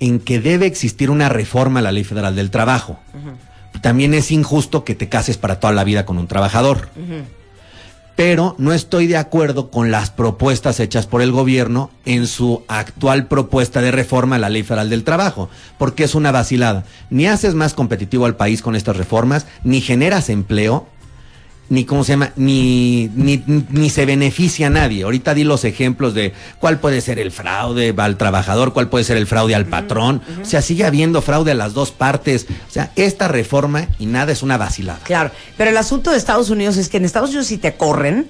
en 0.00 0.20
que 0.20 0.40
debe 0.40 0.66
existir 0.66 1.10
una 1.10 1.28
reforma 1.28 1.78
a 1.78 1.82
la 1.82 1.92
Ley 1.92 2.04
Federal 2.04 2.36
del 2.36 2.50
Trabajo. 2.50 2.98
También 3.80 4.12
es 4.14 4.30
injusto 4.30 4.84
que 4.84 4.94
te 4.94 5.08
cases 5.08 5.38
para 5.38 5.58
toda 5.60 5.72
la 5.72 5.84
vida 5.84 6.04
con 6.04 6.18
un 6.18 6.26
trabajador. 6.26 6.88
Pero 8.16 8.54
no 8.58 8.72
estoy 8.72 9.08
de 9.08 9.16
acuerdo 9.16 9.70
con 9.70 9.90
las 9.90 10.10
propuestas 10.10 10.78
hechas 10.78 11.06
por 11.06 11.20
el 11.20 11.32
gobierno 11.32 11.90
en 12.04 12.28
su 12.28 12.62
actual 12.68 13.26
propuesta 13.26 13.80
de 13.80 13.90
reforma 13.90 14.36
a 14.36 14.38
la 14.38 14.50
Ley 14.50 14.62
Federal 14.62 14.88
del 14.88 15.02
Trabajo, 15.02 15.48
porque 15.78 16.04
es 16.04 16.14
una 16.14 16.30
vacilada. 16.30 16.84
Ni 17.10 17.26
haces 17.26 17.54
más 17.54 17.74
competitivo 17.74 18.26
al 18.26 18.36
país 18.36 18.62
con 18.62 18.76
estas 18.76 18.96
reformas, 18.96 19.46
ni 19.64 19.80
generas 19.80 20.28
empleo, 20.28 20.86
ni 21.68 21.84
cómo 21.84 22.04
se 22.04 22.12
llama, 22.12 22.32
ni, 22.36 23.10
ni, 23.14 23.42
ni 23.46 23.90
se 23.90 24.04
beneficia 24.06 24.66
a 24.66 24.70
nadie. 24.70 25.04
Ahorita 25.04 25.34
di 25.34 25.44
los 25.44 25.64
ejemplos 25.64 26.14
de 26.14 26.32
cuál 26.60 26.78
puede 26.78 27.00
ser 27.00 27.18
el 27.18 27.30
fraude 27.30 27.94
al 27.96 28.16
trabajador, 28.16 28.72
cuál 28.72 28.88
puede 28.88 29.04
ser 29.04 29.16
el 29.16 29.26
fraude 29.26 29.54
al 29.54 29.66
patrón. 29.66 30.22
O 30.42 30.44
sea, 30.44 30.62
sigue 30.62 30.84
habiendo 30.84 31.22
fraude 31.22 31.52
a 31.52 31.54
las 31.54 31.74
dos 31.74 31.90
partes. 31.90 32.46
O 32.68 32.70
sea, 32.70 32.92
esta 32.96 33.28
reforma 33.28 33.88
y 33.98 34.06
nada 34.06 34.32
es 34.32 34.42
una 34.42 34.56
vacilada. 34.56 35.00
Claro. 35.04 35.30
Pero 35.56 35.70
el 35.70 35.76
asunto 35.76 36.10
de 36.10 36.18
Estados 36.18 36.50
Unidos 36.50 36.76
es 36.76 36.88
que 36.88 36.98
en 36.98 37.04
Estados 37.04 37.30
Unidos 37.30 37.46
si 37.46 37.58
te 37.58 37.74
corren, 37.74 38.28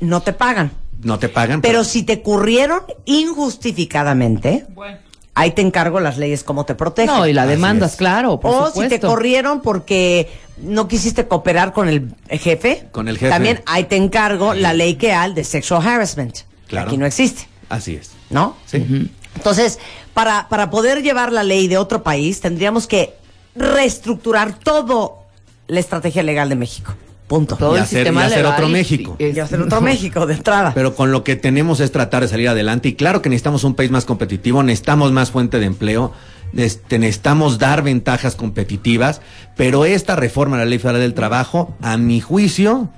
no 0.00 0.20
te 0.22 0.32
pagan. 0.32 0.72
No 1.02 1.18
te 1.18 1.28
pagan. 1.28 1.60
Pero 1.60 1.84
si 1.84 2.02
te 2.02 2.22
corrieron 2.22 2.80
injustificadamente, 3.04 4.66
Bueno, 4.74 4.98
ahí 5.34 5.50
te 5.50 5.62
encargo 5.62 6.00
las 6.00 6.16
leyes 6.18 6.44
cómo 6.44 6.64
te 6.64 6.74
protegen. 6.74 7.14
No, 7.14 7.26
y 7.26 7.32
la 7.32 7.46
demandas, 7.46 7.96
claro, 7.96 8.40
por 8.40 8.50
o 8.50 8.66
supuesto. 8.68 8.82
si 8.82 8.88
te 8.88 9.06
corrieron 9.06 9.60
porque 9.60 10.30
no 10.58 10.88
quisiste 10.88 11.26
cooperar 11.26 11.72
con 11.72 11.88
el 11.88 12.14
jefe. 12.28 12.88
Con 12.92 13.08
el 13.08 13.18
jefe. 13.18 13.30
También 13.30 13.62
ahí 13.66 13.84
te 13.84 13.96
encargo 13.96 14.54
la 14.54 14.72
ley 14.72 14.94
que 14.94 15.12
hay 15.12 15.34
de 15.34 15.44
sexual 15.44 15.86
harassment. 15.86 16.38
Claro. 16.68 16.88
Aquí 16.88 16.96
no 16.96 17.06
existe, 17.06 17.46
Así 17.68 17.96
es. 17.96 18.12
¿no? 18.30 18.56
Sí. 18.66 19.10
Entonces, 19.36 19.78
para, 20.14 20.48
para 20.48 20.70
poder 20.70 21.02
llevar 21.02 21.32
la 21.32 21.42
ley 21.42 21.68
de 21.68 21.76
otro 21.78 22.02
país, 22.02 22.40
tendríamos 22.40 22.86
que 22.86 23.14
reestructurar 23.54 24.58
todo 24.58 25.18
la 25.66 25.80
estrategia 25.80 26.22
legal 26.22 26.48
de 26.48 26.56
México. 26.56 26.94
Punto. 27.26 27.56
Todo 27.56 27.72
Y 27.74 27.78
el 27.78 27.82
hacer- 27.84 27.98
sistema 28.00 28.22
y 28.22 28.26
hacer 28.26 28.38
legal 28.38 28.52
otro 28.52 28.68
México. 28.68 29.16
Y 29.18 29.38
hacer 29.38 29.60
otro 29.62 29.80
México 29.80 30.26
de 30.26 30.34
entrada. 30.34 30.72
Pero 30.74 30.94
con 30.94 31.10
lo 31.10 31.24
que 31.24 31.36
tenemos 31.36 31.80
es 31.80 31.90
tratar 31.90 32.22
de 32.22 32.28
salir 32.28 32.48
adelante. 32.48 32.88
Y 32.90 32.94
claro 32.94 33.22
que 33.22 33.30
necesitamos 33.30 33.64
un 33.64 33.74
país 33.74 33.90
más 33.90 34.04
competitivo, 34.04 34.62
necesitamos 34.62 35.10
más 35.12 35.30
fuente 35.30 35.58
de 35.58 35.66
empleo, 35.66 36.12
este, 36.54 36.98
necesitamos 36.98 37.58
dar 37.58 37.82
ventajas 37.82 38.36
competitivas. 38.36 39.22
Pero 39.56 39.86
esta 39.86 40.16
reforma 40.16 40.56
a 40.56 40.60
la 40.60 40.64
Ley 40.66 40.78
Federal 40.78 41.00
del 41.00 41.14
Trabajo, 41.14 41.74
a 41.80 41.96
mi 41.96 42.20
juicio, 42.20 42.90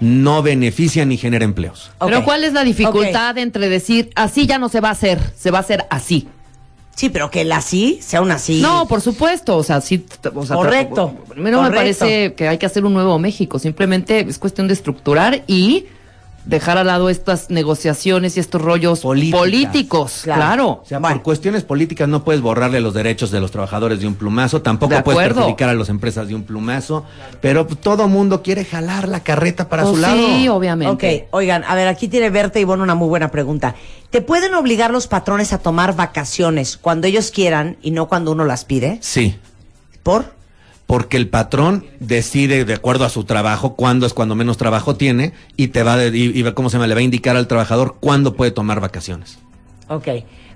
no 0.00 0.42
beneficia 0.42 1.06
ni 1.06 1.16
genera 1.16 1.44
empleos. 1.46 1.90
Pero. 1.98 2.24
¿cuál 2.24 2.44
es 2.44 2.52
la 2.52 2.62
dificultad 2.64 3.38
entre 3.38 3.70
decir 3.70 4.10
así 4.14 4.46
ya 4.46 4.58
no 4.58 4.68
se 4.68 4.80
va 4.80 4.88
a 4.90 4.92
hacer, 4.92 5.18
se 5.34 5.50
va 5.50 5.58
a 5.58 5.60
hacer 5.62 5.86
así? 5.88 6.28
Sí, 6.96 7.10
pero 7.10 7.30
que 7.30 7.42
el 7.42 7.52
así 7.52 7.98
sea 8.00 8.22
un 8.22 8.30
así. 8.30 8.62
No, 8.62 8.88
por 8.88 9.02
supuesto, 9.02 9.58
o 9.58 9.62
sea, 9.62 9.82
sí, 9.82 10.06
o 10.34 10.46
sea, 10.46 10.56
Correcto, 10.56 11.14
Primero 11.28 11.58
me 11.60 11.68
correcto. 11.68 11.98
parece 12.00 12.32
que 12.32 12.48
hay 12.48 12.56
que 12.56 12.64
hacer 12.64 12.86
un 12.86 12.94
nuevo 12.94 13.18
México, 13.18 13.58
simplemente 13.58 14.20
es 14.20 14.38
cuestión 14.38 14.66
de 14.66 14.72
estructurar 14.72 15.44
y 15.46 15.84
dejar 16.46 16.78
al 16.78 16.86
lado 16.86 17.10
estas 17.10 17.50
negociaciones 17.50 18.36
y 18.36 18.40
estos 18.40 18.62
rollos 18.62 19.00
Políticas. 19.00 19.40
políticos, 19.40 20.20
Claro. 20.24 20.40
claro. 20.40 20.68
O 20.82 20.84
sea, 20.86 20.98
Bueno. 21.00 21.16
por 21.16 21.22
cuestiones 21.24 21.64
políticas 21.64 22.08
no 22.08 22.22
puedes 22.24 22.40
borrarle 22.40 22.80
los 22.80 22.94
derechos 22.94 23.30
de 23.30 23.40
los 23.40 23.50
trabajadores 23.50 24.00
de 24.00 24.06
un 24.06 24.14
plumazo, 24.14 24.62
tampoco 24.62 24.94
De 24.94 25.02
puedes 25.02 25.32
perjudicar 25.32 25.68
a 25.68 25.74
las 25.74 25.88
empresas 25.88 26.28
de 26.28 26.34
un 26.36 26.44
plumazo, 26.44 27.04
pero 27.40 27.66
todo 27.66 28.06
mundo 28.08 28.42
quiere 28.42 28.64
jalar 28.64 29.08
la 29.08 29.20
carreta 29.20 29.68
para 29.68 29.82
Pues 29.82 29.96
su 29.96 30.00
lado. 30.00 30.16
Sí, 30.16 30.48
obviamente. 30.48 31.24
Ok, 31.26 31.34
oigan, 31.34 31.64
a 31.64 31.74
ver, 31.74 31.88
aquí 31.88 32.06
tiene 32.08 32.30
Berta 32.30 32.60
Ivonne 32.60 32.82
una 32.84 32.94
muy 32.94 33.08
buena 33.08 33.28
pregunta. 33.32 33.74
¿Te 34.10 34.20
pueden 34.22 34.54
obligar 34.54 34.92
los 34.92 35.08
patrones 35.08 35.52
a 35.52 35.58
tomar 35.58 35.96
vacaciones 35.96 36.76
cuando 36.76 37.08
ellos 37.08 37.32
quieran 37.32 37.76
y 37.82 37.90
no 37.90 38.06
cuando 38.06 38.30
uno 38.30 38.44
las 38.44 38.64
pide? 38.64 38.98
Sí, 39.02 39.36
¿Por? 40.04 40.35
Porque 40.86 41.16
el 41.16 41.28
patrón 41.28 41.84
decide 42.00 42.64
de 42.64 42.74
acuerdo 42.74 43.04
a 43.04 43.08
su 43.08 43.24
trabajo 43.24 43.74
cuándo 43.74 44.06
es 44.06 44.14
cuando 44.14 44.34
menos 44.36 44.56
trabajo 44.56 44.94
tiene 44.96 45.32
y 45.56 45.68
te 45.68 45.82
va 45.82 45.96
de- 45.96 46.16
y, 46.16 46.42
cómo 46.52 46.70
se 46.70 46.78
le 46.78 46.94
va 46.94 47.00
a 47.00 47.02
indicar 47.02 47.36
al 47.36 47.48
trabajador 47.48 47.96
cuándo 48.00 48.34
puede 48.34 48.52
tomar 48.52 48.80
vacaciones. 48.80 49.38
Ok. 49.88 50.08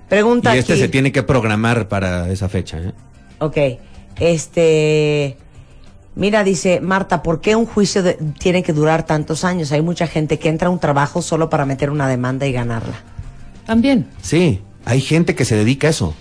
Pregunta 0.07 0.55
y 0.55 0.59
este 0.59 0.73
aquí. 0.73 0.81
se 0.81 0.87
tiene 0.89 1.11
que 1.11 1.23
programar 1.23 1.87
para 1.87 2.29
esa 2.31 2.47
fecha. 2.49 2.77
¿eh? 2.79 2.91
Ok. 3.39 3.57
Este. 4.19 5.37
Mira, 6.15 6.43
dice 6.43 6.81
Marta, 6.81 7.23
¿por 7.23 7.39
qué 7.39 7.55
un 7.55 7.65
juicio 7.65 8.03
de- 8.03 8.17
tiene 8.37 8.63
que 8.63 8.73
durar 8.73 9.05
tantos 9.05 9.43
años? 9.45 9.71
Hay 9.71 9.81
mucha 9.81 10.07
gente 10.07 10.39
que 10.39 10.49
entra 10.49 10.67
a 10.67 10.71
un 10.71 10.79
trabajo 10.79 11.21
solo 11.21 11.49
para 11.49 11.65
meter 11.65 11.89
una 11.89 12.07
demanda 12.07 12.45
y 12.45 12.51
ganarla. 12.51 12.95
También. 13.65 14.07
Sí, 14.21 14.59
hay 14.85 14.99
gente 14.99 15.35
que 15.35 15.45
se 15.45 15.55
dedica 15.55 15.87
a 15.87 15.91
eso. 15.91 16.13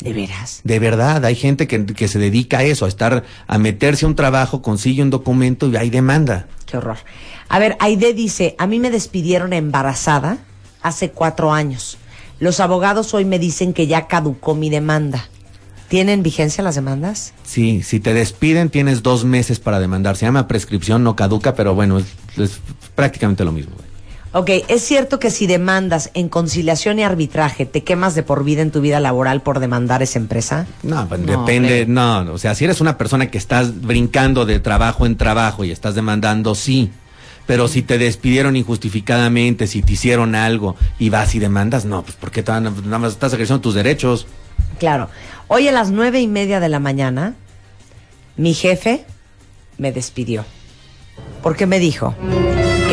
¿De 0.00 0.12
veras? 0.12 0.60
De 0.64 0.78
verdad, 0.78 1.24
hay 1.24 1.34
gente 1.34 1.66
que, 1.66 1.86
que 1.86 2.08
se 2.08 2.18
dedica 2.18 2.58
a 2.58 2.62
eso, 2.64 2.84
a 2.84 2.88
estar, 2.88 3.24
a 3.46 3.58
meterse 3.58 4.04
a 4.04 4.08
un 4.08 4.16
trabajo, 4.16 4.60
consigue 4.60 5.02
un 5.02 5.10
documento 5.10 5.68
y 5.68 5.76
hay 5.76 5.90
demanda. 5.90 6.46
Qué 6.66 6.76
horror. 6.76 6.98
A 7.48 7.58
ver, 7.58 7.76
Aide 7.80 8.12
dice, 8.12 8.54
a 8.58 8.66
mí 8.66 8.80
me 8.80 8.90
despidieron 8.90 9.52
embarazada 9.52 10.38
hace 10.82 11.10
cuatro 11.10 11.52
años. 11.52 11.98
Los 12.40 12.60
abogados 12.60 13.14
hoy 13.14 13.24
me 13.24 13.38
dicen 13.38 13.72
que 13.72 13.86
ya 13.86 14.06
caducó 14.06 14.54
mi 14.54 14.68
demanda. 14.68 15.28
¿Tienen 15.88 16.22
vigencia 16.22 16.64
las 16.64 16.74
demandas? 16.74 17.32
Sí, 17.44 17.82
si 17.82 18.00
te 18.00 18.14
despiden 18.14 18.70
tienes 18.70 19.02
dos 19.02 19.24
meses 19.24 19.60
para 19.60 19.78
demandar. 19.78 20.16
Se 20.16 20.26
llama 20.26 20.48
prescripción, 20.48 21.04
no 21.04 21.14
caduca, 21.14 21.54
pero 21.54 21.74
bueno, 21.74 21.98
es, 21.98 22.06
es 22.36 22.58
prácticamente 22.94 23.44
lo 23.44 23.52
mismo. 23.52 23.76
güey. 23.76 23.93
Ok, 24.36 24.50
¿es 24.66 24.82
cierto 24.82 25.20
que 25.20 25.30
si 25.30 25.46
demandas 25.46 26.10
en 26.12 26.28
conciliación 26.28 26.98
y 26.98 27.04
arbitraje 27.04 27.66
te 27.66 27.84
quemas 27.84 28.16
de 28.16 28.24
por 28.24 28.42
vida 28.42 28.62
en 28.62 28.72
tu 28.72 28.80
vida 28.80 28.98
laboral 28.98 29.42
por 29.42 29.60
demandar 29.60 30.02
esa 30.02 30.18
empresa? 30.18 30.66
No, 30.82 31.08
pues 31.08 31.20
No, 31.20 31.40
depende, 31.40 31.86
no, 31.86 32.32
o 32.32 32.38
sea, 32.38 32.56
si 32.56 32.64
eres 32.64 32.80
una 32.80 32.98
persona 32.98 33.30
que 33.30 33.38
estás 33.38 33.80
brincando 33.82 34.44
de 34.44 34.58
trabajo 34.58 35.06
en 35.06 35.16
trabajo 35.16 35.62
y 35.64 35.70
estás 35.70 35.94
demandando, 35.94 36.56
sí. 36.56 36.90
Pero 37.46 37.68
si 37.68 37.82
te 37.82 37.96
despidieron 37.96 38.56
injustificadamente, 38.56 39.68
si 39.68 39.82
te 39.82 39.92
hicieron 39.92 40.34
algo 40.34 40.74
y 40.98 41.10
vas 41.10 41.36
y 41.36 41.38
demandas, 41.38 41.84
no, 41.84 42.02
pues 42.02 42.16
porque 42.18 42.42
nada 42.42 42.98
más 42.98 43.12
estás 43.12 43.32
ejerciendo 43.34 43.60
tus 43.60 43.74
derechos. 43.74 44.26
Claro. 44.80 45.10
Hoy 45.46 45.68
a 45.68 45.72
las 45.72 45.92
nueve 45.92 46.20
y 46.20 46.26
media 46.26 46.58
de 46.58 46.68
la 46.68 46.80
mañana, 46.80 47.34
mi 48.36 48.52
jefe 48.52 49.04
me 49.78 49.92
despidió. 49.92 50.44
Porque 51.40 51.66
me 51.66 51.78
dijo 51.78 52.16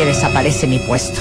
que 0.02 0.08
desaparece 0.08 0.66
mi 0.66 0.80
puesto. 0.80 1.20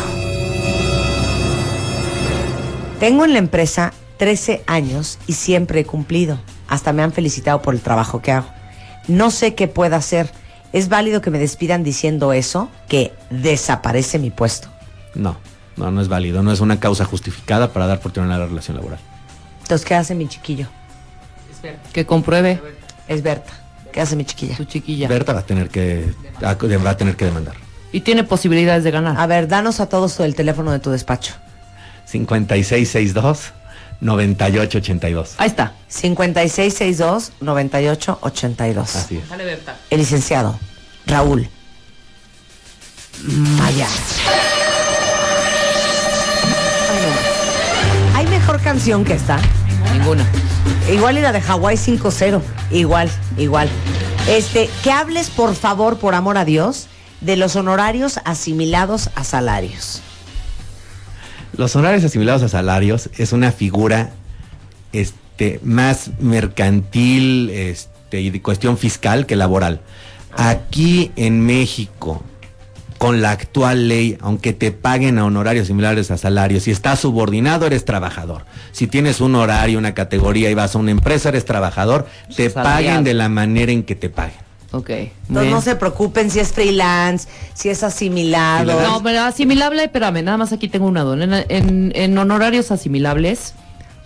Tengo 2.99 3.25
en 3.25 3.34
la 3.34 3.38
empresa 3.38 3.93
13 4.17 4.63
años 4.65 5.19
y 5.27 5.34
siempre 5.34 5.82
he 5.82 5.86
cumplido. 5.86 6.39
Hasta 6.67 6.91
me 6.91 7.03
han 7.03 7.13
felicitado 7.13 7.61
por 7.61 7.75
el 7.75 7.82
trabajo 7.82 8.23
que 8.23 8.32
hago. 8.32 8.47
No 9.07 9.29
sé 9.29 9.53
qué 9.53 9.67
pueda 9.67 9.97
hacer. 9.97 10.32
¿Es 10.73 10.89
válido 10.89 11.21
que 11.21 11.29
me 11.29 11.38
despidan 11.38 11.84
diciendo 11.84 12.34
eso? 12.34 12.71
Que 12.88 13.13
desaparece 13.29 14.17
mi 14.17 14.32
puesto. 14.32 14.67
No, 15.13 15.38
no, 15.77 15.91
no 15.91 16.01
es 16.01 16.07
válido, 16.07 16.41
no 16.41 16.51
es 16.51 16.59
una 16.59 16.79
causa 16.79 17.05
justificada 17.05 17.73
para 17.73 17.86
dar 17.86 17.99
por 17.99 18.11
terminar 18.11 18.39
la 18.39 18.47
relación 18.47 18.77
laboral. 18.77 18.99
Entonces, 19.61 19.86
¿qué 19.86 19.93
hace 19.93 20.15
mi 20.15 20.27
chiquillo? 20.27 20.65
Que 21.93 22.07
compruebe 22.07 22.59
Es 23.07 23.21
Berta. 23.21 23.53
¿Qué 23.93 24.01
hace 24.01 24.15
mi 24.15 24.25
chiquilla? 24.25 24.57
su 24.57 24.65
chiquilla. 24.65 25.07
Berta 25.07 25.34
va 25.34 25.41
a 25.41 25.45
tener 25.45 25.69
que 25.69 26.11
va 26.43 26.49
a 26.89 26.97
tener 26.97 27.15
que 27.15 27.25
demandar. 27.25 27.70
Y 27.92 28.02
tiene 28.02 28.24
posibilidades 28.24 28.84
de 28.84 28.92
ganar. 28.92 29.20
A 29.20 29.26
ver, 29.28 29.48
danos 29.48 29.80
a 29.80 29.89
todos 29.89 30.20
el 30.20 30.36
teléfono 30.36 30.72
de 30.72 30.80
tu 30.80 30.92
despacho. 30.92 31.34
5662 32.06 33.54
9882. 34.02 35.36
Ahí 35.38 35.48
está. 35.48 35.74
5662-9882. 35.92 38.82
Así 38.82 39.18
es. 39.18 39.30
Dale, 39.30 39.46
Berta. 39.46 39.78
El 39.89 40.00
licenciado 40.00 40.60
Raúl 41.06 41.48
Maya. 43.24 43.88
Hay 48.16 48.26
mejor 48.28 48.60
canción 48.62 49.06
que 49.06 49.14
esta. 49.14 49.39
Ninguna. 49.94 50.26
Igual 50.92 51.20
y 51.20 51.22
la 51.22 51.32
de 51.32 51.39
Hawái 51.42 51.78
5-0. 51.78 52.42
Igual, 52.72 53.10
igual. 53.38 53.70
Este, 54.28 54.70
que 54.84 54.92
hables, 54.92 55.30
por 55.30 55.56
favor, 55.56 56.00
por 56.00 56.16
amor 56.16 56.38
a 56.38 56.44
Dios, 56.46 56.88
de 57.22 57.38
los 57.38 57.55
honorarios 57.55 58.19
asimilados 58.26 59.09
a 59.15 59.24
salarios. 59.24 60.01
Los 61.55 61.76
honorarios 61.76 62.03
asimilados 62.03 62.43
a 62.43 62.49
salarios 62.49 63.09
es 63.17 63.34
una 63.34 63.51
figura 63.51 64.11
este, 64.93 65.59
más 65.63 66.11
mercantil 66.19 67.49
este, 67.49 68.22
y 68.22 68.30
de 68.30 68.41
cuestión 68.41 68.78
fiscal 68.78 69.26
que 69.26 69.36
laboral. 69.36 69.82
Aquí 70.36 71.11
en 71.15 71.45
México, 71.45 72.24
con 72.97 73.22
la 73.22 73.32
actual 73.32 73.88
ley, 73.88 74.17
aunque 74.22 74.53
te 74.53 74.72
paguen 74.72 75.17
a 75.17 75.26
honorarios 75.26 75.67
similares 75.67 76.11
a 76.11 76.17
salarios, 76.17 76.63
si 76.63 76.72
estás 76.72 76.99
subordinado 76.99 77.65
eres 77.65 77.84
trabajador. 77.84 78.45
Si 78.72 78.88
tienes 78.88 79.22
un 79.22 79.36
horario, 79.36 79.78
una 79.80 79.93
categoría 79.93 80.49
y 80.49 80.53
vas 80.53 80.76
a 80.76 80.78
una 80.78 80.91
empresa, 80.91 81.30
eres 81.30 81.43
trabajador, 81.45 82.07
te 82.36 82.49
paguen 82.49 83.03
de 83.03 83.13
la 83.13 83.28
manera 83.28 83.72
en 83.72 83.84
que 83.84 83.95
te 83.95 84.09
paguen. 84.09 84.51
Ok. 84.74 84.89
Entonces 84.89 85.28
bien. 85.41 85.51
no 85.51 85.61
se 85.61 85.76
preocupen 85.76 86.32
si 86.32 86.39
es 86.39 86.51
freelance, 86.53 87.28
si 87.53 87.69
es 87.69 87.84
asimilado. 87.84 88.82
No, 88.82 89.03
pero 89.03 89.22
asimilable, 89.22 89.84
espérame, 89.84 90.24
nada 90.24 90.38
más 90.38 90.53
aquí 90.53 90.69
tengo 90.69 90.86
una 90.88 91.01
duda. 91.01 91.24
En, 91.24 91.34
en- 91.49 91.91
en 91.95 92.17
honorarios 92.17 92.72
asimilables, 92.72 93.53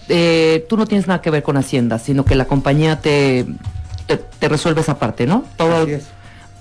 eh, 0.10 0.66
tú 0.68 0.76
no 0.78 0.86
tienes 0.88 1.08
nada 1.08 1.22
que 1.22 1.30
ver 1.30 1.44
con 1.44 1.58
Hacienda, 1.58 2.00
sino 2.00 2.26
que 2.26 2.34
la 2.36 2.46
compañía 2.46 3.00
te, 3.00 3.46
te, 4.08 4.18
te 4.18 4.50
resuelve 4.50 4.82
esa 4.82 4.98
parte, 4.98 5.28
¿no? 5.28 5.44
Todo, 5.58 5.84
Así 5.84 5.92
es. 5.94 6.06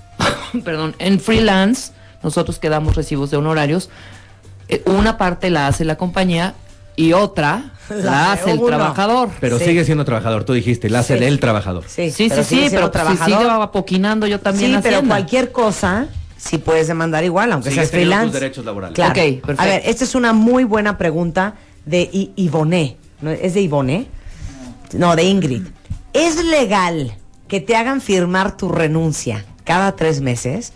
perdón, 0.63 0.95
en 0.99 1.19
freelance, 1.19 1.91
nosotros 2.23 2.59
que 2.59 2.69
damos 2.69 2.95
recibos 2.95 3.31
de 3.31 3.37
honorarios, 3.37 3.89
eh, 4.67 4.83
una 4.85 5.17
parte 5.17 5.49
la 5.49 5.67
hace 5.67 5.83
la 5.85 5.95
compañía 5.95 6.53
y 6.95 7.13
otra 7.13 7.71
la, 7.89 7.95
La 7.97 8.31
hace 8.33 8.51
el 8.51 8.57
uno. 8.59 8.67
trabajador. 8.67 9.29
Pero 9.39 9.59
Sí. 9.59 9.65
sigue 9.65 9.85
siendo 9.85 10.05
trabajador, 10.05 10.43
tú 10.43 10.53
dijiste, 10.53 10.89
la 10.89 10.99
hace 10.99 11.17
Sí. 11.17 11.23
el 11.23 11.39
trabajador. 11.39 11.83
Sí, 11.87 12.11
Sí, 12.11 12.27
pero 12.29 12.43
sí, 12.43 12.55
sigue 12.55 12.69
sí, 12.69 12.75
pero 12.75 12.91
si 12.91 12.99
sigue 12.99 13.17
trabajador. 13.27 13.61
apoquinando 13.61 14.27
yo 14.27 14.39
también 14.39 14.73
Sí, 14.75 14.79
pero 14.81 15.03
cualquier 15.03 15.51
cosa 15.51 16.07
sí 16.37 16.57
puedes 16.57 16.87
demandar 16.87 17.23
igual, 17.23 17.51
aunque 17.51 17.71
seas 17.71 17.89
freelance. 17.91 18.25
tus 18.31 18.33
derechos 18.33 18.65
laborales. 18.65 18.95
Claro. 18.95 19.11
Ok, 19.11 19.17
perfecto. 19.41 19.61
A 19.61 19.65
ver, 19.65 19.81
esta 19.85 20.03
es 20.03 20.15
una 20.15 20.33
muy 20.33 20.63
buena 20.63 20.97
pregunta 20.97 21.55
de 21.85 22.01
I- 22.11 22.31
Ivone. 22.35 22.97
¿No? 23.21 23.31
¿Es 23.31 23.53
de 23.53 23.61
Ivone? 23.61 24.07
No, 24.93 25.15
de 25.15 25.23
Ingrid. 25.23 25.63
¿Es 26.13 26.43
legal 26.43 27.15
que 27.47 27.61
te 27.61 27.75
hagan 27.75 28.01
firmar 28.01 28.57
tu 28.57 28.69
renuncia 28.69 29.45
cada 29.63 29.95
tres 29.95 30.21
meses? 30.21 30.73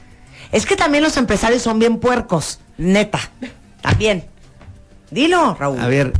Es 0.51 0.65
que 0.65 0.75
también 0.75 1.03
los 1.03 1.17
empresarios 1.17 1.61
son 1.61 1.79
bien 1.79 1.97
puercos, 1.99 2.59
neta. 2.77 3.19
También. 3.81 4.25
Dilo, 5.11 5.55
Raúl. 5.55 5.79
A 5.79 5.87
ver, 5.87 6.13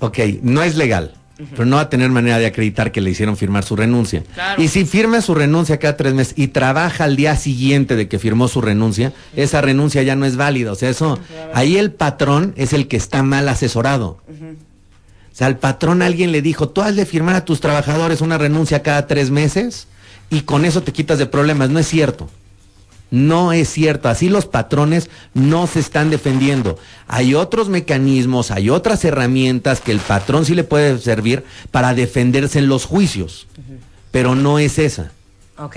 ok, 0.00 0.18
no 0.42 0.62
es 0.62 0.76
legal, 0.76 1.14
pero 1.50 1.64
no 1.64 1.76
va 1.76 1.82
a 1.82 1.90
tener 1.90 2.10
manera 2.10 2.38
de 2.38 2.46
acreditar 2.46 2.92
que 2.92 3.00
le 3.00 3.10
hicieron 3.10 3.36
firmar 3.36 3.64
su 3.64 3.76
renuncia. 3.76 4.24
Y 4.58 4.68
si 4.68 4.84
firma 4.84 5.20
su 5.20 5.34
renuncia 5.34 5.78
cada 5.78 5.96
tres 5.96 6.14
meses 6.14 6.34
y 6.36 6.48
trabaja 6.48 7.04
al 7.04 7.16
día 7.16 7.36
siguiente 7.36 7.96
de 7.96 8.08
que 8.08 8.18
firmó 8.18 8.48
su 8.48 8.60
renuncia, 8.60 9.12
esa 9.36 9.60
renuncia 9.60 10.02
ya 10.02 10.16
no 10.16 10.26
es 10.26 10.36
válida. 10.36 10.72
O 10.72 10.74
sea, 10.74 10.90
eso, 10.90 11.18
ahí 11.54 11.76
el 11.76 11.92
patrón 11.92 12.54
es 12.56 12.72
el 12.72 12.88
que 12.88 12.96
está 12.96 13.22
mal 13.22 13.48
asesorado. 13.48 14.18
O 14.28 15.34
sea, 15.38 15.46
al 15.46 15.58
patrón 15.58 16.02
alguien 16.02 16.32
le 16.32 16.42
dijo, 16.42 16.68
tú 16.68 16.82
has 16.82 16.96
de 16.96 17.06
firmar 17.06 17.36
a 17.36 17.44
tus 17.44 17.60
trabajadores 17.60 18.20
una 18.20 18.38
renuncia 18.38 18.82
cada 18.82 19.06
tres 19.06 19.30
meses 19.30 19.86
y 20.30 20.40
con 20.40 20.64
eso 20.64 20.82
te 20.82 20.92
quitas 20.92 21.18
de 21.18 21.26
problemas. 21.26 21.70
No 21.70 21.78
es 21.78 21.86
cierto. 21.86 22.28
No 23.10 23.52
es 23.52 23.70
cierto, 23.70 24.08
así 24.08 24.28
los 24.28 24.46
patrones 24.46 25.08
no 25.32 25.66
se 25.66 25.80
están 25.80 26.10
defendiendo. 26.10 26.78
Hay 27.06 27.34
otros 27.34 27.68
mecanismos, 27.68 28.50
hay 28.50 28.68
otras 28.68 29.04
herramientas 29.04 29.80
que 29.80 29.92
el 29.92 30.00
patrón 30.00 30.44
sí 30.44 30.54
le 30.54 30.64
puede 30.64 30.98
servir 30.98 31.44
para 31.70 31.94
defenderse 31.94 32.58
en 32.58 32.68
los 32.68 32.84
juicios, 32.84 33.46
pero 34.10 34.34
no 34.34 34.58
es 34.58 34.78
esa. 34.78 35.10
Ok. 35.58 35.76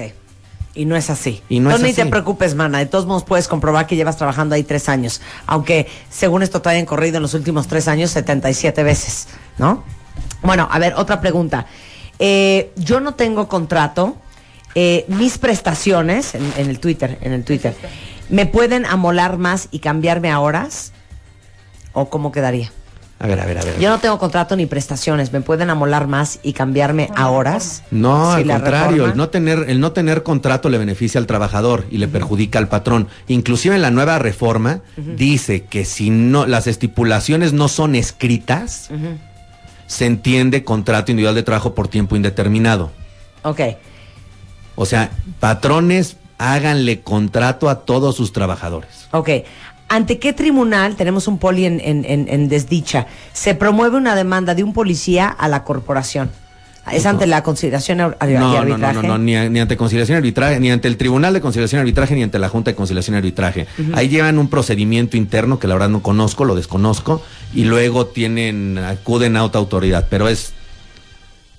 Y 0.73 0.85
no 0.85 0.95
es 0.95 1.09
así. 1.09 1.41
Y 1.49 1.59
no 1.59 1.69
es 1.69 1.75
Entonces, 1.75 1.97
ni 1.97 2.01
así. 2.01 2.03
te 2.03 2.09
preocupes, 2.09 2.55
mana. 2.55 2.79
De 2.79 2.85
todos 2.85 3.05
modos, 3.05 3.23
puedes 3.23 3.47
comprobar 3.47 3.87
que 3.87 3.95
llevas 3.95 4.17
trabajando 4.17 4.55
ahí 4.55 4.63
tres 4.63 4.87
años. 4.87 5.21
Aunque, 5.45 5.87
según 6.09 6.43
esto, 6.43 6.61
te 6.61 6.69
hayan 6.69 6.85
corrido 6.85 7.17
en 7.17 7.23
los 7.23 7.33
últimos 7.33 7.67
tres 7.67 7.87
años 7.87 8.11
77 8.11 8.83
veces, 8.83 9.27
¿no? 9.57 9.83
Bueno, 10.41 10.67
a 10.71 10.79
ver, 10.79 10.93
otra 10.95 11.19
pregunta. 11.19 11.65
Eh, 12.19 12.71
yo 12.77 12.99
no 13.01 13.15
tengo 13.15 13.47
contrato. 13.47 14.15
Eh, 14.75 15.05
mis 15.07 15.37
prestaciones, 15.37 16.35
en, 16.35 16.53
en 16.57 16.69
el 16.69 16.79
Twitter, 16.79 17.17
en 17.21 17.33
el 17.33 17.43
Twitter, 17.43 17.75
¿me 18.29 18.45
pueden 18.45 18.85
amolar 18.85 19.37
más 19.37 19.67
y 19.71 19.79
cambiarme 19.79 20.31
a 20.31 20.39
horas? 20.39 20.93
¿O 21.93 22.09
cómo 22.09 22.31
quedaría? 22.31 22.71
A 23.21 23.27
ver, 23.27 23.39
a 23.39 23.45
ver, 23.45 23.59
a 23.59 23.63
ver. 23.63 23.79
Yo 23.79 23.89
no 23.89 23.99
tengo 23.99 24.17
contrato 24.17 24.55
ni 24.55 24.65
prestaciones. 24.65 25.31
¿Me 25.31 25.41
pueden 25.41 25.69
amolar 25.69 26.07
más 26.07 26.39
y 26.41 26.53
cambiarme 26.53 27.07
a 27.15 27.29
horas? 27.29 27.83
No, 27.91 28.35
Sí, 28.35 28.41
al 28.41 28.47
contrario, 28.47 29.05
el 29.05 29.15
no 29.15 29.29
tener 29.29 29.65
el 29.69 29.79
no 29.79 29.91
tener 29.91 30.23
contrato 30.23 30.69
le 30.69 30.79
beneficia 30.79 31.19
al 31.19 31.27
trabajador 31.27 31.85
y 31.91 31.99
le 31.99 32.07
perjudica 32.07 32.57
al 32.57 32.67
patrón. 32.67 33.09
Inclusive 33.27 33.75
en 33.75 33.83
la 33.83 33.91
nueva 33.91 34.17
reforma 34.17 34.81
dice 34.97 35.65
que 35.65 35.85
si 35.85 36.09
no 36.09 36.47
las 36.47 36.65
estipulaciones 36.65 37.53
no 37.53 37.67
son 37.67 37.93
escritas, 37.93 38.89
se 39.85 40.05
entiende 40.07 40.63
contrato 40.63 41.11
individual 41.11 41.35
de 41.35 41.43
trabajo 41.43 41.75
por 41.75 41.89
tiempo 41.89 42.15
indeterminado. 42.15 42.91
Ok. 43.43 43.59
O 44.81 44.85
sea, 44.87 45.11
patrones 45.39 46.17
háganle 46.39 47.01
contrato 47.01 47.69
a 47.69 47.81
todos 47.81 48.15
sus 48.15 48.33
trabajadores. 48.33 48.89
Ok. 49.11 49.29
¿Ante 49.89 50.17
qué 50.17 50.33
tribunal, 50.33 50.95
tenemos 50.95 51.27
un 51.27 51.37
poli 51.37 51.65
en, 51.65 51.79
en- 51.83 52.03
en- 52.03 52.27
en 52.27 52.49
desdicha, 52.49 53.05
se 53.31 53.53
promueve 53.53 53.97
una 53.97 54.15
demanda 54.15 54.55
de 54.55 54.63
un 54.63 54.73
policía 54.73 55.27
a 55.27 55.47
la 55.47 55.63
corporación? 55.63 56.31
¿Es 56.91 57.05
ante 57.05 57.27
la 57.27 57.43
consideración 57.43 58.01
ar- 58.01 58.17
y 58.23 58.33
No, 58.33 58.39
no, 58.39 58.49
no, 58.53 58.57
arbitraje? 58.57 58.95
no, 58.95 59.03
no, 59.03 59.17
ni, 59.19 59.35
ni 59.49 59.59
ante 59.59 59.77
conciliación 59.77 60.15
y 60.15 60.17
arbitraje, 60.17 60.59
ni 60.59 60.71
ante 60.71 60.87
el 60.87 60.97
Tribunal 60.97 61.31
de 61.35 61.41
Conciliación 61.41 61.77
y 61.77 61.81
Arbitraje, 61.81 62.15
ni 62.15 62.23
ante 62.23 62.39
la 62.39 62.49
Junta 62.49 62.71
de 62.71 62.75
Conciliación 62.75 63.13
y 63.13 63.17
Arbitraje. 63.19 63.67
Ahí 63.93 64.09
llevan 64.09 64.39
un 64.39 64.47
procedimiento 64.49 65.15
interno 65.15 65.59
que 65.59 65.67
la 65.67 65.75
verdad 65.75 65.89
no 65.89 66.01
conozco, 66.01 66.43
lo 66.43 66.55
desconozco, 66.55 67.21
y 67.53 67.65
luego 67.65 68.07
tienen, 68.07 68.79
acuden 68.79 69.37
a 69.37 69.43
otra 69.43 69.59
autoridad, 69.59 70.07
pero 70.09 70.27
es, 70.27 70.53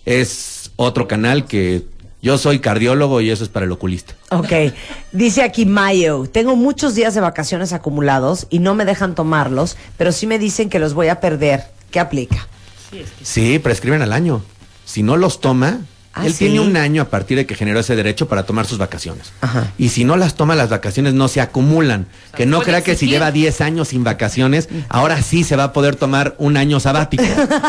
es 0.05 0.73
otro 0.75 1.07
canal 1.07 1.45
que 1.47 1.85
yo 2.23 2.39
soy 2.39 2.61
cardiólogo 2.61 3.21
y 3.21 3.31
eso 3.31 3.43
es 3.43 3.51
para 3.51 3.67
el 3.67 3.73
oculista. 3.73 4.15
Ok. 4.31 4.73
Dice 5.11 5.43
aquí 5.43 5.67
Mayo, 5.67 6.25
tengo 6.31 6.55
muchos 6.55 6.95
días 6.95 7.15
de 7.15 7.21
vacaciones 7.21 7.73
acumulados 7.73 8.47
y 8.49 8.61
no 8.61 8.75
me 8.75 8.85
dejan 8.85 9.17
tomarlos, 9.17 9.77
pero 9.99 10.13
sí 10.13 10.29
me 10.29 10.39
dicen 10.39 10.71
que 10.71 10.79
los 10.79 10.95
voy 10.95 11.09
a 11.09 11.21
perder. 11.21 11.65
¿Qué 11.91 11.99
aplica? 12.01 12.47
Sí, 13.23 13.59
prescriben 13.59 14.03
al 14.03 14.13
año. 14.13 14.43
Si 14.85 15.03
no 15.03 15.17
los 15.17 15.41
toma, 15.41 15.81
Ah, 16.15 16.27
él 16.27 16.33
¿sí? 16.33 16.45
tiene 16.47 16.61
un 16.61 16.77
año 16.77 17.01
a 17.01 17.07
partir 17.07 17.39
de 17.39 17.47
que 17.47 17.55
generó 17.55 17.81
ese 17.81 17.97
derecho 17.97 18.29
para 18.29 18.43
tomar 18.43 18.67
sus 18.67 18.77
vacaciones. 18.77 19.33
Ajá. 19.41 19.73
Y 19.79 19.89
si 19.89 20.05
no 20.05 20.17
las 20.19 20.35
toma, 20.35 20.55
las 20.55 20.69
vacaciones 20.69 21.15
no 21.15 21.27
se 21.29 21.41
acumulan. 21.41 22.07
que 22.37 22.45
no 22.45 22.61
crea 22.61 22.83
que 22.83 22.97
si 22.97 23.09
lleva 23.09 23.33
10 23.33 23.61
años 23.63 23.89
sin 23.89 24.05
vacaciones, 24.05 24.69
ahora 24.91 25.23
sí 25.23 25.43
se 25.43 25.57
va 25.57 25.65
a 25.65 25.73
poder 25.73 25.97
tomar 25.97 26.35
un 26.39 26.59
año 26.59 26.81
sabático. 26.81 27.25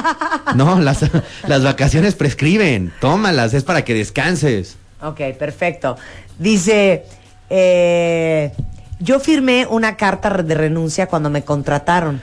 no, 0.55 0.79
las, 0.81 1.05
las 1.47 1.63
vacaciones 1.63 2.15
prescriben. 2.15 2.91
Tómalas, 2.99 3.53
es 3.53 3.63
para 3.63 3.85
que 3.85 3.93
descanses. 3.93 4.75
Ok, 5.01 5.21
perfecto. 5.39 5.97
Dice, 6.37 7.05
eh, 7.49 8.51
yo 8.99 9.21
firmé 9.21 9.67
una 9.69 9.95
carta 9.95 10.29
de 10.29 10.55
renuncia 10.55 11.07
cuando 11.07 11.29
me 11.29 11.43
contrataron. 11.43 12.21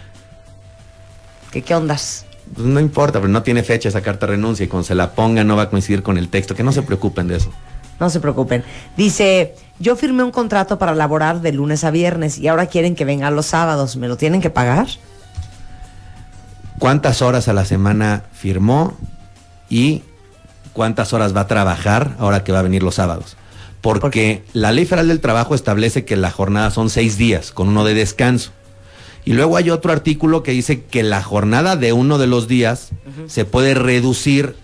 ¿Qué, 1.51 1.63
qué 1.63 1.75
ondas? 1.75 2.27
Pues 2.55 2.67
no 2.67 2.81
importa, 2.81 3.21
pero 3.21 3.29
no 3.29 3.43
tiene 3.43 3.63
fecha 3.63 3.89
esa 3.89 4.01
carta 4.01 4.27
de 4.27 4.33
renuncia 4.33 4.65
y 4.65 4.69
cuando 4.69 4.87
se 4.87 4.95
la 4.95 5.13
ponga 5.13 5.45
no 5.45 5.57
va 5.57 5.63
a 5.65 5.71
coincidir 5.71 6.03
con 6.03 6.19
el 6.19 6.29
texto. 6.29 6.55
Que 6.55 6.63
no 6.63 6.73
se 6.73 6.83
preocupen 6.83 7.29
de 7.29 7.37
eso. 7.37 7.51
No 7.99 8.11
se 8.11 8.21
preocupen. 8.21 8.65
Dice, 8.97 9.55
yo 9.79 9.95
firmé 9.95 10.23
un 10.23 10.31
contrato 10.31 10.79
para 10.79 10.95
laborar 10.95 11.41
de 11.41 11.53
lunes 11.53 11.85
a 11.85 11.91
viernes 11.91 12.39
y 12.39 12.49
ahora 12.49 12.67
quieren 12.67 12.95
que 12.95 13.05
venga 13.05 13.31
los 13.31 13.47
sábados. 13.47 13.97
¿Me 13.97 14.09
lo 14.09 14.17
tienen 14.17 14.41
que 14.41 14.51
pagar? 14.51 14.89
cuántas 16.81 17.21
horas 17.23 17.47
a 17.47 17.53
la 17.53 17.65
semana 17.65 18.25
firmó 18.33 18.97
y 19.69 20.03
cuántas 20.73 21.13
horas 21.13 21.37
va 21.37 21.43
a 21.43 21.47
trabajar 21.47 22.17
ahora 22.19 22.43
que 22.43 22.51
va 22.51 22.59
a 22.59 22.63
venir 22.63 22.83
los 22.83 22.97
sábados. 22.97 23.37
Porque 23.83 24.45
la 24.53 24.73
ley 24.73 24.87
federal 24.87 25.09
del 25.09 25.21
trabajo 25.21 25.55
establece 25.55 26.05
que 26.05 26.17
la 26.17 26.31
jornada 26.31 26.71
son 26.71 26.91
seis 26.91 27.17
días 27.17 27.53
con 27.53 27.69
uno 27.69 27.85
de 27.85 27.95
descanso. 27.95 28.51
Y 29.25 29.35
luego 29.35 29.57
hay 29.57 29.71
otro 29.71 29.93
artículo 29.93 30.43
que 30.43 30.53
dice 30.53 30.83
que 30.85 31.03
la 31.03 31.23
jornada 31.23 31.77
de 31.77 31.93
uno 31.93 32.19
de 32.19 32.27
los 32.27 32.49
días 32.49 32.91
se 33.27 33.45
puede 33.45 33.75
reducir 33.75 34.57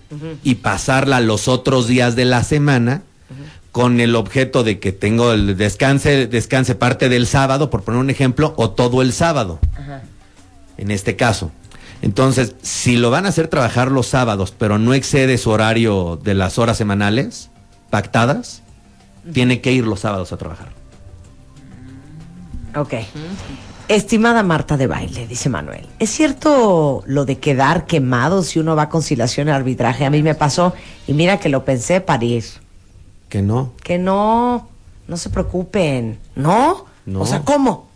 y 0.43 0.55
pasarla 0.55 1.19
los 1.21 1.47
otros 1.47 1.87
días 1.87 2.15
de 2.15 2.25
la 2.25 2.43
semana 2.43 3.03
con 3.71 3.99
el 3.99 4.15
objeto 4.15 4.63
de 4.63 4.79
que 4.79 4.91
tengo 4.91 5.33
el 5.33 5.55
descanse, 5.55 6.25
descanse 6.25 6.73
parte 6.73 7.09
del 7.09 7.27
sábado, 7.27 7.69
por 7.69 7.83
poner 7.83 8.01
un 8.01 8.09
ejemplo, 8.09 8.55
o 8.57 8.71
todo 8.71 9.03
el 9.03 9.13
sábado. 9.13 9.59
En 10.77 10.89
este 10.89 11.15
caso. 11.15 11.51
Entonces, 12.01 12.55
si 12.61 12.97
lo 12.97 13.11
van 13.11 13.25
a 13.25 13.29
hacer 13.29 13.47
trabajar 13.47 13.91
los 13.91 14.07
sábados, 14.07 14.53
pero 14.57 14.79
no 14.79 14.93
excede 14.93 15.37
su 15.37 15.51
horario 15.51 16.19
de 16.23 16.33
las 16.33 16.57
horas 16.57 16.77
semanales 16.77 17.49
pactadas, 17.89 18.63
tiene 19.31 19.61
que 19.61 19.71
ir 19.71 19.85
los 19.85 19.99
sábados 19.99 20.31
a 20.31 20.37
trabajar. 20.37 20.69
Ok. 22.75 22.93
Estimada 23.87 24.43
Marta 24.43 24.75
de 24.75 24.85
baile, 24.85 25.27
dice 25.27 25.47
Manuel, 25.47 25.87
¿es 25.99 26.09
cierto 26.09 27.03
lo 27.05 27.23
de 27.23 27.37
quedar 27.37 27.85
quemado 27.85 28.43
si 28.43 28.59
uno 28.59 28.75
va 28.75 28.83
a 28.83 28.89
conciliación 28.89 29.47
y 29.47 29.51
arbitraje? 29.51 30.05
A 30.05 30.09
mí 30.09 30.21
me 30.21 30.35
pasó 30.35 30.73
y 31.07 31.13
mira 31.13 31.39
que 31.39 31.47
lo 31.47 31.63
pensé 31.63 32.01
para 32.01 32.25
ir. 32.25 32.43
Que 33.29 33.41
no. 33.41 33.71
Que 33.81 33.97
no, 33.97 34.67
no 35.07 35.17
se 35.17 35.29
preocupen. 35.29 36.19
¿No? 36.35 36.85
No. 37.05 37.21
O 37.21 37.25
sea, 37.25 37.43
¿cómo? 37.43 37.87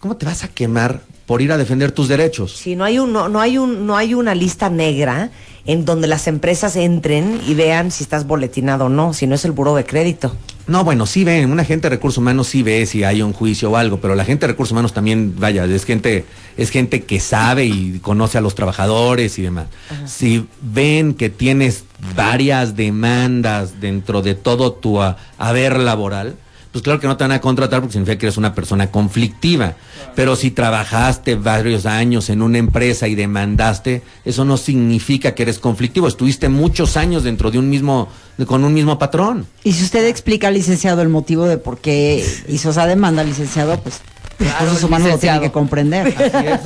¿Cómo 0.00 0.16
te 0.16 0.24
vas 0.24 0.42
a 0.42 0.48
quemar 0.48 1.02
por 1.26 1.42
ir 1.42 1.52
a 1.52 1.58
defender 1.58 1.92
tus 1.92 2.08
derechos? 2.08 2.52
Si 2.56 2.76
no 2.76 2.84
hay 2.84 2.98
un, 2.98 3.12
no, 3.12 3.28
no 3.28 3.40
hay 3.40 3.58
un, 3.58 3.86
no 3.86 3.96
hay 3.96 4.14
una 4.14 4.34
lista 4.34 4.70
negra 4.70 5.30
en 5.66 5.84
donde 5.84 6.06
las 6.06 6.26
empresas 6.26 6.76
entren 6.76 7.40
y 7.46 7.54
vean 7.54 7.90
si 7.90 8.04
estás 8.04 8.26
boletinado 8.26 8.86
o 8.86 8.88
no, 8.88 9.14
si 9.14 9.26
no 9.26 9.34
es 9.34 9.44
el 9.44 9.52
buro 9.52 9.74
de 9.74 9.84
crédito. 9.86 10.34
No, 10.66 10.82
bueno, 10.82 11.04
sí 11.04 11.24
ven, 11.24 11.50
una 11.50 11.64
gente 11.64 11.88
de 11.88 11.96
recursos 11.96 12.18
humanos 12.18 12.48
sí 12.48 12.62
ve 12.62 12.86
si 12.86 13.04
hay 13.04 13.20
un 13.20 13.32
juicio 13.32 13.70
o 13.70 13.76
algo, 13.76 14.00
pero 14.00 14.14
la 14.14 14.24
gente 14.24 14.46
de 14.46 14.52
recursos 14.52 14.72
humanos 14.72 14.94
también, 14.94 15.34
vaya, 15.38 15.64
es 15.66 15.84
gente, 15.84 16.24
es 16.56 16.70
gente 16.70 17.02
que 17.04 17.20
sabe 17.20 17.66
y 17.66 17.98
conoce 18.00 18.38
a 18.38 18.40
los 18.40 18.54
trabajadores 18.54 19.38
y 19.38 19.42
demás. 19.42 19.66
Si 20.06 20.46
ven 20.62 21.14
que 21.14 21.28
tienes 21.28 21.84
varias 22.16 22.76
demandas 22.76 23.80
dentro 23.80 24.22
de 24.22 24.34
todo 24.34 24.72
tu 24.72 25.00
haber 25.38 25.78
laboral, 25.78 26.36
pues 26.74 26.82
claro 26.82 26.98
que 26.98 27.06
no 27.06 27.16
te 27.16 27.22
van 27.22 27.30
a 27.30 27.40
contratar 27.40 27.78
porque 27.78 27.92
significa 27.92 28.18
que 28.18 28.26
eres 28.26 28.36
una 28.36 28.52
persona 28.52 28.90
conflictiva. 28.90 29.76
Pero 30.16 30.34
si 30.34 30.50
trabajaste 30.50 31.36
varios 31.36 31.86
años 31.86 32.30
en 32.30 32.42
una 32.42 32.58
empresa 32.58 33.06
y 33.06 33.14
demandaste, 33.14 34.02
eso 34.24 34.44
no 34.44 34.56
significa 34.56 35.36
que 35.36 35.44
eres 35.44 35.60
conflictivo. 35.60 36.08
Estuviste 36.08 36.48
muchos 36.48 36.96
años 36.96 37.22
dentro 37.22 37.52
de 37.52 37.60
un 37.60 37.70
mismo, 37.70 38.08
con 38.46 38.64
un 38.64 38.74
mismo 38.74 38.98
patrón. 38.98 39.46
Y 39.62 39.74
si 39.74 39.84
usted 39.84 40.04
explica 40.08 40.48
al 40.48 40.54
licenciado 40.54 41.00
el 41.00 41.10
motivo 41.10 41.46
de 41.46 41.58
por 41.58 41.78
qué 41.78 42.26
hizo 42.48 42.70
esa 42.70 42.88
demanda, 42.88 43.22
licenciado, 43.22 43.78
pues 43.78 44.00
recursos 44.38 44.82
humanos 44.84 45.08
lo 45.08 45.18
tiene 45.18 45.40
que 45.40 45.50
comprender. 45.52 46.08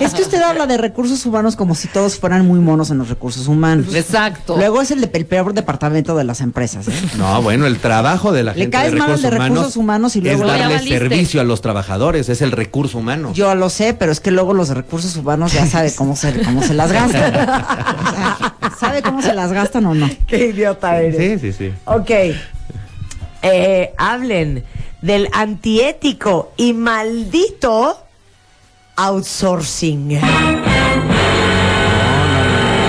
Es. 0.00 0.14
que 0.14 0.22
usted 0.22 0.40
habla 0.42 0.66
de 0.66 0.76
recursos 0.78 1.24
humanos 1.26 1.56
como 1.56 1.74
si 1.74 1.88
todos 1.88 2.18
fueran 2.18 2.46
muy 2.46 2.58
monos 2.60 2.90
en 2.90 2.98
los 2.98 3.08
recursos 3.08 3.46
humanos. 3.48 3.94
Exacto. 3.94 4.56
Luego 4.56 4.80
es 4.82 4.90
el, 4.90 5.00
de- 5.00 5.10
el 5.12 5.26
peor 5.26 5.52
departamento 5.54 6.16
de 6.16 6.24
las 6.24 6.40
empresas. 6.40 6.88
¿eh? 6.88 6.92
No, 7.16 7.42
bueno, 7.42 7.66
el 7.66 7.78
trabajo 7.78 8.32
de 8.32 8.44
la 8.44 8.52
Le 8.52 8.60
gente 8.62 8.76
caes 8.76 8.92
de 8.92 8.98
mal 8.98 9.12
al 9.12 9.22
de 9.22 9.30
recursos 9.30 9.76
humanos 9.76 10.16
y 10.16 10.20
luego- 10.20 10.44
es 10.44 10.58
darle 10.58 10.88
servicio 10.98 11.40
a 11.40 11.44
los 11.44 11.60
trabajadores, 11.60 12.28
es 12.28 12.42
el 12.42 12.52
recurso 12.52 12.98
humano. 12.98 13.32
Yo 13.34 13.54
lo 13.54 13.70
sé, 13.70 13.94
pero 13.94 14.12
es 14.12 14.20
que 14.20 14.30
luego 14.30 14.54
los 14.54 14.68
recursos 14.70 15.14
humanos 15.16 15.52
ya 15.52 15.66
sabe 15.66 15.94
cómo 15.94 16.16
se, 16.16 16.40
cómo 16.42 16.62
se 16.62 16.74
las 16.74 16.92
gastan. 16.92 17.32
O 17.32 17.36
sea, 17.44 18.54
¿Sabe 18.78 19.02
cómo 19.02 19.22
se 19.22 19.34
las 19.34 19.52
gastan 19.52 19.86
o 19.86 19.94
no? 19.94 20.08
Qué 20.26 20.46
idiota 20.50 21.00
eres. 21.00 21.40
Sí, 21.40 21.52
sí, 21.52 21.56
sí. 21.56 21.72
Ok. 21.84 22.10
Eh, 23.42 23.92
hablen 23.96 24.64
del 25.03 25.28
antiético 25.32 26.53
y 26.57 26.72
maldito 26.72 27.99
outsourcing. 28.96 30.09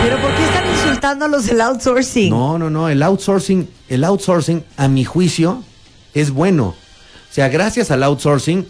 Pero 0.01 0.21
¿por 0.21 0.33
qué 0.35 0.43
están 0.45 0.67
insultando 0.69 1.25
a 1.25 1.27
los 1.27 1.45
del 1.45 1.61
outsourcing? 1.61 2.29
No, 2.29 2.57
no, 2.57 2.69
no, 2.69 2.89
el 2.89 3.03
outsourcing, 3.03 3.69
el 3.89 4.03
outsourcing 4.03 4.63
a 4.77 4.87
mi 4.87 5.05
juicio 5.05 5.63
es 6.13 6.31
bueno. 6.31 6.67
O 6.69 7.33
sea, 7.33 7.49
gracias 7.49 7.91
al 7.91 8.03
outsourcing 8.03 8.67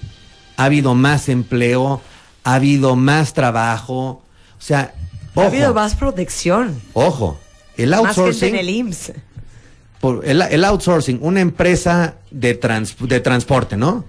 ha 0.57 0.65
habido 0.65 0.95
más 0.95 1.29
empleo, 1.29 2.01
ha 2.43 2.55
habido 2.55 2.97
más 2.97 3.33
trabajo, 3.33 4.21
o 4.57 4.61
sea, 4.61 4.93
ha 5.35 5.45
habido 5.45 5.73
más 5.73 5.95
protección. 5.95 6.81
ojo, 6.93 7.39
el 7.77 7.91
Más 7.91 7.99
gente 7.99 8.21
outsourcing 8.21 8.49
en 8.49 8.55
el 8.55 8.69
IMSS. 8.69 9.13
Por 9.99 10.25
el, 10.25 10.41
el 10.41 10.63
outsourcing, 10.63 11.19
una 11.21 11.41
empresa 11.41 12.15
de, 12.31 12.53
trans- 12.55 12.95
de 12.99 13.19
transporte, 13.19 13.77
¿no? 13.77 14.05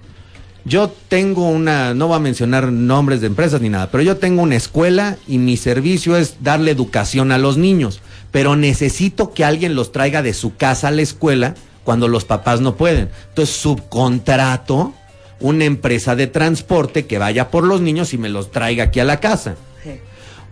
Yo 0.63 0.93
tengo 1.07 1.49
una, 1.49 1.95
no 1.95 2.07
voy 2.07 2.17
a 2.17 2.19
mencionar 2.19 2.71
nombres 2.71 3.19
de 3.19 3.27
empresas 3.27 3.61
ni 3.61 3.69
nada, 3.69 3.89
pero 3.89 4.03
yo 4.03 4.17
tengo 4.17 4.43
una 4.43 4.55
escuela 4.55 5.17
y 5.27 5.39
mi 5.39 5.57
servicio 5.57 6.15
es 6.15 6.35
darle 6.41 6.69
educación 6.69 7.31
a 7.31 7.39
los 7.39 7.57
niños, 7.57 7.99
pero 8.29 8.55
necesito 8.55 9.33
que 9.33 9.43
alguien 9.43 9.73
los 9.73 9.91
traiga 9.91 10.21
de 10.21 10.35
su 10.35 10.55
casa 10.55 10.89
a 10.89 10.91
la 10.91 11.01
escuela 11.01 11.55
cuando 11.83 12.07
los 12.07 12.25
papás 12.25 12.61
no 12.61 12.75
pueden. 12.75 13.09
Entonces 13.29 13.55
subcontrato 13.55 14.93
una 15.39 15.65
empresa 15.65 16.15
de 16.15 16.27
transporte 16.27 17.07
que 17.07 17.17
vaya 17.17 17.49
por 17.49 17.63
los 17.63 17.81
niños 17.81 18.13
y 18.13 18.19
me 18.19 18.29
los 18.29 18.51
traiga 18.51 18.83
aquí 18.85 18.99
a 18.99 19.05
la 19.05 19.19
casa. 19.19 19.55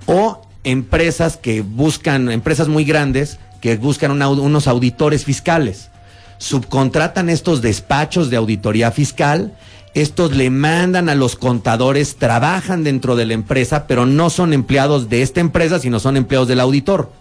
O 0.07 0.41
empresas 0.63 1.37
que 1.37 1.61
buscan, 1.61 2.31
empresas 2.31 2.67
muy 2.67 2.83
grandes, 2.83 3.37
que 3.61 3.77
buscan 3.77 4.11
una- 4.11 4.29
unos 4.29 4.67
auditores 4.67 5.25
fiscales. 5.25 5.89
Subcontratan 6.37 7.29
estos 7.29 7.61
despachos 7.61 8.29
de 8.29 8.37
auditoría 8.37 8.91
fiscal, 8.91 9.53
estos 9.93 10.35
le 10.35 10.49
mandan 10.49 11.09
a 11.09 11.15
los 11.15 11.35
contadores, 11.35 12.15
trabajan 12.15 12.83
dentro 12.83 13.15
de 13.15 13.25
la 13.25 13.33
empresa, 13.33 13.87
pero 13.87 14.05
no 14.05 14.29
son 14.29 14.53
empleados 14.53 15.09
de 15.09 15.21
esta 15.21 15.41
empresa, 15.41 15.79
sino 15.79 15.99
son 15.99 16.15
empleados 16.15 16.47
del 16.47 16.59
auditor. 16.61 17.11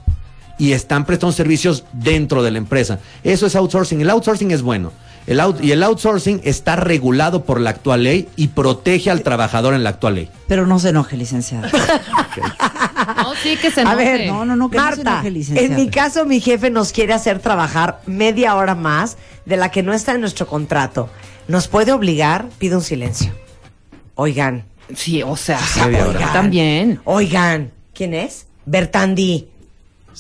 Y 0.56 0.72
están 0.72 1.04
prestando 1.04 1.32
servicios 1.32 1.84
dentro 1.92 2.42
de 2.42 2.50
la 2.50 2.58
empresa. 2.58 2.98
Eso 3.24 3.46
es 3.46 3.54
outsourcing. 3.56 4.00
El 4.00 4.10
outsourcing 4.10 4.50
es 4.50 4.62
bueno. 4.62 4.92
El 5.26 5.40
out- 5.40 5.62
y 5.62 5.72
el 5.72 5.82
outsourcing 5.82 6.40
está 6.44 6.74
regulado 6.76 7.44
por 7.44 7.60
la 7.60 7.70
actual 7.70 8.02
ley 8.04 8.28
y 8.36 8.48
protege 8.48 9.10
al 9.10 9.22
trabajador 9.22 9.74
en 9.74 9.84
la 9.84 9.90
actual 9.90 10.14
ley. 10.16 10.28
Pero 10.48 10.66
no 10.66 10.78
se 10.78 10.88
enoje, 10.88 11.16
licenciada. 11.16 11.70
No, 13.16 13.34
sí 13.34 13.56
que 13.56 13.70
se 13.70 13.80
A 13.80 13.82
enoje. 13.84 13.96
ver, 14.04 14.26
No, 14.26 14.44
no, 14.44 14.56
no, 14.56 14.70
que 14.70 14.76
no 14.76 14.82
se 14.84 14.96
Marta, 14.96 15.10
enoje, 15.12 15.30
licenciada. 15.30 15.66
en 15.74 15.76
mi 15.76 15.90
caso 15.90 16.24
mi 16.24 16.40
jefe 16.40 16.70
nos 16.70 16.92
quiere 16.92 17.12
hacer 17.14 17.38
trabajar 17.38 18.00
media 18.06 18.54
hora 18.56 18.74
más 18.74 19.16
de 19.46 19.56
la 19.56 19.70
que 19.70 19.82
no 19.82 19.92
está 19.92 20.14
en 20.14 20.20
nuestro 20.20 20.46
contrato. 20.46 21.08
¿Nos 21.48 21.68
puede 21.68 21.92
obligar? 21.92 22.46
Pido 22.58 22.78
un 22.78 22.84
silencio. 22.84 23.32
Oigan, 24.14 24.64
Sí, 24.94 25.22
o 25.22 25.36
sea, 25.36 25.60
oigan, 25.84 26.32
también. 26.32 27.00
oigan, 27.04 27.72
¿quién 27.94 28.14
es? 28.14 28.46
Bertandi. 28.64 29.48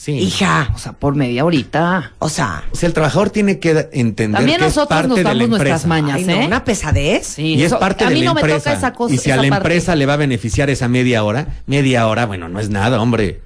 Sí. 0.00 0.12
Hija, 0.12 0.70
O 0.76 0.78
sea, 0.78 0.92
por 0.92 1.16
media 1.16 1.44
horita. 1.44 2.12
o 2.20 2.28
sea, 2.28 2.62
O 2.72 2.76
sea, 2.76 2.86
el 2.86 2.92
trabajador 2.92 3.30
tiene 3.30 3.58
que 3.58 3.88
entender 3.92 4.38
También 4.38 4.58
que 4.60 4.66
es 4.66 4.76
nosotros 4.76 4.96
parte 4.96 5.08
nos 5.08 5.16
de 5.18 5.24
la 5.24 5.30
damos 5.30 5.48
nuestras 5.48 5.84
empresa. 5.84 5.88
mañas, 5.88 6.16
ay, 6.18 6.24
no, 6.24 6.32
¿eh? 6.34 6.46
una 6.46 6.62
pesadez. 6.64 7.26
Sí, 7.26 7.54
Y 7.56 7.64
es 7.64 7.74
parte 7.74 8.04
a 8.04 8.08
de 8.08 8.14
mí 8.14 8.20
la 8.20 8.26
no 8.26 8.34
me 8.34 8.40
empresa. 8.42 8.58
toca 8.70 8.72
esa 8.78 8.92
cosa. 8.92 9.14
y 9.14 9.18
si 9.18 9.30
a 9.32 9.36
la 9.36 9.42
parte. 9.42 9.56
empresa 9.56 9.96
le 9.96 10.06
va 10.06 10.12
a 10.12 10.16
beneficiar 10.16 10.70
esa 10.70 10.86
media 10.86 11.24
hora, 11.24 11.48
media 11.66 12.06
hora, 12.06 12.26
bueno, 12.26 12.48
no 12.48 12.60
es 12.60 12.70
nada, 12.70 13.00
hombre. 13.02 13.40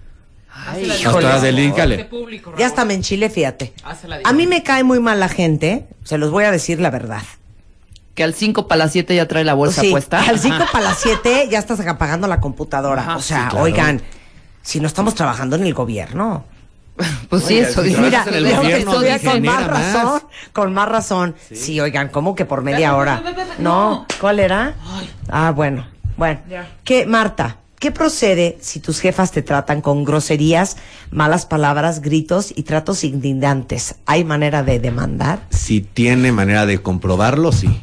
Ay, 0.55 0.91
Hasta 1.07 1.41
dedícale. 1.41 2.09
Ya 2.59 2.67
hasta 2.67 2.85
me 2.85 2.93
enchile, 2.95 3.31
fíjate. 3.31 3.73
Hazla 3.83 4.21
A 4.23 4.33
mí 4.35 4.47
me 4.47 4.63
cae 4.63 4.85
muy 4.85 5.01
mal 5.01 5.19
la 5.21 5.29
gente, 5.31 5.87
se 6.05 6.19
los 6.19 6.31
voy 6.31 6.45
a 6.45 6.51
decir 6.51 6.79
la 6.81 6.91
verdad. 6.91 7.23
Que 8.15 8.23
al 8.25 8.35
5 8.35 8.69
para 8.69 8.81
las 8.81 8.93
7 8.93 9.17
ya 9.17 9.27
trae 9.27 9.43
la 9.43 9.55
bolsa 9.55 9.81
Sí, 9.81 9.91
puesta. 9.91 10.23
Al 10.23 10.39
5 10.39 10.67
para 10.71 10.85
las 10.85 10.99
7 10.99 11.49
ya 11.51 11.59
estás 11.59 11.81
apagando 11.81 12.27
la 12.29 12.41
computadora. 12.41 13.01
Ajá, 13.01 13.17
o 13.17 13.23
sea, 13.23 13.45
sí, 13.45 13.49
claro. 13.53 13.65
oigan, 13.65 14.03
si 14.63 14.81
no 14.81 14.87
estamos 14.87 15.15
trabajando 15.15 15.57
en 15.57 15.65
el 15.65 15.75
gobierno. 15.75 16.45
Pues 17.29 17.45
sí, 17.45 17.59
eso 17.59 17.83
si 17.83 17.89
dice. 17.89 18.01
trabajas 18.03 18.27
en 18.27 18.35
el 18.35 18.57
gobierno. 18.57 18.93
Estudia 18.93 19.19
con 19.19 19.43
más. 19.43 19.67
razón, 19.67 20.23
con 20.53 20.75
más 20.75 20.89
razón. 20.89 21.35
Sí. 21.51 21.81
oigan, 21.81 22.09
¿cómo 22.11 22.35
que 22.35 22.45
por 22.45 22.63
media 22.63 22.95
hora? 22.95 23.23
No, 23.59 24.07
¿cuál 24.21 24.39
era? 24.39 24.75
Ah, 25.31 25.51
bueno, 25.53 25.87
bueno. 26.19 26.41
¿Qué, 26.85 27.07
Marta? 27.07 27.57
¿Qué 27.79 27.91
procede 27.91 28.59
si 28.61 28.79
tus 28.79 29.01
jefas 29.01 29.33
te 29.33 29.43
tratan 29.43 29.81
con 29.81 30.05
groserías, 30.05 30.77
malas 31.11 31.47
palabras, 31.47 32.01
gritos 32.01 32.53
y 32.55 32.63
tratos 32.63 33.03
indignantes? 33.03 33.97
¿Hay 34.07 34.23
manera 34.23 34.63
de 34.63 34.79
demandar? 34.79 35.41
Si 35.51 35.81
tiene 35.81 36.31
manera 36.31 36.65
de 36.67 36.81
comprobarlo, 36.81 37.51
sí. 37.51 37.81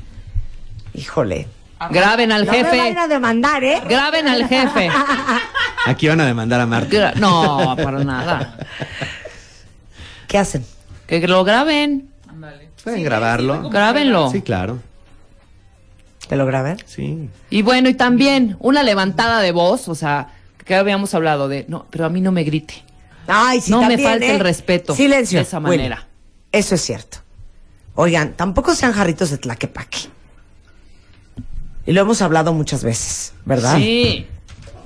Híjole. 0.93 1.47
Graben 1.91 2.32
al 2.32 2.45
No 2.45 2.51
me 2.51 2.57
jefe. 2.57 2.77
vayan 2.77 2.97
a 2.97 3.07
demandar, 3.07 3.63
¿eh? 3.63 3.82
Graben 3.88 4.27
al 4.27 4.47
jefe. 4.47 4.89
Aquí 5.86 6.07
van 6.07 6.19
a 6.21 6.25
demandar 6.25 6.59
a 6.61 6.65
Marta. 6.65 6.89
Gra- 6.89 7.15
No, 7.15 7.75
para 7.82 8.03
nada. 8.03 8.57
¿Qué 10.27 10.38
hacen? 10.38 10.65
Que 11.07 11.25
lo 11.27 11.43
graben. 11.43 12.09
Pueden 12.84 13.03
grabarlo. 13.03 13.69
Grábenlo. 13.69 14.30
Sí, 14.32 14.41
claro. 14.41 14.80
¿Te 16.27 16.36
lo 16.36 16.45
graben? 16.45 16.77
Sí. 16.86 17.30
Y 17.49 17.61
bueno, 17.61 17.89
y 17.89 17.93
también 17.95 18.55
una 18.59 18.84
levantada 18.84 19.41
de 19.41 19.51
voz, 19.51 19.88
o 19.88 19.95
sea, 19.95 20.30
que 20.65 20.75
habíamos 20.75 21.13
hablado 21.15 21.47
de, 21.47 21.65
no, 21.67 21.88
pero 21.89 22.05
a 22.05 22.09
mí 22.09 22.21
no 22.21 22.32
me 22.32 22.43
grite. 22.43 22.84
Ay, 23.27 23.61
sí, 23.61 23.71
No 23.71 23.82
me 23.84 23.97
falte 23.97 24.27
¿eh? 24.27 24.36
el 24.36 24.39
respeto 24.39 24.95
Silencio. 24.95 25.39
de 25.39 25.43
esa 25.43 25.59
manera. 25.59 26.05
Eso 26.51 26.75
es 26.75 26.82
cierto. 26.82 27.17
Oigan, 27.95 28.34
tampoco 28.34 28.75
sean 28.75 28.93
jarritos 28.93 29.32
de 29.32 29.38
tlaquepaque. 29.39 29.97
Y 31.90 31.94
lo 31.94 32.02
hemos 32.02 32.22
hablado 32.22 32.54
muchas 32.54 32.84
veces, 32.84 33.34
¿verdad? 33.46 33.78
Sí. 33.78 34.28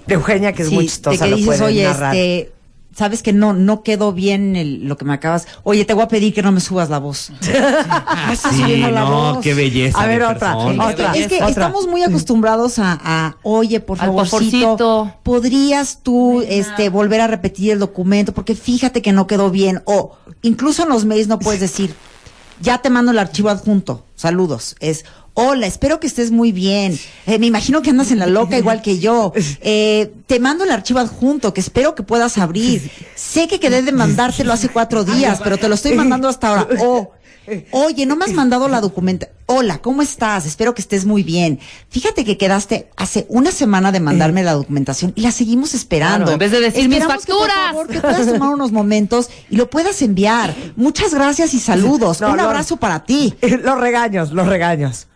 De 0.07 0.13
Eugenia, 0.13 0.53
que 0.53 0.61
es 0.63 0.69
Sí, 0.69 0.73
muy 0.75 0.85
de 0.85 0.89
chistosa, 0.89 1.25
que 1.25 1.31
lo 1.31 1.35
dices, 1.35 1.57
puede 1.59 1.63
oye, 1.71 1.83
narrar. 1.83 2.15
este, 2.15 2.53
sabes 2.95 3.21
que 3.23 3.33
no, 3.33 3.51
no 3.53 3.83
quedó 3.83 4.13
bien 4.13 4.55
el- 4.55 4.85
lo 4.87 4.95
que 4.97 5.03
me 5.03 5.13
acabas. 5.13 5.45
Oye, 5.63 5.83
te 5.83 5.93
voy 5.93 6.03
a 6.03 6.07
pedir 6.07 6.33
que 6.33 6.41
no 6.41 6.51
me 6.53 6.61
subas 6.61 6.89
la 6.89 6.99
voz. 6.99 7.31
Sí, 7.41 8.77
la 8.77 8.91
no, 9.01 9.33
voz. 9.33 9.37
qué 9.43 9.53
belleza. 9.53 9.99
A 10.01 10.07
ver, 10.07 10.19
de 10.19 10.25
otra, 10.27 10.53
persona. 10.53 10.87
otra. 10.87 11.11
Es 11.13 11.27
que 11.27 11.35
Otra. 11.35 11.49
estamos 11.49 11.87
muy 11.87 12.03
acostumbrados 12.03 12.79
a, 12.79 12.97
a, 13.03 13.35
oye, 13.43 13.79
por 13.81 13.97
favorcito. 13.97 15.11
¿podrías 15.23 15.99
tú 16.03 16.41
este, 16.47 16.87
volver 16.89 17.19
a 17.21 17.27
repetir 17.27 17.71
el 17.71 17.79
documento? 17.79 18.33
Porque 18.33 18.55
fíjate 18.55 19.01
que 19.01 19.11
no 19.11 19.27
quedó 19.27 19.49
bien. 19.51 19.81
O 19.85 20.15
incluso 20.41 20.83
en 20.83 20.89
los 20.89 21.03
mails 21.05 21.27
no 21.27 21.39
puedes 21.39 21.59
decir, 21.59 21.93
ya 22.61 22.77
te 22.77 22.89
mando 22.89 23.11
el 23.11 23.19
archivo 23.19 23.49
adjunto. 23.49 24.05
Saludos. 24.15 24.75
Es, 24.79 25.03
hola, 25.35 25.67
espero 25.67 25.99
que 25.99 26.07
estés 26.07 26.31
muy 26.31 26.51
bien. 26.51 26.99
Eh, 27.25 27.39
me 27.39 27.47
imagino 27.47 27.81
que 27.81 27.89
andas 27.89 28.11
en 28.11 28.19
la 28.19 28.27
loca 28.27 28.57
igual 28.57 28.81
que 28.81 28.99
yo. 28.99 29.33
Eh, 29.61 30.11
te 30.27 30.39
mando 30.39 30.63
el 30.63 30.71
archivo 30.71 30.99
adjunto 30.99 31.53
que 31.53 31.61
espero 31.61 31.95
que 31.95 32.03
puedas 32.03 32.37
abrir. 32.37 32.89
Sé 33.15 33.47
que 33.47 33.59
quedé 33.59 33.81
de 33.81 33.91
mandártelo 33.91 34.53
hace 34.53 34.69
cuatro 34.69 35.03
días, 35.03 35.39
pero 35.43 35.57
te 35.57 35.67
lo 35.69 35.75
estoy 35.75 35.95
mandando 35.95 36.27
hasta 36.27 36.47
ahora. 36.49 36.67
O, 36.85 37.11
oye, 37.71 38.05
no 38.05 38.15
me 38.15 38.23
has 38.23 38.31
mandado 38.31 38.69
la 38.69 38.79
documenta. 38.79 39.27
Hola, 39.47 39.79
¿cómo 39.79 40.01
estás? 40.01 40.45
Espero 40.45 40.73
que 40.73 40.81
estés 40.81 41.03
muy 41.03 41.23
bien. 41.23 41.59
Fíjate 41.89 42.23
que 42.23 42.37
quedaste 42.37 42.87
hace 42.95 43.25
una 43.27 43.51
semana 43.51 43.91
de 43.91 43.99
mandarme 43.99 44.43
la 44.43 44.53
documentación 44.53 45.11
y 45.15 45.21
la 45.21 45.31
seguimos 45.31 45.73
esperando. 45.73 46.19
Claro, 46.27 46.31
en 46.31 46.39
vez 46.39 46.51
de 46.51 46.61
decir, 46.61 46.87
"Mis 46.87 46.99
que, 46.99 47.05
facturas". 47.05 47.49
por 47.49 47.51
favor, 47.51 47.87
que 47.89 47.99
puedas 47.99 48.27
tomar 48.31 48.49
unos 48.53 48.71
momentos 48.71 49.29
y 49.49 49.57
lo 49.57 49.69
puedas 49.69 50.01
enviar. 50.01 50.55
Muchas 50.77 51.13
gracias 51.13 51.53
y 51.53 51.59
saludos. 51.59 52.21
No, 52.21 52.31
Un 52.31 52.39
abrazo 52.39 52.77
para 52.77 53.03
ti. 53.03 53.33
Los 53.41 53.77
regaños, 53.77 54.31
los 54.31 54.47
regaños. 54.47 55.07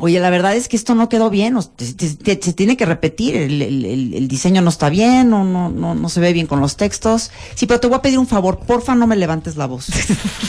Oye, 0.00 0.20
la 0.20 0.30
verdad 0.30 0.54
es 0.54 0.68
que 0.68 0.76
esto 0.76 0.94
no 0.94 1.08
quedó 1.08 1.30
bien, 1.30 1.56
se 1.60 2.52
tiene 2.52 2.76
que 2.76 2.86
repetir, 2.86 3.36
el, 3.36 3.60
el- 3.62 3.84
el- 3.84 4.14
el 4.14 4.28
diseño 4.28 4.62
no 4.62 4.70
está 4.70 4.88
bien, 4.90 5.30
no, 5.30 5.44
no, 5.44 5.68
no, 5.70 5.94
no 5.94 6.08
se 6.08 6.20
ve 6.20 6.32
bien 6.32 6.46
con 6.46 6.60
los 6.60 6.76
textos. 6.76 7.30
Sí, 7.54 7.66
pero 7.66 7.80
te 7.80 7.86
voy 7.86 7.96
a 7.96 8.02
pedir 8.02 8.18
un 8.18 8.26
favor, 8.26 8.60
porfa 8.60 8.94
no 8.94 9.06
me 9.06 9.16
levantes 9.16 9.56
la 9.56 9.66
voz. 9.66 9.86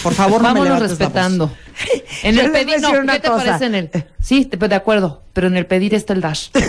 Por 0.04 0.14
favor, 0.14 0.42
no 0.42 0.54
me 0.54 0.62
levantes 0.64 0.90
respetando. 0.92 1.46
la 1.46 1.52
voz. 1.52 1.60
En 2.24 2.36
Yo 2.36 2.42
el 2.42 2.52
pedir, 2.52 2.82
no, 2.82 2.92
¿qué 2.92 3.20
te 3.20 3.30
cosa. 3.30 3.46
parece 3.46 3.66
en 3.66 3.76
el? 3.76 3.90
Sí, 4.20 4.44
te- 4.46 4.58
de 4.58 4.76
acuerdo, 4.76 5.24
pero 5.32 5.48
en 5.48 5.56
el 5.56 5.66
pedir 5.66 5.94
está 5.96 6.14
el 6.14 6.20
dash. 6.22 6.50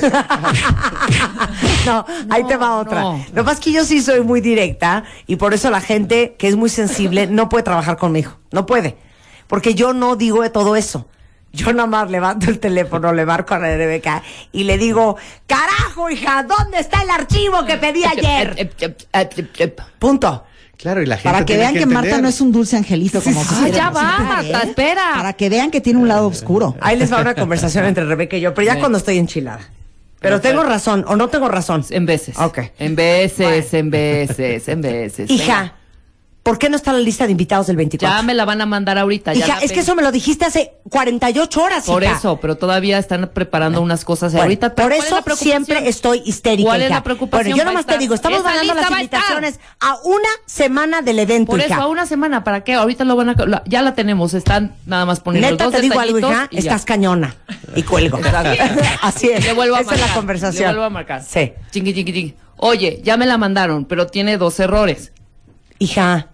No, 1.86 2.04
ahí 2.28 2.44
te 2.46 2.56
va 2.56 2.76
otra. 2.78 3.00
no. 3.00 3.24
Lo 3.34 3.50
es 3.50 3.58
que 3.58 3.72
yo 3.72 3.84
sí 3.84 4.02
soy 4.02 4.20
muy 4.20 4.40
directa 4.40 5.04
y 5.26 5.36
por 5.36 5.54
eso 5.54 5.70
la 5.70 5.80
gente 5.80 6.36
que 6.38 6.46
es 6.48 6.56
muy 6.56 6.68
sensible 6.68 7.26
no 7.26 7.48
puede 7.48 7.64
trabajar 7.64 7.96
conmigo. 7.96 8.32
No 8.52 8.66
puede. 8.66 8.96
Porque 9.48 9.74
yo 9.74 9.92
no 9.92 10.14
digo 10.16 10.42
de 10.42 10.50
todo 10.50 10.76
eso. 10.76 11.08
Yo 11.52 11.72
nada 11.72 11.86
más 11.86 12.10
levanto 12.10 12.48
el 12.48 12.58
teléfono, 12.60 13.12
le 13.12 13.26
marco 13.26 13.54
a 13.54 13.58
la 13.58 13.76
Rebeca 13.76 14.22
y 14.52 14.64
le 14.64 14.78
digo, 14.78 15.16
carajo, 15.46 16.08
hija, 16.08 16.44
¿dónde 16.44 16.78
está 16.78 17.02
el 17.02 17.10
archivo 17.10 17.64
que 17.66 17.76
pedí 17.76 18.04
ayer? 18.04 18.70
Punto. 19.98 20.44
Claro, 20.76 21.02
y 21.02 21.06
la 21.06 21.16
gente. 21.16 21.30
Para 21.30 21.44
que 21.44 21.58
vean 21.58 21.74
que, 21.74 21.84
Marta 21.84 22.22
no 22.22 22.28
es 22.28 22.40
un 22.40 22.52
dulce 22.52 22.74
angelito 22.76 23.20
como 23.20 23.40
Ah, 23.40 23.44
quisiéramos 23.46 23.76
ya 23.76 23.90
va, 23.90 24.18
Marta, 24.18 24.62
¿eh? 24.62 24.68
espera. 24.68 25.10
Para 25.14 25.32
que 25.34 25.50
vean 25.50 25.70
que 25.70 25.82
tiene 25.82 25.98
un 25.98 26.08
lado 26.08 26.26
oscuro. 26.26 26.74
Ahí 26.80 26.96
les 26.96 27.12
va 27.12 27.20
una 27.20 27.34
conversación 27.36 27.84
entre 27.84 28.06
Rebeca 28.06 28.38
y 28.38 28.40
yo, 28.40 28.54
pero 28.54 28.66
ya 28.66 28.78
cuando 28.78 28.96
estoy 28.96 29.18
enchilada. 29.18 29.60
Pero 30.20 30.40
tengo 30.40 30.62
razón 30.62 31.04
o 31.06 31.16
no 31.16 31.28
tengo 31.28 31.48
razón. 31.48 31.84
En 31.90 32.06
veces. 32.06 32.38
Ok. 32.38 32.60
En 32.78 32.94
veces, 32.94 33.74
en 33.74 33.90
veces, 33.90 34.68
en 34.68 34.80
veces. 34.80 35.30
Hija, 35.30 35.74
¿por 36.42 36.58
qué 36.58 36.68
no 36.68 36.76
está 36.76 36.92
la 36.92 36.98
lista 37.00 37.26
de 37.26 37.32
invitados 37.32 37.66
del 37.66 37.76
24? 37.76 38.16
Ya 38.18 38.22
me 38.22 38.34
la 38.34 38.44
van 38.44 38.60
a 38.60 38.66
mandar 38.66 38.98
ahorita. 38.98 39.32
ya 39.34 39.38
Hija, 39.46 39.56
la 39.56 39.62
es 39.62 39.72
que 39.72 39.80
eso 39.80 39.94
me 39.94 40.02
lo 40.02 40.10
dijiste 40.12 40.44
hace 40.44 40.72
48 40.88 41.62
horas, 41.62 41.84
Por 41.84 42.02
hija. 42.02 42.16
eso, 42.16 42.38
pero 42.40 42.56
todavía 42.56 42.98
están 42.98 43.30
preparando 43.32 43.80
unas 43.80 44.04
cosas 44.04 44.32
Bueno, 44.32 44.44
ahorita. 44.44 44.74
por 44.74 44.86
¿cuál 44.86 44.98
es 44.98 45.04
eso 45.06 45.36
siempre 45.36 45.88
estoy 45.88 46.22
histérica. 46.24 46.68
¿Cuál 46.68 46.82
es 46.82 46.90
la 46.90 47.02
preocupación? 47.02 47.52
Bueno, 47.52 47.56
yo 47.58 47.64
nomás 47.64 47.86
te 47.86 47.98
digo, 47.98 48.14
estamos 48.14 48.42
mandando 48.42 48.74
las 48.74 48.90
a 48.90 48.94
invitaciones 48.94 49.60
a 49.80 49.96
una 50.04 50.28
semana 50.46 51.02
del 51.02 51.18
evento, 51.18 51.50
Por 51.50 51.60
hija. 51.60 51.74
eso, 51.74 51.82
a 51.82 51.86
una 51.86 52.06
semana, 52.06 52.42
¿para 52.44 52.64
qué? 52.64 52.74
Ahorita 52.74 53.04
lo 53.04 53.16
van 53.16 53.30
a... 53.30 53.34
la- 53.46 53.62
ya 53.66 53.82
la 53.82 53.94
tenemos, 53.94 54.34
están 54.34 54.74
nada 54.86 55.04
más 55.06 55.20
poniendo 55.20 55.50
Neta, 55.50 55.64
los 55.64 55.72
te 55.72 55.78
dos 55.78 55.82
digo 55.82 56.00
algo, 56.00 56.18
hija, 56.18 56.48
estás 56.52 56.84
cañona. 56.84 57.34
Y 57.76 57.82
cuelgo. 57.82 58.18
Así 59.02 59.28
es. 59.28 59.44
Le 59.44 59.52
vuelvo 59.52 59.76
a 59.76 59.80
Esa 59.80 59.90
marcar. 59.90 60.04
es 60.04 60.10
la 60.10 60.16
conversación. 60.16 60.62
Le 60.64 60.68
vuelvo 60.72 60.84
a 60.84 60.90
marcar. 60.90 61.22
Sí. 61.22 61.52
Chingui, 61.70 61.94
chingui, 61.94 62.12
chingui. 62.12 62.34
Oye, 62.56 63.00
ya 63.02 63.16
me 63.16 63.26
la 63.26 63.38
mandaron, 63.38 63.84
pero 63.84 64.06
tiene 64.06 64.36
dos 64.36 64.58
errores. 64.60 65.12
Hija, 65.80 66.28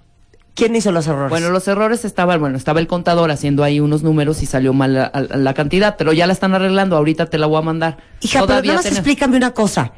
¿quién 0.55 0.75
hizo 0.77 0.91
los 0.93 1.07
errores? 1.07 1.31
Bueno, 1.31 1.51
los 1.51 1.67
errores 1.69 2.05
estaban, 2.05 2.41
bueno, 2.41 2.57
estaba 2.59 2.81
el 2.81 2.87
contador 2.89 3.31
haciendo 3.31 3.63
ahí 3.65 3.79
unos 3.81 4.03
números 4.03 4.43
y 4.43 4.47
salió 4.47 4.73
mal 4.75 4.93
la, 4.93 5.11
la- 5.15 5.37
la 5.37 5.55
cantidad, 5.55 5.97
pero 5.97 6.13
ya 6.13 6.27
la 6.27 6.33
están 6.35 6.53
arreglando, 6.55 6.97
ahorita 6.97 7.27
te 7.27 7.39
la 7.39 7.47
voy 7.47 7.59
a 7.59 7.63
mandar. 7.63 7.97
Hija, 8.21 8.41
pero 8.47 8.61
nada 8.63 8.75
más 8.75 8.87
explícame 8.87 9.37
una 9.37 9.53
cosa. 9.55 9.93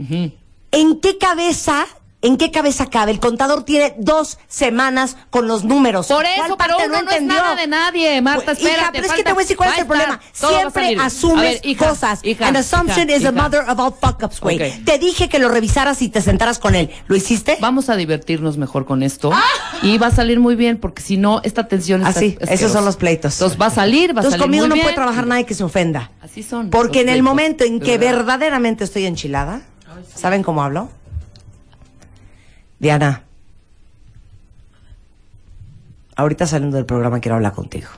¿En 0.71 1.01
qué 1.01 1.17
cabeza 1.19 1.87
¿En 2.21 2.37
qué 2.37 2.51
cabeza 2.51 2.87
cabe? 2.87 3.13
El 3.13 3.21
contador 3.21 3.63
tiene 3.63 3.95
dos 3.97 4.39
semanas 4.49 5.17
con 5.31 5.47
los 5.47 5.63
números. 5.63 6.09
Por 6.09 6.25
¿Cuál 6.25 6.47
eso, 6.47 6.57
pero 6.59 6.77
uno 6.79 6.89
no, 6.89 6.95
es 6.97 7.01
entendió? 7.03 7.37
nada 7.37 7.55
de 7.55 7.67
nadie, 7.69 8.21
Marta, 8.21 8.45
Pues, 8.47 8.59
espérate. 8.59 8.81
hija, 8.81 8.91
pero 8.93 9.07
es 9.07 9.13
que 9.13 9.23
te 9.23 9.33
voy 9.33 9.41
a 9.41 9.45
decir 9.45 9.57
cuál 9.57 9.71
es 9.73 9.79
el 9.79 9.87
problema. 9.87 10.21
Siempre 10.33 10.97
asumes 11.01 11.39
A 11.39 11.43
ver, 11.43 11.61
hija, 11.63 11.89
cosas. 11.91 12.21
hija, 12.25 12.49
An 12.49 12.57
assumption 12.57 13.09
is 13.09 13.23
the 13.23 13.31
mother 13.31 13.61
of 13.69 13.79
all 13.79 13.93
fuck-ups, 13.95 14.41
güey. 14.41 14.59
Te 14.85 14.99
dije 14.99 15.29
que 15.29 15.39
lo 15.39 15.49
revisaras 15.49 16.03
y 16.03 16.09
te 16.09 16.21
sentaras 16.21 16.59
con 16.59 16.75
él. 16.75 16.91
¿Lo 17.07 17.15
hiciste? 17.15 17.57
Vamos 17.61 17.89
a 17.89 17.95
divertirnos 17.95 18.57
mejor 18.59 18.85
con 18.85 19.05
esto 19.05 19.31
y 19.83 19.97
va 19.99 20.09
a 20.09 20.11
salir 20.11 20.41
muy 20.41 20.57
bien 20.57 20.79
porque 20.79 21.03
si 21.03 21.19
no 21.19 21.41
esta 21.45 21.69
tensión 21.69 22.01
está 22.05 22.19
Así, 22.19 22.37
esos 22.41 22.51
asquerosa. 22.51 22.75
son 22.75 22.85
los 22.85 22.97
pleitos. 22.97 23.35
Entonces 23.35 23.61
va 23.61 23.67
a 23.67 23.71
salir, 23.71 24.09
va 24.11 24.23
a 24.23 24.25
Entonces 24.25 24.33
salir 24.33 24.43
conmigo 24.43 24.63
muy 24.65 24.69
no 24.71 24.75
bien. 24.75 24.85
puede 24.87 24.97
trabajar 24.97 25.25
nadie 25.29 25.47
que 25.47 25.55
se 25.55 25.63
ofenda. 25.63 26.11
Así 26.21 26.43
son. 26.43 26.71
Porque 26.71 27.01
en 27.03 27.11
el 27.11 27.23
momento 27.23 27.63
en 27.63 27.79
que 27.79 27.97
verdad. 27.97 28.17
verdaderamente 28.19 28.83
estoy 28.83 29.07
enchilada, 29.07 29.61
¿saben 30.17 30.43
cómo 30.43 30.65
hablo? 30.65 30.91
Diana, 32.79 33.23
ahorita 36.17 36.47
saliendo 36.47 36.77
del 36.77 36.87
programa 36.87 37.21
quiero 37.21 37.37
hablar 37.37 37.53
contigo. 37.53 37.89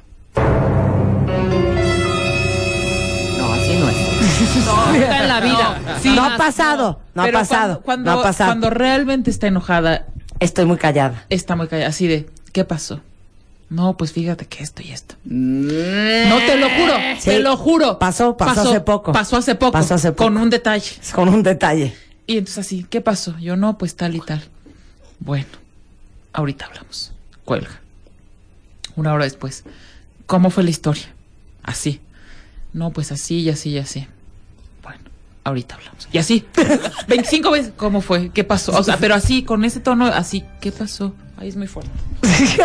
No, 3.38 3.52
así 3.52 3.74
no 3.76 3.88
es. 3.88 3.96
No, 4.66 4.86
nunca 4.92 5.22
en 5.22 5.28
la 5.28 5.40
vida. 5.40 5.80
No, 5.84 5.98
sí. 6.00 6.08
no 6.16 6.24
ha 6.24 6.36
pasado, 6.38 7.00
no, 7.14 7.22
ha 7.24 7.30
pasado, 7.30 7.82
Cuando, 7.82 8.10
no 8.10 8.20
ha 8.20 8.22
pasado. 8.22 8.48
cuando 8.50 8.70
realmente 8.70 9.30
está 9.30 9.46
enojada, 9.48 10.06
Estoy 10.38 10.64
muy 10.64 10.78
callada. 10.78 11.24
está 11.28 11.56
muy 11.56 11.68
callada. 11.68 11.90
Así 11.90 12.06
de, 12.06 12.26
¿qué 12.52 12.64
pasó? 12.64 13.00
No, 13.68 13.96
pues 13.98 14.12
fíjate 14.12 14.46
que 14.46 14.62
esto 14.64 14.82
y 14.82 14.90
esto. 14.92 15.14
No, 15.24 16.38
te 16.38 16.56
lo 16.56 16.68
juro, 16.70 16.94
Sí. 17.18 17.30
te 17.30 17.38
lo 17.40 17.56
juro. 17.58 17.98
Pasó, 17.98 18.36
pasó 18.36 18.62
hace 18.62 18.80
poco. 18.80 19.12
Pasó 19.12 19.36
hace 19.36 19.54
poco. 19.54 19.72
Pasó 19.72 19.94
hace 19.94 20.10
poco. 20.12 20.24
Con 20.24 20.38
un 20.38 20.48
detalle. 20.50 20.90
Con 21.14 21.28
un 21.28 21.42
detalle. 21.42 21.94
Y 22.26 22.38
entonces 22.38 22.58
así, 22.66 22.86
¿qué 22.88 23.00
pasó? 23.02 23.36
Yo 23.38 23.56
no, 23.56 23.76
pues 23.78 23.94
tal 23.94 24.16
y 24.16 24.20
tal. 24.20 24.42
Bueno, 25.20 25.46
ahorita 26.32 26.66
hablamos. 26.66 27.12
Cuelga. 27.44 27.80
Una 28.96 29.12
hora 29.12 29.24
después. 29.24 29.64
¿Cómo 30.26 30.50
fue 30.50 30.64
la 30.64 30.70
historia? 30.70 31.14
Así. 31.62 32.00
No, 32.72 32.90
pues 32.90 33.12
así 33.12 33.40
y 33.40 33.50
así 33.50 33.70
y 33.70 33.78
así. 33.78 34.06
Bueno, 34.82 35.00
ahorita 35.44 35.76
hablamos. 35.76 36.08
Y 36.12 36.18
así. 36.18 36.44
25 37.08 37.50
veces. 37.50 37.72
¿Cómo 37.76 38.00
fue? 38.00 38.30
¿Qué 38.30 38.44
pasó? 38.44 38.76
O 38.76 38.82
sea, 38.82 38.96
pero 38.96 39.14
así, 39.14 39.42
con 39.42 39.64
ese 39.64 39.80
tono, 39.80 40.06
así. 40.06 40.44
¿Qué 40.60 40.72
pasó? 40.72 41.14
Ahí 41.40 41.48
es 41.48 41.56
muy 41.56 41.66
fuerte. 41.66 41.90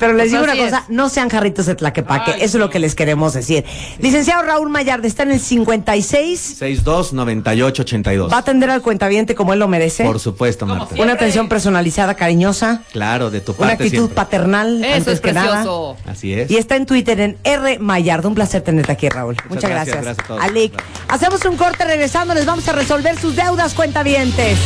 Pero 0.00 0.14
les 0.14 0.32
digo 0.32 0.42
una 0.42 0.56
cosa, 0.56 0.78
es. 0.78 0.88
no 0.88 1.08
sean 1.08 1.28
jarritos 1.28 1.66
de 1.66 1.76
tlaquepaque, 1.76 2.32
Ay, 2.32 2.42
eso 2.42 2.56
es 2.58 2.60
lo 2.60 2.70
que 2.70 2.80
les 2.80 2.96
queremos 2.96 3.32
decir. 3.34 3.64
Licenciado 4.00 4.42
Raúl 4.42 4.68
Mayarde 4.70 5.06
está 5.06 5.22
en 5.22 5.30
el 5.30 5.38
56, 5.40 6.40
62 6.40 7.12
98 7.12 7.82
82. 7.82 8.32
va 8.32 8.36
a 8.36 8.40
atender 8.40 8.70
al 8.70 8.82
cuentaviente 8.82 9.36
como 9.36 9.52
él 9.52 9.60
lo 9.60 9.68
merece. 9.68 10.02
Por 10.04 10.18
supuesto, 10.18 10.66
Marta. 10.66 10.96
Una 11.00 11.12
atención 11.12 11.48
personalizada, 11.48 12.14
cariñosa, 12.14 12.82
Claro, 12.90 13.30
de 13.30 13.40
tu 13.40 13.52
una 13.52 13.58
parte 13.68 13.84
actitud 13.84 13.96
siempre. 13.96 14.14
paternal, 14.16 14.84
Eso 14.84 14.94
antes 14.96 15.14
es 15.14 15.20
que 15.20 15.32
nada. 15.32 15.52
precioso. 15.52 15.96
Así 16.06 16.34
es. 16.34 16.50
Y 16.50 16.56
está 16.56 16.74
en 16.74 16.86
Twitter 16.86 17.20
en 17.20 17.36
R 17.44 17.78
Mayardo. 17.78 18.28
Un 18.28 18.34
placer 18.34 18.62
tenerte 18.62 18.90
aquí, 18.90 19.08
Raúl. 19.08 19.36
Muchas, 19.48 19.70
gracias, 19.70 20.02
gracias. 20.02 20.16
gracias 20.16 20.24
a 20.24 20.28
todos. 20.28 20.42
Alic. 20.42 20.72
Gracias. 20.72 21.04
Hacemos 21.08 21.44
un 21.44 21.56
corte 21.56 21.84
regresando, 21.84 22.34
les 22.34 22.46
vamos 22.46 22.66
a 22.68 22.72
resolver 22.72 23.16
sus 23.16 23.36
deudas, 23.36 23.74
cuentavientes. 23.74 24.58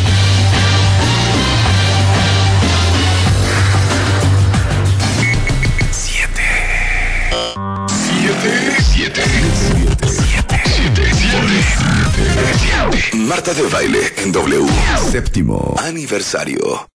Marta 13.15 13.53
de 13.55 13.67
baile 13.71 14.01
en 14.25 14.31
W. 14.33 14.67
Séptimo 15.11 15.75
aniversario. 15.79 16.87